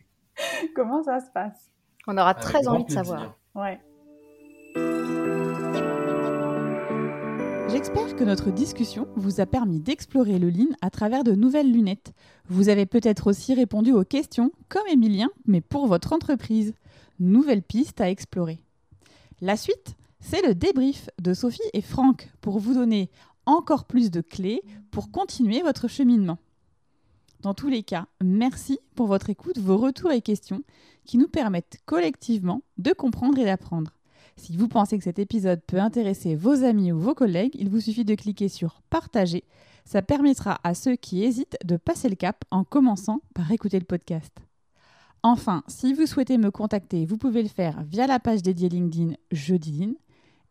[0.74, 1.70] comment ça se passe.
[2.06, 3.36] On aura très envie de savoir.
[3.54, 3.80] Ouais.
[7.68, 12.12] J'espère que notre discussion vous a permis d'explorer le Lean à travers de nouvelles lunettes.
[12.48, 16.74] Vous avez peut-être aussi répondu aux questions, comme Emilien, mais pour votre entreprise.
[17.18, 18.60] Nouvelle piste à explorer.
[19.40, 23.10] La suite, c'est le débrief de Sophie et Franck pour vous donner
[23.46, 26.38] encore plus de clés pour continuer votre cheminement.
[27.40, 30.62] Dans tous les cas, merci pour votre écoute, vos retours et questions
[31.04, 33.92] qui nous permettent collectivement de comprendre et d'apprendre.
[34.36, 37.80] Si vous pensez que cet épisode peut intéresser vos amis ou vos collègues, il vous
[37.80, 39.44] suffit de cliquer sur Partager.
[39.84, 43.84] Ça permettra à ceux qui hésitent de passer le cap en commençant par écouter le
[43.86, 44.36] podcast.
[45.22, 49.14] Enfin, si vous souhaitez me contacter, vous pouvez le faire via la page dédiée LinkedIn
[49.32, 49.96] Jeudi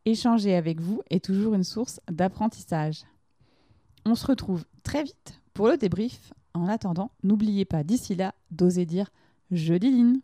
[0.06, 3.03] échanger avec vous est toujours une source d'apprentissage.
[4.06, 6.34] On se retrouve très vite pour le débrief.
[6.53, 9.11] En attendant, n'oubliez pas d'ici là d'oser dire
[9.52, 10.22] je dis